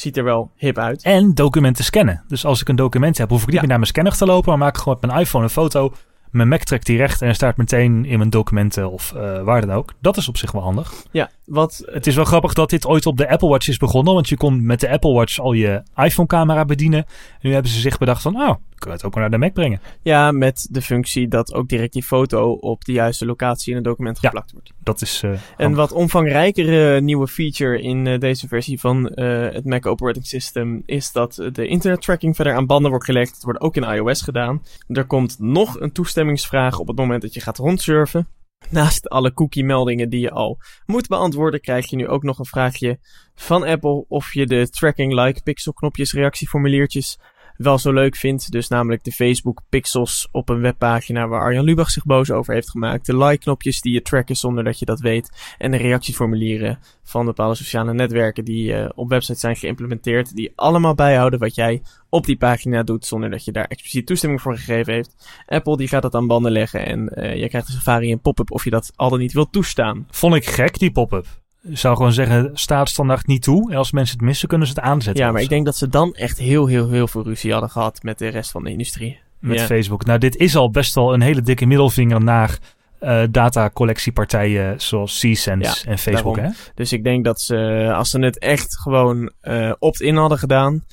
ziet 0.00 0.16
er 0.16 0.24
wel 0.24 0.50
hip 0.56 0.78
uit. 0.78 1.02
En 1.02 1.34
documenten 1.34 1.84
scannen. 1.84 2.22
Dus 2.28 2.44
als 2.44 2.60
ik 2.60 2.68
een 2.68 2.76
document 2.76 3.18
heb, 3.18 3.28
hoef 3.28 3.42
ik 3.42 3.48
niet 3.48 3.58
meer 3.58 3.68
naar 3.68 3.78
mijn 3.78 3.90
scanner 3.90 4.16
te 4.16 4.26
lopen, 4.26 4.48
maar 4.50 4.58
maak 4.58 4.76
ik 4.76 4.82
gewoon 4.82 4.98
met 5.00 5.10
mijn 5.10 5.22
iPhone 5.22 5.44
een 5.44 5.50
foto. 5.50 5.92
Mijn 6.30 6.48
Mac 6.48 6.62
trekt 6.62 6.86
die 6.86 6.96
recht 6.96 7.22
en 7.22 7.34
staat 7.34 7.56
meteen 7.56 8.04
in 8.04 8.18
mijn 8.18 8.30
documenten 8.30 8.90
of 8.90 9.12
uh, 9.16 9.42
waar 9.42 9.60
dan 9.60 9.76
ook. 9.76 9.92
Dat 10.00 10.16
is 10.16 10.28
op 10.28 10.36
zich 10.36 10.52
wel 10.52 10.62
handig. 10.62 10.92
Ja, 11.10 11.30
wat... 11.44 11.82
Het 11.86 12.06
is 12.06 12.14
wel 12.14 12.24
grappig 12.24 12.52
dat 12.52 12.70
dit 12.70 12.86
ooit 12.86 13.06
op 13.06 13.16
de 13.16 13.28
Apple 13.28 13.48
Watch 13.48 13.68
is 13.68 13.76
begonnen, 13.76 14.14
want 14.14 14.28
je 14.28 14.36
kon 14.36 14.66
met 14.66 14.80
de 14.80 14.90
Apple 14.90 15.12
Watch 15.12 15.38
al 15.38 15.52
je 15.52 15.82
iPhone-camera 15.96 16.64
bedienen. 16.64 16.98
En 16.98 17.48
nu 17.48 17.52
hebben 17.52 17.70
ze 17.70 17.80
zich 17.80 17.98
bedacht 17.98 18.22
van, 18.22 18.40
oh, 18.40 18.54
kunnen 18.78 18.98
we 18.98 19.04
het 19.04 19.14
ook 19.14 19.20
naar 19.20 19.30
de 19.30 19.38
Mac 19.38 19.52
brengen. 19.52 19.80
Ja, 20.02 20.32
met 20.32 20.68
de 20.70 20.82
functie 20.82 21.28
dat 21.28 21.54
ook 21.54 21.68
direct 21.68 21.92
die 21.92 22.02
foto 22.02 22.52
op 22.52 22.84
de 22.84 22.92
juiste 22.92 23.26
locatie 23.26 23.70
in 23.70 23.76
het 23.76 23.84
document 23.84 24.18
geplakt 24.18 24.50
ja, 24.50 24.52
wordt. 24.52 24.72
Dat 24.82 25.00
is. 25.00 25.22
Uh, 25.22 25.38
een 25.56 25.74
wat 25.74 25.92
omvangrijkere 25.92 27.00
nieuwe 27.00 27.28
feature 27.28 27.82
in 27.82 28.06
uh, 28.06 28.18
deze 28.18 28.48
versie 28.48 28.80
van 28.80 29.12
uh, 29.14 29.52
het 29.52 29.64
Mac 29.64 29.86
operating 29.86 30.26
system 30.26 30.82
is 30.86 31.12
dat 31.12 31.34
de 31.52 31.66
internet 31.66 32.02
tracking 32.02 32.36
verder 32.36 32.54
aan 32.54 32.66
banden 32.66 32.90
wordt 32.90 33.04
gelegd. 33.04 33.34
Het 33.34 33.44
wordt 33.44 33.60
ook 33.60 33.76
in 33.76 33.82
iOS 33.82 34.22
gedaan. 34.22 34.62
Er 34.88 35.06
komt 35.06 35.38
nog 35.38 35.80
een 35.80 35.92
toestemmingsvraag 35.92 36.78
op 36.78 36.86
het 36.86 36.96
moment 36.96 37.22
dat 37.22 37.34
je 37.34 37.40
gaat 37.40 37.58
rondsurfen. 37.58 38.28
Naast 38.70 39.08
alle 39.08 39.32
cookie-meldingen 39.32 40.08
die 40.08 40.20
je 40.20 40.30
al 40.30 40.58
moet 40.86 41.08
beantwoorden, 41.08 41.60
krijg 41.60 41.90
je 41.90 41.96
nu 41.96 42.08
ook 42.08 42.22
nog 42.22 42.38
een 42.38 42.44
vraagje 42.44 42.98
van 43.34 43.64
Apple 43.64 44.04
of 44.08 44.34
je 44.34 44.46
de 44.46 44.68
tracking 44.70 45.12
like 45.12 45.42
pixel 45.42 45.72
knopjes 45.72 46.12
reactieformuliertjes 46.12 47.18
wel 47.58 47.78
zo 47.78 47.92
leuk 47.92 48.16
vind. 48.16 48.50
Dus 48.50 48.68
namelijk 48.68 49.04
de 49.04 49.12
Facebook 49.12 49.60
pixels 49.68 50.28
op 50.32 50.48
een 50.48 50.60
webpagina 50.60 51.28
waar 51.28 51.40
Arjan 51.40 51.64
Lubach 51.64 51.90
zich 51.90 52.04
boos 52.04 52.30
over 52.30 52.54
heeft 52.54 52.70
gemaakt. 52.70 53.06
De 53.06 53.16
like-knopjes 53.16 53.80
die 53.80 53.92
je 53.92 54.02
tracken 54.02 54.36
zonder 54.36 54.64
dat 54.64 54.78
je 54.78 54.84
dat 54.84 55.00
weet. 55.00 55.54
En 55.58 55.70
de 55.70 55.76
reactieformulieren 55.76 56.78
van 57.02 57.24
bepaalde 57.24 57.54
sociale 57.54 57.92
netwerken 57.92 58.44
die 58.44 58.72
uh, 58.72 58.88
op 58.94 59.08
websites 59.08 59.40
zijn 59.40 59.56
geïmplementeerd. 59.56 60.34
Die 60.34 60.52
allemaal 60.54 60.94
bijhouden 60.94 61.38
wat 61.38 61.54
jij 61.54 61.82
op 62.08 62.26
die 62.26 62.36
pagina 62.36 62.82
doet 62.82 63.06
zonder 63.06 63.30
dat 63.30 63.44
je 63.44 63.52
daar 63.52 63.66
expliciet 63.66 64.06
toestemming 64.06 64.40
voor 64.40 64.56
gegeven 64.56 64.92
heeft. 64.92 65.42
Apple 65.46 65.76
die 65.76 65.88
gaat 65.88 66.02
dat 66.02 66.14
aan 66.14 66.26
banden 66.26 66.52
leggen 66.52 66.86
en 66.86 67.12
uh, 67.14 67.36
je 67.36 67.48
krijgt 67.48 67.68
een 67.68 67.74
Safari 67.74 68.12
een 68.12 68.20
pop-up 68.20 68.50
of 68.50 68.64
je 68.64 68.70
dat 68.70 68.92
al 68.96 69.10
dan 69.10 69.18
niet 69.18 69.32
wilt 69.32 69.52
toestaan. 69.52 70.06
Vond 70.10 70.34
ik 70.34 70.46
gek, 70.46 70.78
die 70.78 70.92
pop-up 70.92 71.26
zou 71.62 71.96
gewoon 71.96 72.12
zeggen, 72.12 72.50
staat 72.54 72.88
standaard 72.88 73.26
niet 73.26 73.42
toe. 73.42 73.70
En 73.70 73.76
als 73.76 73.92
mensen 73.92 74.16
het 74.16 74.26
missen, 74.26 74.48
kunnen 74.48 74.66
ze 74.66 74.72
het 74.74 74.82
aanzetten. 74.82 75.24
Ja, 75.24 75.32
maar 75.32 75.42
ik 75.42 75.48
denk 75.48 75.64
dat 75.64 75.76
ze 75.76 75.88
dan 75.88 76.14
echt 76.14 76.38
heel, 76.38 76.66
heel, 76.66 76.90
heel 76.90 77.08
veel 77.08 77.22
ruzie 77.22 77.52
hadden 77.52 77.70
gehad 77.70 78.02
met 78.02 78.18
de 78.18 78.28
rest 78.28 78.50
van 78.50 78.64
de 78.64 78.70
industrie. 78.70 79.18
Met 79.38 79.60
Facebook. 79.60 80.04
Nou, 80.04 80.18
dit 80.18 80.36
is 80.36 80.56
al 80.56 80.70
best 80.70 80.94
wel 80.94 81.14
een 81.14 81.20
hele 81.20 81.42
dikke 81.42 81.66
middelvinger 81.66 82.20
naar 82.20 82.58
uh, 83.00 83.22
datacollectiepartijen 83.30 84.80
zoals 84.80 85.18
C-Sense 85.18 85.86
en 85.86 85.98
Facebook. 85.98 86.36
Hè? 86.36 86.48
Dus 86.74 86.92
ik 86.92 87.04
denk 87.04 87.24
dat 87.24 87.40
ze, 87.40 87.90
als 87.94 88.10
ze 88.10 88.18
het 88.18 88.38
echt 88.38 88.78
gewoon 88.78 89.32
uh, 89.42 89.72
opt-in 89.78 90.16
hadden 90.16 90.38
gedaan, 90.38 90.84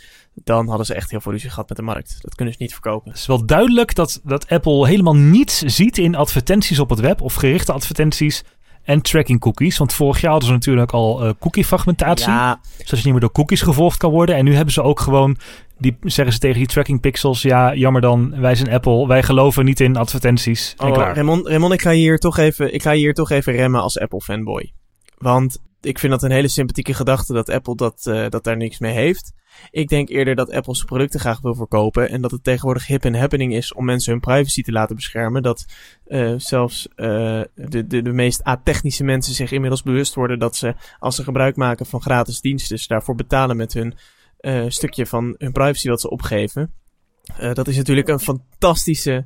dan 0.43 0.67
hadden 0.67 0.85
ze 0.85 0.93
echt 0.93 1.11
heel 1.11 1.21
veel 1.21 1.31
ruzie 1.31 1.49
gehad 1.49 1.67
met 1.67 1.77
de 1.77 1.83
markt. 1.83 2.17
Dat 2.21 2.35
kunnen 2.35 2.53
ze 2.53 2.61
niet 2.61 2.71
verkopen. 2.71 3.11
Het 3.11 3.19
is 3.19 3.25
wel 3.25 3.45
duidelijk 3.45 3.95
dat, 3.95 4.21
dat 4.23 4.49
Apple 4.49 4.87
helemaal 4.87 5.15
niets 5.15 5.59
ziet 5.59 5.97
in 5.97 6.15
advertenties 6.15 6.79
op 6.79 6.89
het 6.89 6.99
web 6.99 7.21
of 7.21 7.33
gerichte 7.33 7.73
advertenties 7.73 8.43
en 8.85 9.01
tracking 9.01 9.39
cookies. 9.39 9.77
Want 9.77 9.93
vorig 9.93 10.21
jaar 10.21 10.31
hadden 10.31 10.49
ze 10.49 10.55
natuurlijk 10.55 10.91
al 10.91 11.25
uh, 11.25 11.31
cookie 11.39 11.65
fragmentatie. 11.65 12.31
Ja. 12.31 12.59
Zodat 12.77 12.89
je 12.89 12.95
niet 12.95 13.11
meer 13.11 13.19
door 13.19 13.31
cookies 13.31 13.61
gevolgd 13.61 13.97
kan 13.97 14.11
worden. 14.11 14.35
En 14.35 14.45
nu 14.45 14.55
hebben 14.55 14.73
ze 14.73 14.81
ook 14.81 14.99
gewoon, 14.99 15.37
die, 15.77 15.97
zeggen 16.01 16.33
ze 16.33 16.39
tegen 16.39 16.57
die 16.57 16.67
tracking 16.67 17.01
pixels. 17.01 17.41
Ja, 17.41 17.75
jammer 17.75 18.01
dan, 18.01 18.39
wij 18.39 18.55
zijn 18.55 18.71
Apple. 18.71 19.07
Wij 19.07 19.23
geloven 19.23 19.65
niet 19.65 19.79
in 19.79 19.95
advertenties. 19.95 20.73
En 20.77 20.87
oh, 20.87 20.93
klaar. 20.93 21.15
Raymond, 21.15 21.47
Raymond, 21.47 21.73
ik 21.73 21.81
ga 21.81 21.91
hier 21.91 22.17
toch 22.17 22.37
even, 22.37 22.73
ik 22.73 22.81
ga 22.81 22.91
hier 22.91 23.13
toch 23.13 23.29
even 23.29 23.53
remmen 23.53 23.81
als 23.81 23.99
Apple 23.99 24.21
fanboy. 24.21 24.73
Want 25.17 25.57
ik 25.85 25.99
vind 25.99 26.11
dat 26.11 26.23
een 26.23 26.31
hele 26.31 26.47
sympathieke 26.47 26.93
gedachte 26.93 27.33
dat 27.33 27.49
Apple 27.49 27.75
dat, 27.75 28.05
uh, 28.07 28.29
dat 28.29 28.43
daar 28.43 28.57
niks 28.57 28.79
mee 28.79 28.93
heeft. 28.93 29.33
Ik 29.71 29.87
denk 29.87 30.09
eerder 30.09 30.35
dat 30.35 30.51
Apple 30.51 30.75
zijn 30.75 30.87
producten 30.87 31.19
graag 31.19 31.41
wil 31.41 31.55
verkopen. 31.55 32.09
En 32.09 32.21
dat 32.21 32.31
het 32.31 32.43
tegenwoordig 32.43 32.87
hip 32.87 33.03
en 33.03 33.15
happening 33.15 33.53
is 33.53 33.73
om 33.73 33.85
mensen 33.85 34.11
hun 34.11 34.21
privacy 34.21 34.61
te 34.61 34.71
laten 34.71 34.95
beschermen. 34.95 35.43
Dat 35.43 35.65
uh, 36.07 36.33
zelfs 36.37 36.87
uh, 36.95 37.41
de, 37.55 37.87
de, 37.87 38.01
de 38.01 38.11
meest 38.11 38.43
atechnische 38.43 39.03
mensen 39.03 39.33
zich 39.33 39.51
inmiddels 39.51 39.83
bewust 39.83 40.15
worden 40.15 40.39
dat 40.39 40.55
ze, 40.55 40.75
als 40.99 41.15
ze 41.15 41.23
gebruik 41.23 41.55
maken 41.55 41.85
van 41.85 42.01
gratis 42.01 42.41
diensten, 42.41 42.87
daarvoor 42.87 43.15
betalen 43.15 43.57
met 43.57 43.73
hun 43.73 43.93
stukje 44.67 45.05
van 45.05 45.35
hun 45.37 45.51
privacy 45.51 45.89
wat 45.89 46.01
ze 46.01 46.09
opgeven. 46.09 46.73
dat 47.53 47.67
is 47.67 47.77
natuurlijk 47.77 48.07
een 48.07 48.19
fantastische. 48.19 49.25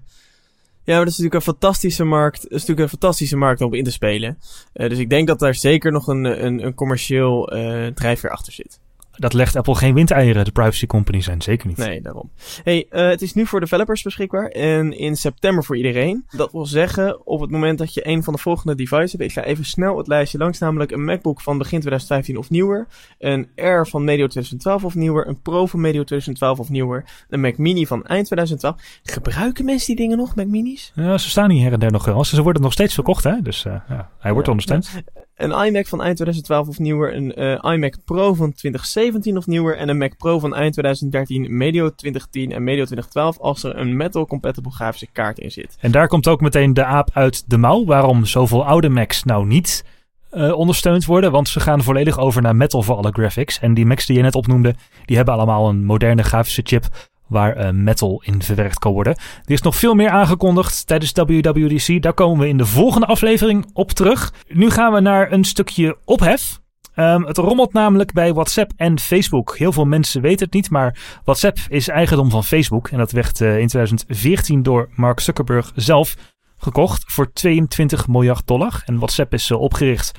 Ja, 0.84 0.96
maar 0.96 1.06
dat 1.06 1.14
is 1.14 1.18
natuurlijk 1.18 1.46
een 1.46 1.54
fantastische 1.54 2.04
markt. 2.04 2.42
Dat 2.42 2.52
is 2.52 2.60
natuurlijk 2.60 2.80
een 2.80 3.00
fantastische 3.00 3.38
markt 3.38 3.62
om 3.62 3.74
in 3.74 3.84
te 3.84 3.92
spelen. 3.92 4.38
dus 4.74 4.98
ik 4.98 5.10
denk 5.10 5.28
dat 5.28 5.40
daar 5.40 5.56
zeker 5.56 5.92
nog 5.92 6.08
een, 6.08 6.46
een, 6.46 6.66
een 6.66 6.74
commercieel 6.74 7.46
drijfveer 7.94 8.30
achter 8.30 8.54
zit 8.54 8.80
dat 9.20 9.34
legt 9.34 9.56
Apple 9.56 9.76
geen 9.76 9.94
windeieren, 9.94 10.46
de 10.46 10.52
privacy 10.52 10.86
company 10.86 11.22
zijn. 11.22 11.42
Zeker 11.42 11.68
niet. 11.68 11.78
Nee, 11.78 12.02
daarom. 12.02 12.32
Hey, 12.64 12.86
uh, 12.92 13.08
het 13.08 13.22
is 13.22 13.34
nu 13.34 13.46
voor 13.46 13.60
developers 13.60 14.02
beschikbaar 14.02 14.48
en 14.48 14.98
in 14.98 15.16
september 15.16 15.64
voor 15.64 15.78
iedereen. 15.78 16.26
Dat 16.30 16.52
wil 16.52 16.66
zeggen, 16.66 17.28
op 17.28 17.40
het 17.40 17.50
moment 17.50 17.78
dat 17.78 17.94
je 17.94 18.08
een 18.08 18.24
van 18.24 18.34
de 18.34 18.40
volgende 18.40 18.76
devices 18.76 19.12
hebt. 19.12 19.24
Ik 19.24 19.32
ga 19.32 19.44
even 19.44 19.66
snel 19.66 19.98
het 19.98 20.08
lijstje 20.08 20.38
langs, 20.38 20.60
namelijk 20.60 20.92
een 20.92 21.04
MacBook 21.04 21.42
van 21.42 21.58
begin 21.58 21.80
2015 21.80 22.38
of 22.38 22.50
nieuwer. 22.50 22.88
Een 23.20 23.48
Air 23.56 23.88
van 23.88 24.04
medio 24.04 24.28
2012 24.28 24.84
of 24.84 24.96
nieuwer. 24.96 25.28
Een 25.28 25.42
Pro 25.42 25.66
van 25.66 25.82
medio 25.82 26.04
2012 26.04 26.60
of 26.60 26.70
nieuwer. 26.70 27.06
Een 27.30 27.40
Mac 27.40 27.58
Mini 27.58 27.86
van 27.86 28.06
eind 28.06 28.26
2012. 28.26 29.00
Gebruiken 29.04 29.66
mensen 29.66 29.88
die 29.88 29.96
dingen 29.96 30.18
nog, 30.18 30.36
Mac 30.36 30.48
Minis? 30.48 30.92
Ja, 30.96 31.18
ze 31.18 31.30
staan 31.30 31.50
hier 31.50 31.64
her 31.64 31.74
en 31.74 31.80
der 31.80 31.92
nog 31.92 32.06
wel. 32.06 32.26
Ze 32.26 32.44
worden 32.44 32.62
nog 32.62 32.74
steeds 32.74 32.94
verkocht, 32.94 33.24
hè. 33.24 33.42
Dus 33.42 33.66
uh, 33.66 33.74
ja, 33.90 34.10
hij 34.20 34.32
wordt 34.32 34.46
ja, 34.46 34.52
ondersteund. 34.52 35.04
Een 35.40 35.66
iMac 35.66 35.88
van 35.88 36.02
eind 36.02 36.16
2012 36.16 36.68
of 36.68 36.80
nieuwer. 36.80 37.16
Een 37.16 37.42
uh, 37.42 37.74
iMac 37.74 37.96
Pro 38.06 38.34
van 38.34 38.54
2017 38.54 39.38
of 39.38 39.48
nieuwer. 39.48 39.78
En 39.78 39.90
een 39.90 39.98
Mac 39.98 40.18
Pro 40.18 40.40
van 40.40 40.56
eind 40.56 40.74
2013, 40.74 41.58
medio 41.58 41.96
2010 41.96 42.52
en 42.52 42.64
medio 42.64 42.86
2012. 42.86 43.40
Als 43.40 43.64
er 43.64 43.78
een 43.78 43.98
metal 43.98 44.26
compatible 44.26 44.72
grafische 44.72 45.08
kaart 45.12 45.40
in 45.40 45.52
zit. 45.52 45.78
En 45.80 45.92
daar 45.92 46.08
komt 46.08 46.28
ook 46.28 46.42
meteen 46.42 46.74
de 46.74 46.86
aap 46.86 47.10
uit 47.14 47.50
de 47.50 47.58
mouw. 47.58 47.86
Waarom 47.86 48.26
zoveel 48.26 48.66
oude 48.66 48.90
Macs 48.90 49.24
nou 49.24 49.46
niet 49.46 49.86
uh, 50.34 50.54
ondersteund 50.54 51.06
worden. 51.06 51.32
Want 51.32 51.48
ze 51.48 51.60
gaan 51.60 51.84
volledig 51.84 52.20
over 52.20 52.42
naar 52.42 52.56
metal 52.56 52.82
voor 52.82 52.96
alle 52.96 53.12
graphics. 53.12 53.60
En 53.60 53.74
die 53.74 53.86
Macs 53.86 54.06
die 54.06 54.16
je 54.16 54.22
net 54.22 54.36
opnoemde, 54.36 54.76
die 55.06 55.16
hebben 55.16 55.34
allemaal 55.34 55.70
een 55.70 55.86
moderne 55.86 56.24
grafische 56.24 56.62
chip 56.66 56.88
waar 57.30 57.58
uh, 57.58 57.70
metal 57.70 58.22
in 58.26 58.42
verwerkt 58.42 58.80
kan 58.80 58.94
worden. 58.94 59.16
Er 59.16 59.52
is 59.52 59.62
nog 59.62 59.76
veel 59.76 59.94
meer 59.94 60.10
aangekondigd 60.10 60.88
tijdens 60.88 61.12
WWDC. 61.12 62.02
Daar 62.02 62.14
komen 62.14 62.40
we 62.40 62.48
in 62.48 62.58
de 62.58 62.66
volgende 62.66 63.08
aflevering 63.08 63.70
op 63.74 63.92
terug. 63.92 64.34
Nu 64.48 64.70
gaan 64.70 64.94
we 64.94 65.00
naar 65.00 65.32
een 65.32 65.44
stukje 65.44 65.98
ophef. 66.06 66.60
Um, 66.96 67.26
het 67.26 67.38
rommelt 67.38 67.74
namelijk 67.74 68.14
bij 68.14 68.34
WhatsApp 68.34 68.72
en 68.76 69.00
Facebook. 69.00 69.58
Heel 69.58 69.72
veel 69.72 69.86
mensen 69.86 70.22
weten 70.22 70.46
het 70.46 70.54
niet, 70.54 70.70
maar 70.70 71.20
WhatsApp 71.24 71.58
is 71.68 71.88
eigendom 71.88 72.30
van 72.30 72.44
Facebook. 72.44 72.88
En 72.88 72.98
dat 72.98 73.12
werd 73.12 73.40
uh, 73.40 73.60
in 73.60 73.68
2014 73.68 74.64
door 74.64 74.90
Mark 74.96 75.20
Zuckerberg 75.20 75.72
zelf 75.76 76.16
gekocht 76.58 77.04
voor 77.12 77.34
22 77.34 78.08
miljard 78.08 78.48
dollar. 78.48 78.82
En 78.86 78.98
WhatsApp 78.98 79.34
is 79.34 79.50
uh, 79.50 79.60
opgericht 79.60 80.12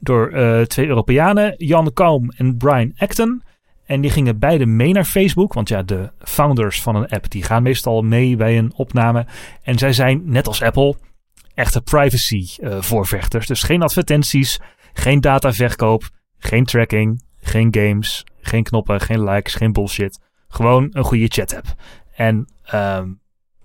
door 0.00 0.30
twee 0.66 0.86
Europeanen, 0.86 1.54
Jan 1.56 1.92
Kaum 1.92 2.30
en 2.30 2.56
Brian 2.56 2.92
Acton. 2.96 3.42
En 3.90 4.00
die 4.00 4.10
gingen 4.10 4.38
beide 4.38 4.66
mee 4.66 4.92
naar 4.92 5.04
Facebook. 5.04 5.52
Want 5.52 5.68
ja, 5.68 5.82
de 5.82 6.10
founders 6.18 6.82
van 6.82 6.96
een 6.96 7.08
app 7.08 7.30
die 7.30 7.42
gaan 7.42 7.62
meestal 7.62 8.02
mee 8.02 8.36
bij 8.36 8.58
een 8.58 8.72
opname. 8.76 9.26
En 9.62 9.78
zij 9.78 9.92
zijn, 9.92 10.22
net 10.24 10.46
als 10.46 10.62
Apple, 10.62 10.94
echte 11.54 11.80
privacy 11.80 12.46
uh, 12.58 12.82
voorvechters. 12.82 13.46
Dus 13.46 13.62
geen 13.62 13.82
advertenties, 13.82 14.60
geen 14.92 15.20
dataverkoop, 15.20 16.08
geen 16.38 16.64
tracking, 16.64 17.22
geen 17.40 17.68
games, 17.70 18.24
geen 18.40 18.62
knoppen, 18.62 19.00
geen 19.00 19.24
likes, 19.24 19.54
geen 19.54 19.72
bullshit. 19.72 20.20
Gewoon 20.48 20.88
een 20.92 21.04
goede 21.04 21.26
chat 21.28 21.56
app. 21.56 21.66
En 22.14 22.48
um, 22.74 23.20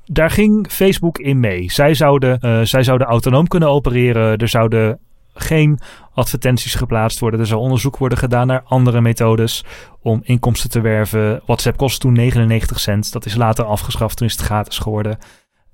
daar 0.06 0.30
ging 0.30 0.68
Facebook 0.72 1.18
in 1.18 1.40
mee. 1.40 1.72
Zij 1.72 1.94
zouden, 1.94 2.38
uh, 2.42 2.62
zij 2.62 2.84
zouden 2.84 3.08
autonoom 3.08 3.48
kunnen 3.48 3.70
opereren. 3.70 4.38
Er 4.38 4.50
zouden 4.50 5.00
geen 5.36 5.80
advertenties 6.14 6.76
geplaatst 6.76 7.20
worden. 7.20 7.40
Er 7.40 7.48
zal 7.48 7.60
onderzoek 7.60 7.98
worden 7.98 8.18
gedaan 8.18 8.48
naar 8.48 8.64
andere 8.66 9.02
methodes 9.02 9.64
om 10.02 10.22
inkomsten 10.24 10.70
te 10.70 10.82
werven. 10.82 11.42
WhatsApp 11.46 11.78
kost 11.78 12.00
toen 12.00 12.14
99 12.14 12.80
cent. 12.80 13.12
Dat 13.12 13.26
is 13.26 13.36
later 13.36 13.66
afgeschaft, 13.66 14.18
toen 14.18 14.28
is 14.28 14.34
het 14.34 14.46
gratis 14.46 14.78
geworden. 14.78 15.18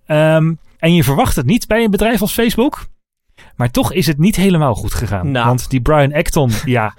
Um, 0.08 0.60
en 0.80 0.94
je 0.94 1.04
verwacht 1.04 1.36
het 1.36 1.46
niet 1.46 1.68
bij 1.68 1.84
een 1.84 1.92
bedrijf 1.92 2.22
als 2.22 2.34
Facebook. 2.34 2.86
Maar 3.56 3.72
toch 3.72 3.94
is 3.94 4.08
het 4.08 4.18
niet 4.18 4.36
helemaal 4.36 4.76
goed 4.76 4.94
gegaan. 4.94 5.32
Nou. 5.32 5.48
Want 5.48 5.70
die 5.70 5.82
Brian 5.82 6.14
Acton, 6.14 6.52
ja, 6.66 6.96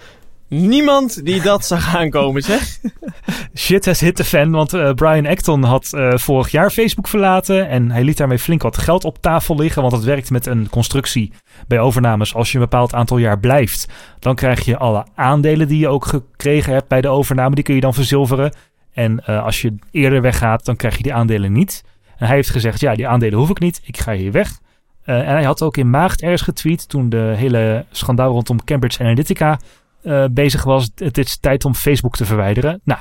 Niemand 0.54 1.24
die 1.24 1.42
dat 1.42 1.64
zag 1.72 1.96
aankomen, 1.96 2.42
zeg. 2.42 2.78
Shit 3.54 3.84
has 3.84 4.00
hit 4.00 4.16
the 4.16 4.24
fan, 4.24 4.50
want 4.50 4.74
uh, 4.74 4.92
Brian 4.92 5.26
Acton 5.26 5.62
had 5.62 5.92
uh, 5.94 6.16
vorig 6.16 6.48
jaar 6.50 6.70
Facebook 6.70 7.08
verlaten. 7.08 7.68
En 7.68 7.90
hij 7.90 8.04
liet 8.04 8.16
daarmee 8.16 8.38
flink 8.38 8.62
wat 8.62 8.78
geld 8.78 9.04
op 9.04 9.18
tafel 9.20 9.56
liggen. 9.56 9.82
Want 9.82 9.94
het 9.94 10.04
werkt 10.04 10.30
met 10.30 10.46
een 10.46 10.68
constructie 10.68 11.32
bij 11.66 11.80
overnames. 11.80 12.34
Als 12.34 12.52
je 12.52 12.58
een 12.58 12.64
bepaald 12.64 12.94
aantal 12.94 13.18
jaar 13.18 13.38
blijft, 13.38 13.88
dan 14.18 14.34
krijg 14.34 14.64
je 14.64 14.76
alle 14.76 15.06
aandelen 15.14 15.68
die 15.68 15.78
je 15.78 15.88
ook 15.88 16.04
gekregen 16.04 16.72
hebt 16.72 16.88
bij 16.88 17.00
de 17.00 17.08
overname. 17.08 17.54
Die 17.54 17.64
kun 17.64 17.74
je 17.74 17.80
dan 17.80 17.94
verzilveren. 17.94 18.54
En 18.92 19.22
uh, 19.28 19.44
als 19.44 19.62
je 19.62 19.74
eerder 19.90 20.20
weggaat, 20.20 20.64
dan 20.64 20.76
krijg 20.76 20.96
je 20.96 21.02
die 21.02 21.14
aandelen 21.14 21.52
niet. 21.52 21.84
En 22.16 22.26
hij 22.26 22.36
heeft 22.36 22.50
gezegd, 22.50 22.80
ja, 22.80 22.94
die 22.94 23.08
aandelen 23.08 23.38
hoef 23.38 23.50
ik 23.50 23.60
niet. 23.60 23.80
Ik 23.84 23.98
ga 23.98 24.12
hier 24.12 24.32
weg. 24.32 24.58
en 25.04 25.26
hij 25.26 25.44
had 25.44 25.62
ook 25.62 25.76
in 25.76 25.90
maart 25.90 26.22
ergens 26.22 26.42
getweet 26.42 26.88
toen 26.88 27.08
de 27.08 27.34
hele 27.36 27.84
schandaal 27.90 28.32
rondom 28.32 28.64
Cambridge 28.64 29.02
Analytica 29.02 29.58
uh, 30.02 30.24
bezig 30.30 30.64
was. 30.64 30.90
Het 30.94 31.18
is 31.18 31.36
tijd 31.36 31.64
om 31.64 31.74
Facebook 31.74 32.16
te 32.16 32.24
verwijderen. 32.24 32.80
Nou, 32.84 33.00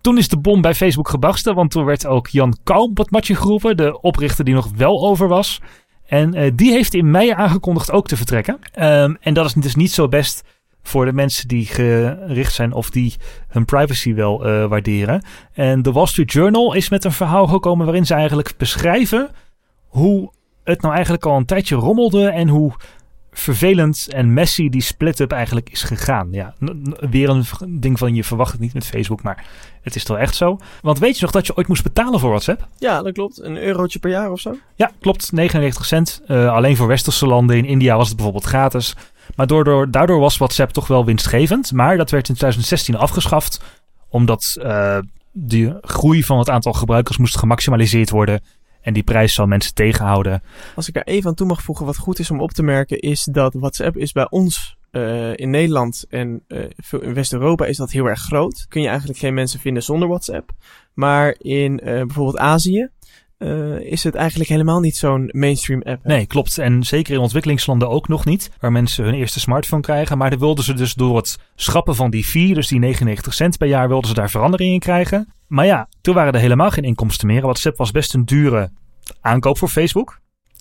toen 0.00 0.18
is 0.18 0.28
de 0.28 0.38
bom 0.38 0.60
bij 0.60 0.74
Facebook 0.74 1.08
gebarsten. 1.08 1.54
Want 1.54 1.70
toen 1.70 1.84
werd 1.84 2.06
ook 2.06 2.28
Jan 2.28 2.56
Kalm 2.64 2.90
op 2.90 2.98
het 2.98 3.10
matje 3.10 3.34
geroepen. 3.34 3.76
De 3.76 4.00
oprichter 4.00 4.44
die 4.44 4.54
nog 4.54 4.70
wel 4.76 5.06
over 5.06 5.28
was. 5.28 5.60
En 6.06 6.36
uh, 6.36 6.50
die 6.54 6.70
heeft 6.70 6.94
in 6.94 7.10
mei 7.10 7.30
aangekondigd 7.30 7.92
ook 7.92 8.06
te 8.06 8.16
vertrekken. 8.16 8.58
Um, 8.78 9.16
en 9.20 9.34
dat 9.34 9.46
is 9.46 9.52
dus 9.52 9.74
niet 9.74 9.92
zo 9.92 10.08
best 10.08 10.42
voor 10.82 11.04
de 11.04 11.12
mensen 11.12 11.48
die 11.48 11.66
gericht 11.66 12.54
zijn 12.54 12.72
of 12.72 12.90
die 12.90 13.14
hun 13.48 13.64
privacy 13.64 14.14
wel 14.14 14.46
uh, 14.46 14.66
waarderen. 14.66 15.22
En 15.52 15.82
de 15.82 15.92
Wall 15.92 16.06
Street 16.06 16.32
Journal 16.32 16.74
is 16.74 16.88
met 16.88 17.04
een 17.04 17.12
verhaal 17.12 17.46
gekomen 17.46 17.86
waarin 17.86 18.06
ze 18.06 18.14
eigenlijk 18.14 18.54
beschrijven 18.56 19.30
hoe 19.86 20.32
het 20.64 20.82
nou 20.82 20.94
eigenlijk 20.94 21.26
al 21.26 21.36
een 21.36 21.44
tijdje 21.44 21.74
rommelde 21.74 22.28
en 22.28 22.48
hoe 22.48 22.72
vervelend 23.38 24.06
en 24.10 24.32
messy 24.32 24.68
die 24.68 24.82
split-up 24.82 25.32
eigenlijk 25.32 25.70
is 25.70 25.82
gegaan. 25.82 26.28
Ja, 26.30 26.54
weer 27.10 27.28
een 27.28 27.44
ding 27.68 27.98
van 27.98 28.14
je 28.14 28.24
verwacht 28.24 28.52
het 28.52 28.60
niet 28.60 28.74
met 28.74 28.86
Facebook, 28.86 29.22
maar 29.22 29.44
het 29.82 29.96
is 29.96 30.04
toch 30.04 30.16
echt 30.16 30.34
zo. 30.34 30.58
Want 30.82 30.98
weet 30.98 31.16
je 31.16 31.22
nog 31.22 31.30
dat 31.30 31.46
je 31.46 31.56
ooit 31.56 31.68
moest 31.68 31.82
betalen 31.82 32.20
voor 32.20 32.28
WhatsApp? 32.28 32.68
Ja, 32.78 33.02
dat 33.02 33.12
klopt. 33.12 33.42
Een 33.42 33.56
eurotje 33.56 33.98
per 33.98 34.10
jaar 34.10 34.30
of 34.30 34.40
zo? 34.40 34.56
Ja, 34.74 34.90
klopt. 35.00 35.32
99 35.32 35.84
cent. 35.84 36.22
Uh, 36.28 36.52
alleen 36.52 36.76
voor 36.76 36.86
westerse 36.86 37.26
landen. 37.26 37.56
In 37.56 37.64
India 37.64 37.96
was 37.96 38.06
het 38.06 38.16
bijvoorbeeld 38.16 38.46
gratis. 38.46 38.94
Maar 39.34 39.46
daardoor, 39.46 39.90
daardoor 39.90 40.18
was 40.18 40.36
WhatsApp 40.36 40.72
toch 40.72 40.86
wel 40.86 41.04
winstgevend. 41.04 41.72
Maar 41.72 41.96
dat 41.96 42.10
werd 42.10 42.28
in 42.28 42.34
2016 42.34 42.96
afgeschaft. 42.96 43.60
Omdat 44.08 44.56
uh, 44.58 44.98
de 45.32 45.78
groei 45.80 46.24
van 46.24 46.38
het 46.38 46.50
aantal 46.50 46.72
gebruikers 46.72 47.16
moest 47.16 47.38
gemaximaliseerd 47.38 48.10
worden. 48.10 48.40
En 48.86 48.92
die 48.92 49.02
prijs 49.02 49.34
zal 49.34 49.46
mensen 49.46 49.74
tegenhouden. 49.74 50.42
Als 50.74 50.88
ik 50.88 50.96
er 50.96 51.06
even 51.06 51.28
aan 51.28 51.34
toe 51.34 51.46
mag 51.46 51.62
voegen, 51.62 51.86
wat 51.86 51.96
goed 51.96 52.18
is 52.18 52.30
om 52.30 52.40
op 52.40 52.50
te 52.50 52.62
merken, 52.62 53.00
is 53.00 53.28
dat 53.30 53.54
WhatsApp 53.54 53.96
is 53.96 54.12
bij 54.12 54.30
ons 54.30 54.76
uh, 54.92 55.36
in 55.36 55.50
Nederland 55.50 56.04
en 56.08 56.42
uh, 56.48 56.64
in 57.00 57.14
West-Europa 57.14 57.64
is 57.64 57.76
dat 57.76 57.90
heel 57.90 58.06
erg 58.06 58.20
groot. 58.20 58.66
Kun 58.68 58.82
je 58.82 58.88
eigenlijk 58.88 59.18
geen 59.18 59.34
mensen 59.34 59.60
vinden 59.60 59.82
zonder 59.82 60.08
WhatsApp. 60.08 60.50
Maar 60.94 61.34
in 61.38 61.72
uh, 61.72 61.84
bijvoorbeeld 61.84 62.38
Azië 62.38 62.88
uh, 63.38 63.80
is 63.80 64.04
het 64.04 64.14
eigenlijk 64.14 64.50
helemaal 64.50 64.80
niet 64.80 64.96
zo'n 64.96 65.28
mainstream 65.32 65.82
app. 65.82 66.02
Hè? 66.02 66.14
Nee, 66.14 66.26
klopt. 66.26 66.58
En 66.58 66.84
zeker 66.84 67.14
in 67.14 67.20
ontwikkelingslanden 67.20 67.88
ook 67.88 68.08
nog 68.08 68.24
niet. 68.24 68.50
Waar 68.60 68.72
mensen 68.72 69.04
hun 69.04 69.14
eerste 69.14 69.40
smartphone 69.40 69.82
krijgen. 69.82 70.18
Maar 70.18 70.30
dan 70.30 70.38
wilden 70.38 70.64
ze 70.64 70.74
dus 70.74 70.94
door 70.94 71.16
het 71.16 71.38
schrappen 71.54 71.94
van 71.94 72.10
die 72.10 72.24
fee, 72.24 72.54
dus 72.54 72.68
die 72.68 72.78
99 72.78 73.34
cent 73.34 73.58
per 73.58 73.68
jaar, 73.68 73.88
wilden 73.88 74.08
ze 74.08 74.14
daar 74.14 74.30
verandering 74.30 74.72
in 74.72 74.80
krijgen. 74.80 75.34
Maar 75.46 75.66
ja, 75.66 75.88
toen 76.00 76.14
waren 76.14 76.32
er 76.32 76.40
helemaal 76.40 76.70
geen 76.70 76.84
inkomsten 76.84 77.26
meer. 77.26 77.42
WhatsApp 77.42 77.76
was 77.76 77.90
best 77.90 78.14
een 78.14 78.24
dure 78.24 78.70
aankoop 79.20 79.58
voor 79.58 79.68
Facebook. 79.68 80.20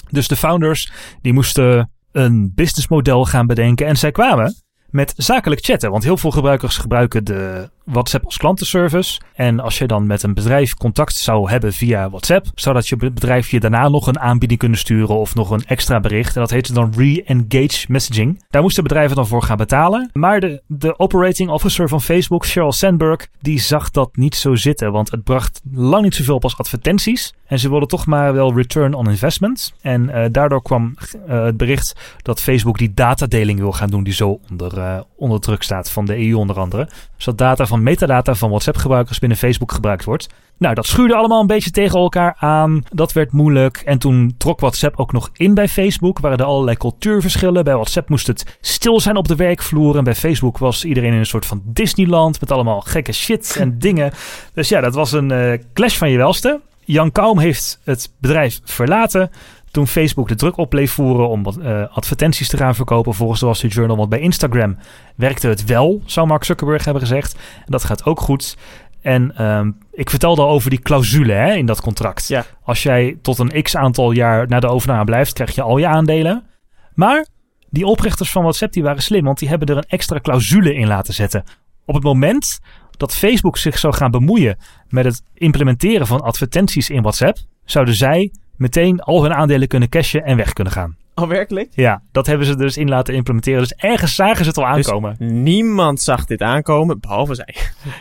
Dus 0.10 0.28
de 0.28 0.36
founders 0.36 0.92
die 1.22 1.34
moesten 1.34 1.92
een 2.12 2.52
businessmodel 2.56 3.26
gaan 3.26 3.48
bedenken. 3.48 3.88
En 3.88 3.98
zij 3.98 4.12
kwamen 4.12 4.56
met 4.90 5.14
zakelijk 5.18 5.66
chatten. 5.66 5.92
Want 5.92 6.04
heel 6.04 6.18
veel 6.18 6.32
gebruikers 6.32 6.78
gebruiken 6.78 7.24
de 7.24 7.70
WhatsApp 7.86 8.26
als 8.26 8.38
klantenservice. 8.38 9.20
En 9.34 9.60
als 9.60 9.78
je 9.78 9.88
dan 9.88 10.08
met 10.08 10.24
een 10.24 10.34
bedrijf 10.34 10.74
contact 10.74 11.16
zou 11.16 11.50
hebben 11.50 11.74
via 11.74 12.10
WhatsApp, 12.10 12.48
zou 12.56 12.76
dat 12.76 12.88
je 12.88 12.96
bedrijf 12.96 13.52
je 13.52 13.60
daarna 13.60 13.90
nog 13.90 14.08
een 14.08 14.20
aanbieding 14.20 14.60
kunnen 14.60 14.78
sturen 14.78 15.16
of 15.16 15.36
nog 15.36 15.50
een 15.50 15.66
extra 15.66 16.00
bericht. 16.00 16.36
En 16.36 16.42
dat 16.42 16.52
heette 16.52 16.74
dan 16.74 16.94
re-engage 16.98 17.86
messaging. 17.88 18.44
Daar 18.50 18.62
moesten 18.62 18.84
bedrijven 18.84 19.16
dan 19.16 19.28
voor 19.28 19.42
gaan 19.42 19.58
betalen. 19.58 20.10
Maar 20.14 20.40
de, 20.40 20.62
de 20.68 21.00
operating 21.00 21.50
officer 21.50 21.90
van 21.90 22.02
Facebook, 22.02 22.46
Sheryl 22.46 22.72
Sandberg, 22.72 23.28
die 23.40 23.60
zag 23.60 23.92
dat 23.92 24.16
niet 24.16 24.36
zo 24.36 24.56
zitten. 24.56 24.92
Want 24.92 25.12
het 25.12 25.24
bracht 25.24 25.62
lang 25.72 26.04
niet 26.04 26.16
zoveel 26.16 26.36
op 26.36 26.44
als 26.44 26.58
advertenties. 26.58 27.34
En 27.46 27.60
ze 27.60 27.70
wilden 27.70 27.88
toch 27.88 28.06
maar 28.06 28.34
wel 28.34 28.56
return 28.56 28.94
on 28.94 29.10
investment. 29.10 29.74
En 29.82 30.10
uh, 30.10 30.26
daardoor 30.32 30.62
kwam 30.62 30.96
uh, 31.28 31.44
het 31.44 31.58
bericht 31.58 31.96
dat 32.22 32.42
Facebook 32.42 32.78
die 32.78 32.94
datadeling 32.94 33.60
wil 33.60 33.72
gaan 33.72 33.90
doen, 33.90 34.04
die 34.04 34.14
zo 34.14 34.40
onder, 34.50 34.78
uh, 34.78 35.00
onder 35.16 35.40
druk 35.40 35.64
staat 35.64 35.92
van 35.92 36.06
de 36.06 36.28
EU 36.28 36.34
onder 36.34 36.60
andere. 36.60 36.90
Zodat 37.18 37.38
data 37.38 37.66
van 37.66 37.75
van 37.76 37.84
metadata 37.84 38.36
van 38.36 38.50
WhatsApp-gebruikers 38.50 39.20
binnen 39.20 39.38
Facebook 39.38 39.72
gebruikt 39.72 40.04
wordt. 40.04 40.28
Nou, 40.58 40.76
dat 40.76 40.86
schuurde 40.86 41.16
allemaal 41.16 41.42
een 41.42 41.48
beetje 41.48 41.72
tegen 41.72 42.00
elkaar 42.00 42.36
aan. 42.40 42.84
Dat 42.94 43.14
werd 43.14 43.32
moeilijk. 43.32 43.78
En 43.78 43.98
toen 44.00 44.36
trok 44.38 44.60
WhatsApp 44.60 45.00
ook 45.00 45.12
nog 45.12 45.30
in 45.34 45.54
bij 45.54 45.68
Facebook. 45.68 46.20
Waren 46.20 46.38
er 46.38 46.46
allerlei 46.46 46.78
cultuurverschillen. 46.78 47.64
Bij 47.64 47.74
WhatsApp 47.74 48.10
moest 48.10 48.28
het 48.28 48.58
stil 48.62 49.00
zijn 49.00 49.16
op 49.16 49.28
de 49.28 49.36
werkvloer. 49.36 49.98
En 49.98 50.04
bij 50.04 50.16
Facebook 50.16 50.58
was 50.58 50.86
iedereen 50.86 51.14
in 51.14 51.20
een 51.20 51.26
soort 51.26 51.46
van 51.46 51.62
Disneyland. 51.66 52.40
Met 52.40 52.52
allemaal 52.52 52.82
gekke 52.82 53.12
shit 53.12 53.56
en 53.60 53.80
dingen. 53.88 54.12
Dus 54.54 54.70
ja, 54.70 54.82
dat 54.82 54.94
was 54.94 55.12
een 55.12 55.32
uh, 55.32 55.54
clash 55.74 55.98
van 55.98 56.10
je 56.10 56.18
welste. 56.18 56.62
Jan 56.84 57.12
Kaum 57.12 57.40
heeft 57.40 57.80
het 57.84 58.12
bedrijf 58.20 58.60
verlaten 58.64 59.32
toen 59.76 59.88
Facebook 59.88 60.28
de 60.28 60.36
druk 60.36 60.58
op 60.58 60.70
bleef 60.70 60.92
voeren 60.92 61.30
om 61.30 61.44
wat 61.44 61.58
uh, 61.58 61.84
advertenties 61.92 62.48
te 62.48 62.58
gaan 62.58 62.76
verkopen 62.76 63.14
volgens 63.14 63.40
de 63.40 63.46
Wall 63.46 63.56
Street 63.56 63.74
Journal. 63.74 63.98
Want 63.98 64.10
bij 64.10 64.20
Instagram 64.20 64.78
werkte 65.16 65.48
het 65.48 65.66
wel, 65.66 66.02
zou 66.06 66.28
Mark 66.28 66.44
Zuckerberg 66.44 66.86
hebben 66.86 67.02
gezegd. 67.02 67.34
En 67.58 67.72
dat 67.72 67.84
gaat 67.84 68.06
ook 68.06 68.20
goed. 68.20 68.58
En 69.02 69.46
um, 69.46 69.78
ik 69.92 70.10
vertelde 70.10 70.42
al 70.42 70.50
over 70.50 70.70
die 70.70 70.80
clausule 70.80 71.34
hè, 71.34 71.54
in 71.54 71.66
dat 71.66 71.82
contract. 71.82 72.28
Ja. 72.28 72.46
Als 72.64 72.84
jij 72.84 73.18
tot 73.22 73.40
een 73.40 73.62
x 73.62 73.76
aantal 73.76 74.12
jaar 74.12 74.48
na 74.48 74.60
de 74.60 74.68
overname 74.68 75.04
blijft, 75.04 75.34
krijg 75.34 75.56
je 75.56 75.62
al 75.62 75.78
je 75.78 75.88
aandelen. 75.88 76.44
Maar 76.94 77.26
die 77.70 77.86
oprichters 77.86 78.32
van 78.32 78.42
WhatsApp 78.42 78.74
die 78.74 78.84
waren 78.84 79.02
slim, 79.02 79.24
want 79.24 79.40
die 79.40 79.50
hebben 79.50 79.68
er 79.68 79.78
een 79.78 79.88
extra 79.88 80.20
clausule 80.20 80.74
in 80.74 80.88
laten 80.88 81.14
zetten. 81.14 81.44
Op 81.86 81.94
het 81.94 82.04
moment 82.04 82.60
dat 82.98 83.16
Facebook 83.16 83.58
zich 83.58 83.78
zou 83.78 83.94
gaan 83.94 84.12
bemoeien 84.12 84.58
met 84.88 85.06
het 85.06 85.22
implementeren 85.34 86.08
van 86.08 86.22
advertenties 86.22 86.90
in 86.90 87.02
WhatsApp, 87.02 87.38
zouden 87.66 87.96
zij 87.96 88.32
meteen 88.58 89.02
al 89.02 89.24
hun 89.24 89.34
aandelen 89.34 89.68
kunnen 89.68 89.90
cashen 89.90 90.24
en 90.24 90.38
weg 90.38 90.54
kunnen 90.54 90.74
gaan. 90.74 90.96
Oh, 91.16 91.28
werkelijk? 91.28 91.70
Ja, 91.74 92.02
dat 92.12 92.26
hebben 92.26 92.48
ze 92.48 92.56
dus 92.56 92.78
in 92.78 92.90
laten 92.90 93.14
implementeren. 93.14 93.60
Dus 93.60 93.74
ergens 93.74 94.16
zagen 94.16 94.44
ze 94.44 94.50
het 94.50 94.58
al 94.58 94.76
dus 94.76 94.88
aankomen. 94.88 95.16
Dus 95.20 95.32
niemand 95.32 96.02
zag 96.02 96.26
dit 96.26 96.42
aankomen, 96.42 97.00
behalve 97.00 97.36
zij. 97.36 97.56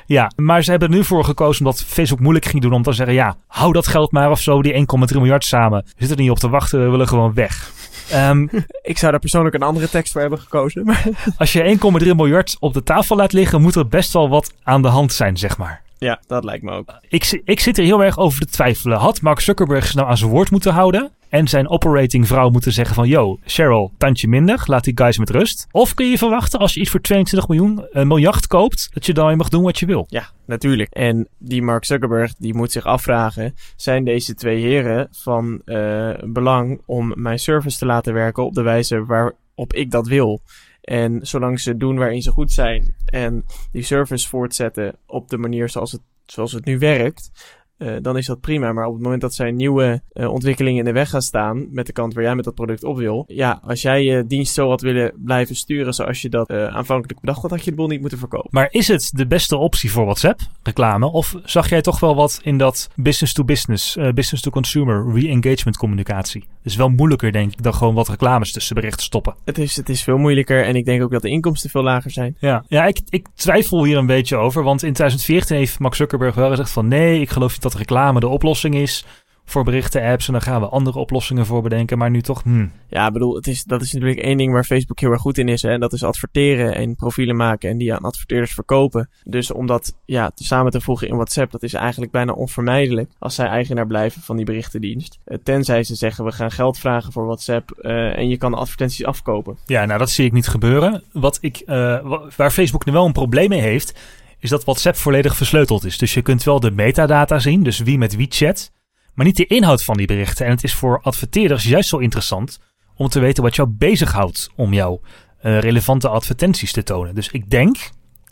Ja, 0.06 0.30
maar 0.36 0.64
ze 0.64 0.70
hebben 0.70 0.88
er 0.88 0.94
nu 0.94 1.04
voor 1.04 1.24
gekozen 1.24 1.64
omdat 1.64 1.82
Facebook 1.82 2.20
moeilijk 2.20 2.44
ging 2.44 2.62
doen 2.62 2.72
om 2.72 2.82
te 2.82 2.92
zeggen... 2.92 3.14
ja, 3.14 3.36
hou 3.46 3.72
dat 3.72 3.86
geld 3.86 4.12
maar 4.12 4.30
of 4.30 4.40
zo, 4.40 4.62
die 4.62 4.86
1,3 5.12 5.16
miljard 5.16 5.44
samen. 5.44 5.82
We 5.84 5.92
zitten 5.96 6.16
er 6.16 6.22
niet 6.22 6.30
op 6.30 6.38
te 6.38 6.48
wachten, 6.48 6.84
we 6.84 6.90
willen 6.90 7.08
gewoon 7.08 7.34
weg. 7.34 7.72
Um, 8.14 8.48
ik 8.82 8.98
zou 8.98 9.10
daar 9.10 9.20
persoonlijk 9.20 9.54
een 9.54 9.62
andere 9.62 9.88
tekst 9.88 10.12
voor 10.12 10.20
hebben 10.20 10.38
gekozen. 10.38 10.84
Maar 10.84 11.08
als 11.38 11.52
je 11.52 11.78
1,3 12.00 12.06
miljard 12.16 12.56
op 12.60 12.74
de 12.74 12.82
tafel 12.82 13.16
laat 13.16 13.32
liggen, 13.32 13.62
moet 13.62 13.74
er 13.74 13.88
best 13.88 14.12
wel 14.12 14.28
wat 14.28 14.54
aan 14.62 14.82
de 14.82 14.88
hand 14.88 15.12
zijn, 15.12 15.36
zeg 15.36 15.58
maar. 15.58 15.83
Ja, 16.04 16.20
dat 16.26 16.44
lijkt 16.44 16.64
me 16.64 16.72
ook. 16.72 16.98
Ik, 17.08 17.40
ik 17.44 17.60
zit 17.60 17.78
er 17.78 17.84
heel 17.84 18.04
erg 18.04 18.18
over 18.18 18.40
te 18.40 18.46
twijfelen. 18.46 18.98
Had 18.98 19.20
Mark 19.20 19.40
Zuckerberg 19.40 19.94
nou 19.94 20.08
aan 20.08 20.16
zijn 20.16 20.30
woord 20.30 20.50
moeten 20.50 20.72
houden? 20.72 21.10
En 21.28 21.48
zijn 21.48 21.68
operating 21.68 22.26
vrouw 22.26 22.50
moeten 22.50 22.72
zeggen 22.72 22.94
van... 22.94 23.08
Yo, 23.08 23.38
Cheryl, 23.44 23.92
tandje 23.98 24.28
minder. 24.28 24.62
Laat 24.66 24.84
die 24.84 24.96
guys 24.96 25.18
met 25.18 25.30
rust. 25.30 25.66
Of 25.70 25.94
kun 25.94 26.10
je 26.10 26.18
verwachten 26.18 26.58
als 26.58 26.74
je 26.74 26.80
iets 26.80 26.90
voor 26.90 27.00
22 27.00 27.48
miljoen, 27.48 27.86
een 27.90 28.06
miljard 28.06 28.46
koopt... 28.46 28.88
dat 28.92 29.06
je 29.06 29.14
dan 29.14 29.30
je 29.30 29.36
mag 29.36 29.48
doen 29.48 29.62
wat 29.62 29.78
je 29.78 29.86
wil? 29.86 30.06
Ja, 30.08 30.30
natuurlijk. 30.46 30.90
En 30.90 31.28
die 31.38 31.62
Mark 31.62 31.84
Zuckerberg 31.84 32.34
die 32.34 32.54
moet 32.54 32.72
zich 32.72 32.84
afvragen... 32.84 33.54
zijn 33.76 34.04
deze 34.04 34.34
twee 34.34 34.60
heren 34.60 35.08
van 35.10 35.60
uh, 35.64 36.10
belang 36.24 36.82
om 36.86 37.12
mijn 37.16 37.38
service 37.38 37.78
te 37.78 37.86
laten 37.86 38.14
werken... 38.14 38.44
op 38.44 38.54
de 38.54 38.62
wijze 38.62 39.04
waarop 39.04 39.72
ik 39.72 39.90
dat 39.90 40.06
wil... 40.06 40.40
En 40.84 41.26
zolang 41.26 41.60
ze 41.60 41.76
doen 41.76 41.96
waarin 41.96 42.22
ze 42.22 42.30
goed 42.30 42.52
zijn 42.52 42.94
en 43.04 43.44
die 43.72 43.82
service 43.82 44.28
voortzetten 44.28 44.96
op 45.06 45.28
de 45.28 45.38
manier 45.38 45.68
zoals 45.68 45.92
het, 45.92 46.00
zoals 46.26 46.52
het 46.52 46.64
nu 46.64 46.78
werkt, 46.78 47.30
uh, 47.78 47.96
dan 48.02 48.16
is 48.16 48.26
dat 48.26 48.40
prima. 48.40 48.72
Maar 48.72 48.86
op 48.86 48.94
het 48.94 49.02
moment 49.02 49.20
dat 49.20 49.34
zij 49.34 49.50
nieuwe 49.50 50.02
uh, 50.12 50.32
ontwikkelingen 50.32 50.78
in 50.78 50.84
de 50.84 50.92
weg 50.92 51.10
gaan 51.10 51.22
staan, 51.22 51.66
met 51.70 51.86
de 51.86 51.92
kant 51.92 52.14
waar 52.14 52.24
jij 52.24 52.34
met 52.34 52.44
dat 52.44 52.54
product 52.54 52.84
op 52.84 52.96
wil, 52.96 53.24
ja, 53.26 53.60
als 53.64 53.82
jij 53.82 54.04
je 54.04 54.26
dienst 54.26 54.54
zo 54.54 54.68
had 54.68 54.80
willen 54.80 55.12
blijven 55.16 55.56
sturen 55.56 55.94
zoals 55.94 56.22
je 56.22 56.28
dat 56.28 56.50
uh, 56.50 56.66
aanvankelijk 56.66 57.20
bedacht 57.20 57.42
had, 57.42 57.50
had 57.50 57.64
je 57.64 57.70
de 57.70 57.76
boel 57.76 57.86
niet 57.86 58.00
moeten 58.00 58.18
verkopen. 58.18 58.48
Maar 58.50 58.68
is 58.70 58.88
het 58.88 59.10
de 59.14 59.26
beste 59.26 59.56
optie 59.56 59.90
voor 59.90 60.04
WhatsApp, 60.04 60.40
reclame? 60.62 61.12
Of 61.12 61.34
zag 61.44 61.68
jij 61.68 61.80
toch 61.80 62.00
wel 62.00 62.14
wat 62.14 62.40
in 62.42 62.58
dat 62.58 62.90
business-to-business, 62.96 63.94
business-to-consumer, 64.14 65.12
re-engagement 65.14 65.76
communicatie? 65.76 66.44
is 66.64 66.76
wel 66.76 66.88
moeilijker, 66.88 67.32
denk 67.32 67.52
ik, 67.52 67.62
dan 67.62 67.74
gewoon 67.74 67.94
wat 67.94 68.08
reclames 68.08 68.52
tussen 68.52 68.74
berichten 68.74 69.02
stoppen. 69.02 69.34
Het 69.44 69.58
is, 69.58 69.76
het 69.76 69.88
is 69.88 70.02
veel 70.02 70.16
moeilijker 70.16 70.64
en 70.64 70.76
ik 70.76 70.84
denk 70.84 71.02
ook 71.02 71.10
dat 71.10 71.22
de 71.22 71.28
inkomsten 71.28 71.70
veel 71.70 71.82
lager 71.82 72.10
zijn. 72.10 72.36
Ja, 72.38 72.64
ja 72.68 72.84
ik, 72.84 73.00
ik 73.08 73.26
twijfel 73.34 73.84
hier 73.84 73.96
een 73.96 74.06
beetje 74.06 74.36
over, 74.36 74.62
want 74.62 74.82
in 74.82 74.92
2014 74.92 75.56
heeft 75.56 75.78
Mark 75.78 75.94
Zuckerberg 75.94 76.34
wel 76.34 76.50
gezegd 76.50 76.70
van 76.70 76.88
nee, 76.88 77.20
ik 77.20 77.30
geloof 77.30 77.52
niet 77.52 77.63
dat 77.64 77.74
reclame 77.74 78.20
de 78.20 78.28
oplossing 78.28 78.74
is 78.74 79.04
voor 79.44 79.64
berichten-apps. 79.64 80.26
En 80.26 80.32
dan 80.32 80.42
gaan 80.42 80.60
we 80.60 80.68
andere 80.68 80.98
oplossingen 80.98 81.46
voor 81.46 81.62
bedenken. 81.62 81.98
Maar 81.98 82.10
nu 82.10 82.22
toch, 82.22 82.42
hmm. 82.42 82.72
Ja, 82.88 83.10
bedoel, 83.10 83.34
het 83.34 83.46
is, 83.46 83.64
dat 83.64 83.82
is 83.82 83.92
natuurlijk 83.92 84.20
één 84.20 84.36
ding 84.36 84.52
waar 84.52 84.64
Facebook 84.64 85.00
heel 85.00 85.10
erg 85.10 85.20
goed 85.20 85.38
in 85.38 85.48
is. 85.48 85.62
Hè, 85.62 85.70
en 85.70 85.80
dat 85.80 85.92
is 85.92 86.02
adverteren 86.02 86.74
en 86.74 86.96
profielen 86.96 87.36
maken 87.36 87.70
en 87.70 87.78
die 87.78 87.94
aan 87.94 88.02
adverteerders 88.02 88.52
verkopen. 88.52 89.10
Dus 89.24 89.50
om 89.50 89.66
dat 89.66 89.96
ja, 90.04 90.30
samen 90.34 90.72
te 90.72 90.80
voegen 90.80 91.08
in 91.08 91.14
WhatsApp, 91.14 91.50
dat 91.50 91.62
is 91.62 91.74
eigenlijk 91.74 92.12
bijna 92.12 92.32
onvermijdelijk 92.32 93.10
als 93.18 93.34
zij 93.34 93.46
eigenaar 93.46 93.86
blijven 93.86 94.22
van 94.22 94.36
die 94.36 94.44
berichtendienst. 94.44 95.18
Uh, 95.26 95.38
tenzij 95.42 95.84
ze 95.84 95.94
zeggen, 95.94 96.24
we 96.24 96.32
gaan 96.32 96.50
geld 96.50 96.78
vragen 96.78 97.12
voor 97.12 97.26
WhatsApp 97.26 97.78
uh, 97.80 98.18
en 98.18 98.28
je 98.28 98.36
kan 98.36 98.54
advertenties 98.54 99.04
afkopen. 99.04 99.56
Ja, 99.66 99.84
nou 99.84 99.98
dat 99.98 100.10
zie 100.10 100.26
ik 100.26 100.32
niet 100.32 100.48
gebeuren. 100.48 101.02
Wat 101.12 101.38
ik, 101.40 101.62
uh, 101.66 102.16
waar 102.36 102.50
Facebook 102.50 102.84
nu 102.84 102.92
wel 102.92 103.06
een 103.06 103.12
probleem 103.12 103.48
mee 103.48 103.60
heeft, 103.60 103.98
is 104.44 104.50
dat 104.50 104.64
WhatsApp 104.64 104.96
volledig 104.96 105.36
versleuteld 105.36 105.84
is. 105.84 105.98
Dus 105.98 106.14
je 106.14 106.22
kunt 106.22 106.42
wel 106.42 106.60
de 106.60 106.70
metadata 106.70 107.38
zien, 107.38 107.62
dus 107.62 107.78
wie 107.78 107.98
met 107.98 108.16
wie 108.16 108.26
chat 108.30 108.72
maar 109.14 109.26
niet 109.26 109.36
de 109.36 109.46
inhoud 109.46 109.84
van 109.84 109.96
die 109.96 110.06
berichten. 110.06 110.46
En 110.46 110.52
het 110.52 110.64
is 110.64 110.74
voor 110.74 111.00
adverteerders 111.02 111.64
juist 111.64 111.88
zo 111.88 111.98
interessant 111.98 112.58
om 112.94 113.08
te 113.08 113.20
weten 113.20 113.42
wat 113.42 113.56
jou 113.56 113.68
bezighoudt 113.68 114.50
om 114.56 114.72
jouw 114.72 115.00
uh, 115.00 115.58
relevante 115.58 116.08
advertenties 116.08 116.72
te 116.72 116.82
tonen. 116.82 117.14
Dus 117.14 117.28
ik 117.28 117.50
denk, 117.50 117.90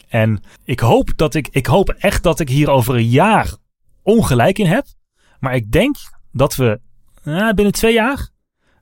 en 0.08 0.42
ik 0.64 0.80
hoop 0.80 1.12
dat 1.16 1.34
ik, 1.34 1.48
ik 1.50 1.66
hoop 1.66 1.88
echt 1.88 2.22
dat 2.22 2.40
ik 2.40 2.48
hier 2.48 2.70
over 2.70 2.94
een 2.94 3.08
jaar 3.08 3.54
ongelijk 4.02 4.58
in 4.58 4.66
heb. 4.66 4.86
Maar 5.40 5.54
ik 5.54 5.72
denk 5.72 5.96
dat 6.32 6.56
we 6.56 6.80
uh, 7.24 7.50
binnen 7.50 7.72
twee 7.72 7.92
jaar 7.92 8.28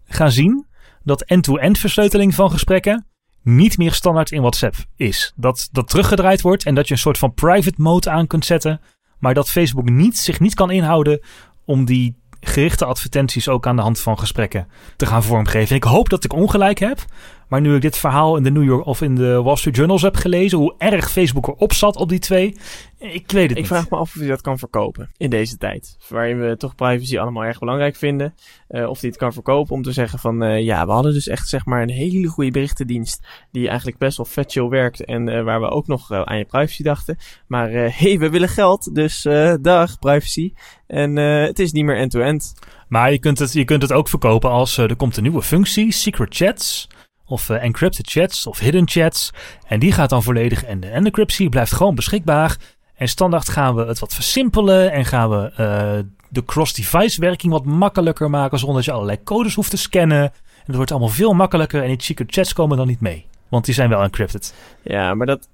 gaan 0.04 0.32
zien 0.32 0.66
dat 1.02 1.22
end-to-end 1.22 1.78
versleuteling 1.78 2.34
van 2.34 2.50
gesprekken 2.50 3.06
niet 3.42 3.78
meer 3.78 3.92
standaard 3.92 4.30
in 4.30 4.40
WhatsApp 4.40 4.74
is. 4.96 5.32
Dat 5.36 5.68
dat 5.72 5.88
teruggedraaid 5.88 6.40
wordt 6.40 6.64
en 6.64 6.74
dat 6.74 6.88
je 6.88 6.94
een 6.94 7.00
soort 7.00 7.18
van 7.18 7.34
private 7.34 7.82
mode 7.82 8.10
aan 8.10 8.26
kunt 8.26 8.44
zetten. 8.44 8.80
Maar 9.18 9.34
dat 9.34 9.50
Facebook 9.50 9.90
niet, 9.90 10.18
zich 10.18 10.40
niet 10.40 10.54
kan 10.54 10.70
inhouden 10.70 11.20
om 11.64 11.84
die 11.84 12.14
gerichte 12.40 12.84
advertenties 12.84 13.48
ook 13.48 13.66
aan 13.66 13.76
de 13.76 13.82
hand 13.82 14.00
van 14.00 14.18
gesprekken 14.18 14.68
te 14.96 15.06
gaan 15.06 15.22
vormgeven. 15.22 15.76
ik 15.76 15.84
hoop 15.84 16.08
dat 16.08 16.24
ik 16.24 16.32
ongelijk 16.32 16.78
heb. 16.78 17.04
Maar 17.50 17.60
nu 17.60 17.74
ik 17.74 17.80
dit 17.80 17.96
verhaal 17.96 18.36
in 18.36 18.42
de 18.42 18.50
New 18.50 18.64
York 18.64 18.86
of 18.86 19.02
in 19.02 19.14
de 19.14 19.42
Wall 19.42 19.56
Street 19.56 19.76
Journals 19.76 20.02
heb 20.02 20.16
gelezen, 20.16 20.58
hoe 20.58 20.74
erg 20.78 21.10
Facebook 21.10 21.48
erop 21.48 21.72
zat 21.72 21.96
op 21.96 22.08
die 22.08 22.18
twee, 22.18 22.56
ik 23.00 23.30
weet 23.30 23.48
het 23.48 23.50
Ik 23.50 23.56
niet. 23.56 23.66
vraag 23.66 23.90
me 23.90 23.96
af 23.96 24.14
of 24.14 24.20
hij 24.20 24.28
dat 24.28 24.40
kan 24.40 24.58
verkopen 24.58 25.10
in 25.16 25.30
deze 25.30 25.56
tijd. 25.56 25.96
Waarin 26.08 26.40
we 26.40 26.56
toch 26.56 26.74
privacy 26.74 27.18
allemaal 27.18 27.44
erg 27.44 27.58
belangrijk 27.58 27.96
vinden. 27.96 28.34
Eh, 28.68 28.88
of 28.88 29.00
hij 29.00 29.08
het 29.08 29.18
kan 29.18 29.32
verkopen 29.32 29.74
om 29.74 29.82
te 29.82 29.92
zeggen 29.92 30.18
van... 30.18 30.42
eh, 30.42 30.62
ja, 30.62 30.86
we 30.86 30.92
hadden 30.92 31.12
dus 31.12 31.28
echt 31.28 31.48
zeg 31.48 31.64
maar 31.64 31.82
een 31.82 31.90
hele 31.90 32.28
goede 32.28 32.50
berichtendienst... 32.50 33.26
die 33.50 33.68
eigenlijk 33.68 33.98
best 33.98 34.16
wel 34.16 34.26
vet 34.26 34.52
chill 34.52 34.68
werkt... 34.68 35.04
en 35.04 35.28
eh, 35.28 35.42
waar 35.42 35.60
we 35.60 35.68
ook 35.68 35.86
nog 35.86 36.12
aan 36.12 36.38
je 36.38 36.44
privacy 36.44 36.82
dachten. 36.82 37.18
Maar 37.46 37.70
hé, 37.70 37.88
hey, 37.88 38.18
we 38.18 38.30
willen 38.30 38.48
geld, 38.48 38.94
dus 38.94 39.22
dag 39.60 39.98
privacy. 39.98 40.52
En 40.86 41.16
het 41.16 41.58
is 41.58 41.72
niet 41.72 41.84
meer 41.84 41.96
end-to-end. 41.96 42.54
Maar 42.88 43.12
je 43.12 43.18
kunt 43.18 43.38
het, 43.38 43.52
je 43.52 43.64
kunt 43.64 43.82
het 43.82 43.92
ook 43.92 44.08
verkopen 44.08 44.50
als 44.50 44.76
er 44.76 44.96
komt 44.96 45.16
een 45.16 45.22
nieuwe 45.22 45.42
functie, 45.42 45.92
secret 45.92 46.36
chats. 46.36 46.88
Of 47.30 47.48
eh, 47.50 47.62
encrypted 47.62 48.10
chats 48.10 48.46
of 48.46 48.58
hidden 48.58 48.88
chats. 48.88 49.30
En 49.66 49.78
die 49.80 49.92
gaat 49.92 50.10
dan 50.10 50.22
volledig 50.22 50.64
en 50.64 50.80
de 50.80 50.88
encryptie 50.88 51.48
blijft 51.48 51.72
gewoon 51.72 51.94
beschikbaar. 51.94 52.56
En 52.94 53.08
standaard 53.08 53.48
gaan 53.48 53.74
we 53.74 53.84
het 53.84 53.98
wat 53.98 54.14
versimpelen 54.14 54.92
en 54.92 55.04
gaan 55.04 55.30
we 55.30 55.52
eh, 55.56 55.98
de 56.28 56.44
cross-device 56.44 57.20
werking 57.20 57.52
wat 57.52 57.64
makkelijker 57.64 58.30
maken 58.30 58.58
zonder 58.58 58.76
dat 58.76 58.84
je 58.84 58.92
allerlei 58.92 59.22
codes 59.22 59.54
hoeft 59.54 59.70
te 59.70 59.76
scannen. 59.76 60.22
En 60.22 60.66
het 60.66 60.76
wordt 60.76 60.90
allemaal 60.90 61.08
veel 61.08 61.32
makkelijker 61.32 61.82
en 61.82 61.88
die 61.88 62.02
secret 62.02 62.32
chats 62.32 62.52
komen 62.52 62.76
dan 62.76 62.86
niet 62.86 63.00
mee. 63.00 63.26
Want 63.48 63.64
die 63.64 63.74
zijn 63.74 63.88
wel 63.88 64.02
encrypted. 64.02 64.54
Ja, 64.82 65.14
maar 65.14 65.26
dat, 65.26 65.48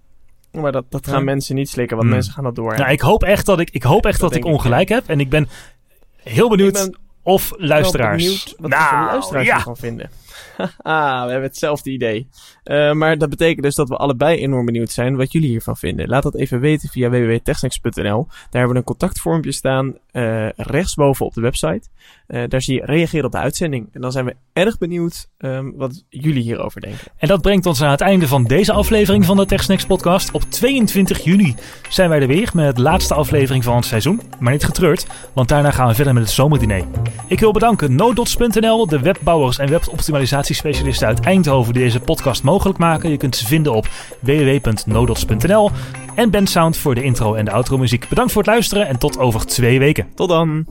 maar 0.53 0.72
dat, 0.72 0.85
dat 0.89 1.07
gaan 1.07 1.18
Ja. 1.18 1.24
mensen 1.24 1.55
niet 1.55 1.68
slikken, 1.68 1.97
want 1.97 2.09
Hmm. 2.09 2.16
mensen 2.16 2.35
gaan 2.35 2.45
dat 2.45 2.55
door. 2.55 2.77
Nou, 2.77 2.91
ik 2.91 3.01
hoop 3.01 3.22
echt 3.22 3.47
dat 3.47 3.61
ik, 3.61 3.70
ik, 3.70 3.83
hoop 3.83 4.07
echt 4.07 4.20
Dat 4.20 4.29
dat, 4.33 4.39
ik 4.39 4.45
ongelijk 4.45 4.89
heb. 4.89 5.09
En 5.09 5.20
ik 5.20 5.29
ben 5.31 5.49
heel 6.22 6.45
Ik 6.45 6.51
benieuwd 6.57 6.72
ben 6.72 6.97
of 7.22 7.53
luisteraars. 7.57 8.22
benieuwd 8.22 8.55
wat 8.59 8.70
nou, 8.70 9.07
luisteraars 9.07 9.47
ja. 9.47 9.55
ervan 9.57 9.77
vinden. 9.77 10.11
Haha, 10.82 11.24
we 11.26 11.30
hebben 11.30 11.49
hetzelfde 11.49 11.91
idee. 11.91 12.28
Eh, 12.62 12.93
maar 12.93 13.18
dat 13.18 13.30
betekent 13.30 13.62
dus 13.62 13.74
dat 13.74 13.89
we 13.89 13.97
allebei 13.97 14.39
enorm 14.39 14.66
benieuwd 14.66 14.91
zijn 14.91 15.16
wat 15.16 15.32
jullie 15.32 15.49
hiervan 15.49 15.76
vinden. 15.76 16.09
Laat 16.09 16.22
dat 16.22 16.34
even 16.34 16.61
weten 16.61 16.89
via 16.89 17.11
www.techsnex.nl. 17.11 18.26
Daar 18.26 18.47
hebben 18.51 18.70
we 18.70 18.76
een 18.76 18.84
contactvormpje 18.84 19.53
staan 19.53 19.95
eh, 20.11 20.49
rechtsboven 20.57 21.26
op 21.26 21.34
de 21.34 21.41
website. 21.41 21.89
Eh, 22.26 22.43
daar 22.49 22.62
zie 22.62 22.74
je 22.74 22.84
reageren 22.84 23.24
op 23.24 23.32
de 23.32 23.39
uitzending. 23.39 23.89
En 23.93 24.01
dan 24.01 24.12
zijn 24.12 24.24
we 24.24 24.37
erg 24.53 24.78
benieuwd 24.78 25.28
ehm, 25.39 25.70
wat 25.74 26.05
jullie 26.09 26.43
hierover 26.43 26.80
denken. 26.80 27.07
En 27.16 27.28
dat 27.28 27.43
brengt 27.43 27.66
ons 27.66 27.82
aan 27.82 27.91
het 27.91 28.01
einde 28.01 28.28
van 28.28 28.45
deze 28.45 28.72
aflevering 28.72 29.24
van 29.24 29.37
de 29.37 29.47
TechSnacks 29.47 29.87
podcast. 29.87 30.30
Op 30.30 30.43
22 30.43 31.24
juni 31.24 31.55
zijn 31.89 32.09
wij 32.09 32.20
er 32.20 32.26
weer 32.26 32.51
met 32.55 32.76
de 32.76 32.82
laatste 32.82 33.14
aflevering 33.14 33.64
van 33.64 33.76
het 33.76 33.84
seizoen. 33.84 34.20
Maar 34.39 34.53
niet 34.53 34.64
getreurd, 34.64 35.07
want 35.32 35.49
daarna 35.49 35.70
gaan 35.70 35.89
we 35.89 35.95
verder 35.95 36.14
met 36.14 36.22
het 36.22 36.32
zomerdiner. 36.32 36.84
Ik 37.26 37.41
wil 37.41 37.53
bedanken 37.53 37.95
NoDots.nl, 37.95 38.87
de 38.87 39.01
webbouwers 39.01 39.59
en 39.59 39.68
weboptimalisatiespecialisten 40.31 41.07
uit 41.07 41.20
Eindhoven 41.20 41.72
die 41.72 41.83
deze 41.83 42.01
podcast 42.01 42.43
mogelijk 42.43 42.79
maken. 42.79 43.11
Je 43.11 43.16
kunt 43.16 43.37
ze 43.37 43.47
vinden 43.47 43.72
op 43.72 43.89
www.nodots.nl. 44.20 45.70
En 46.14 46.31
Ben 46.31 46.47
Sound 46.47 46.77
voor 46.77 46.95
de 46.95 47.03
intro 47.03 47.35
en 47.35 47.45
de 47.45 47.51
outro 47.51 47.79
muziek. 47.79 48.09
Bedankt 48.09 48.33
voor 48.33 48.43
het 48.43 48.51
luisteren 48.51 48.89
en 48.89 48.99
tot 48.99 49.18
over 49.18 49.47
twee 49.47 49.79
weken. 49.79 50.07
Tot 50.14 50.29
dan! 50.29 50.66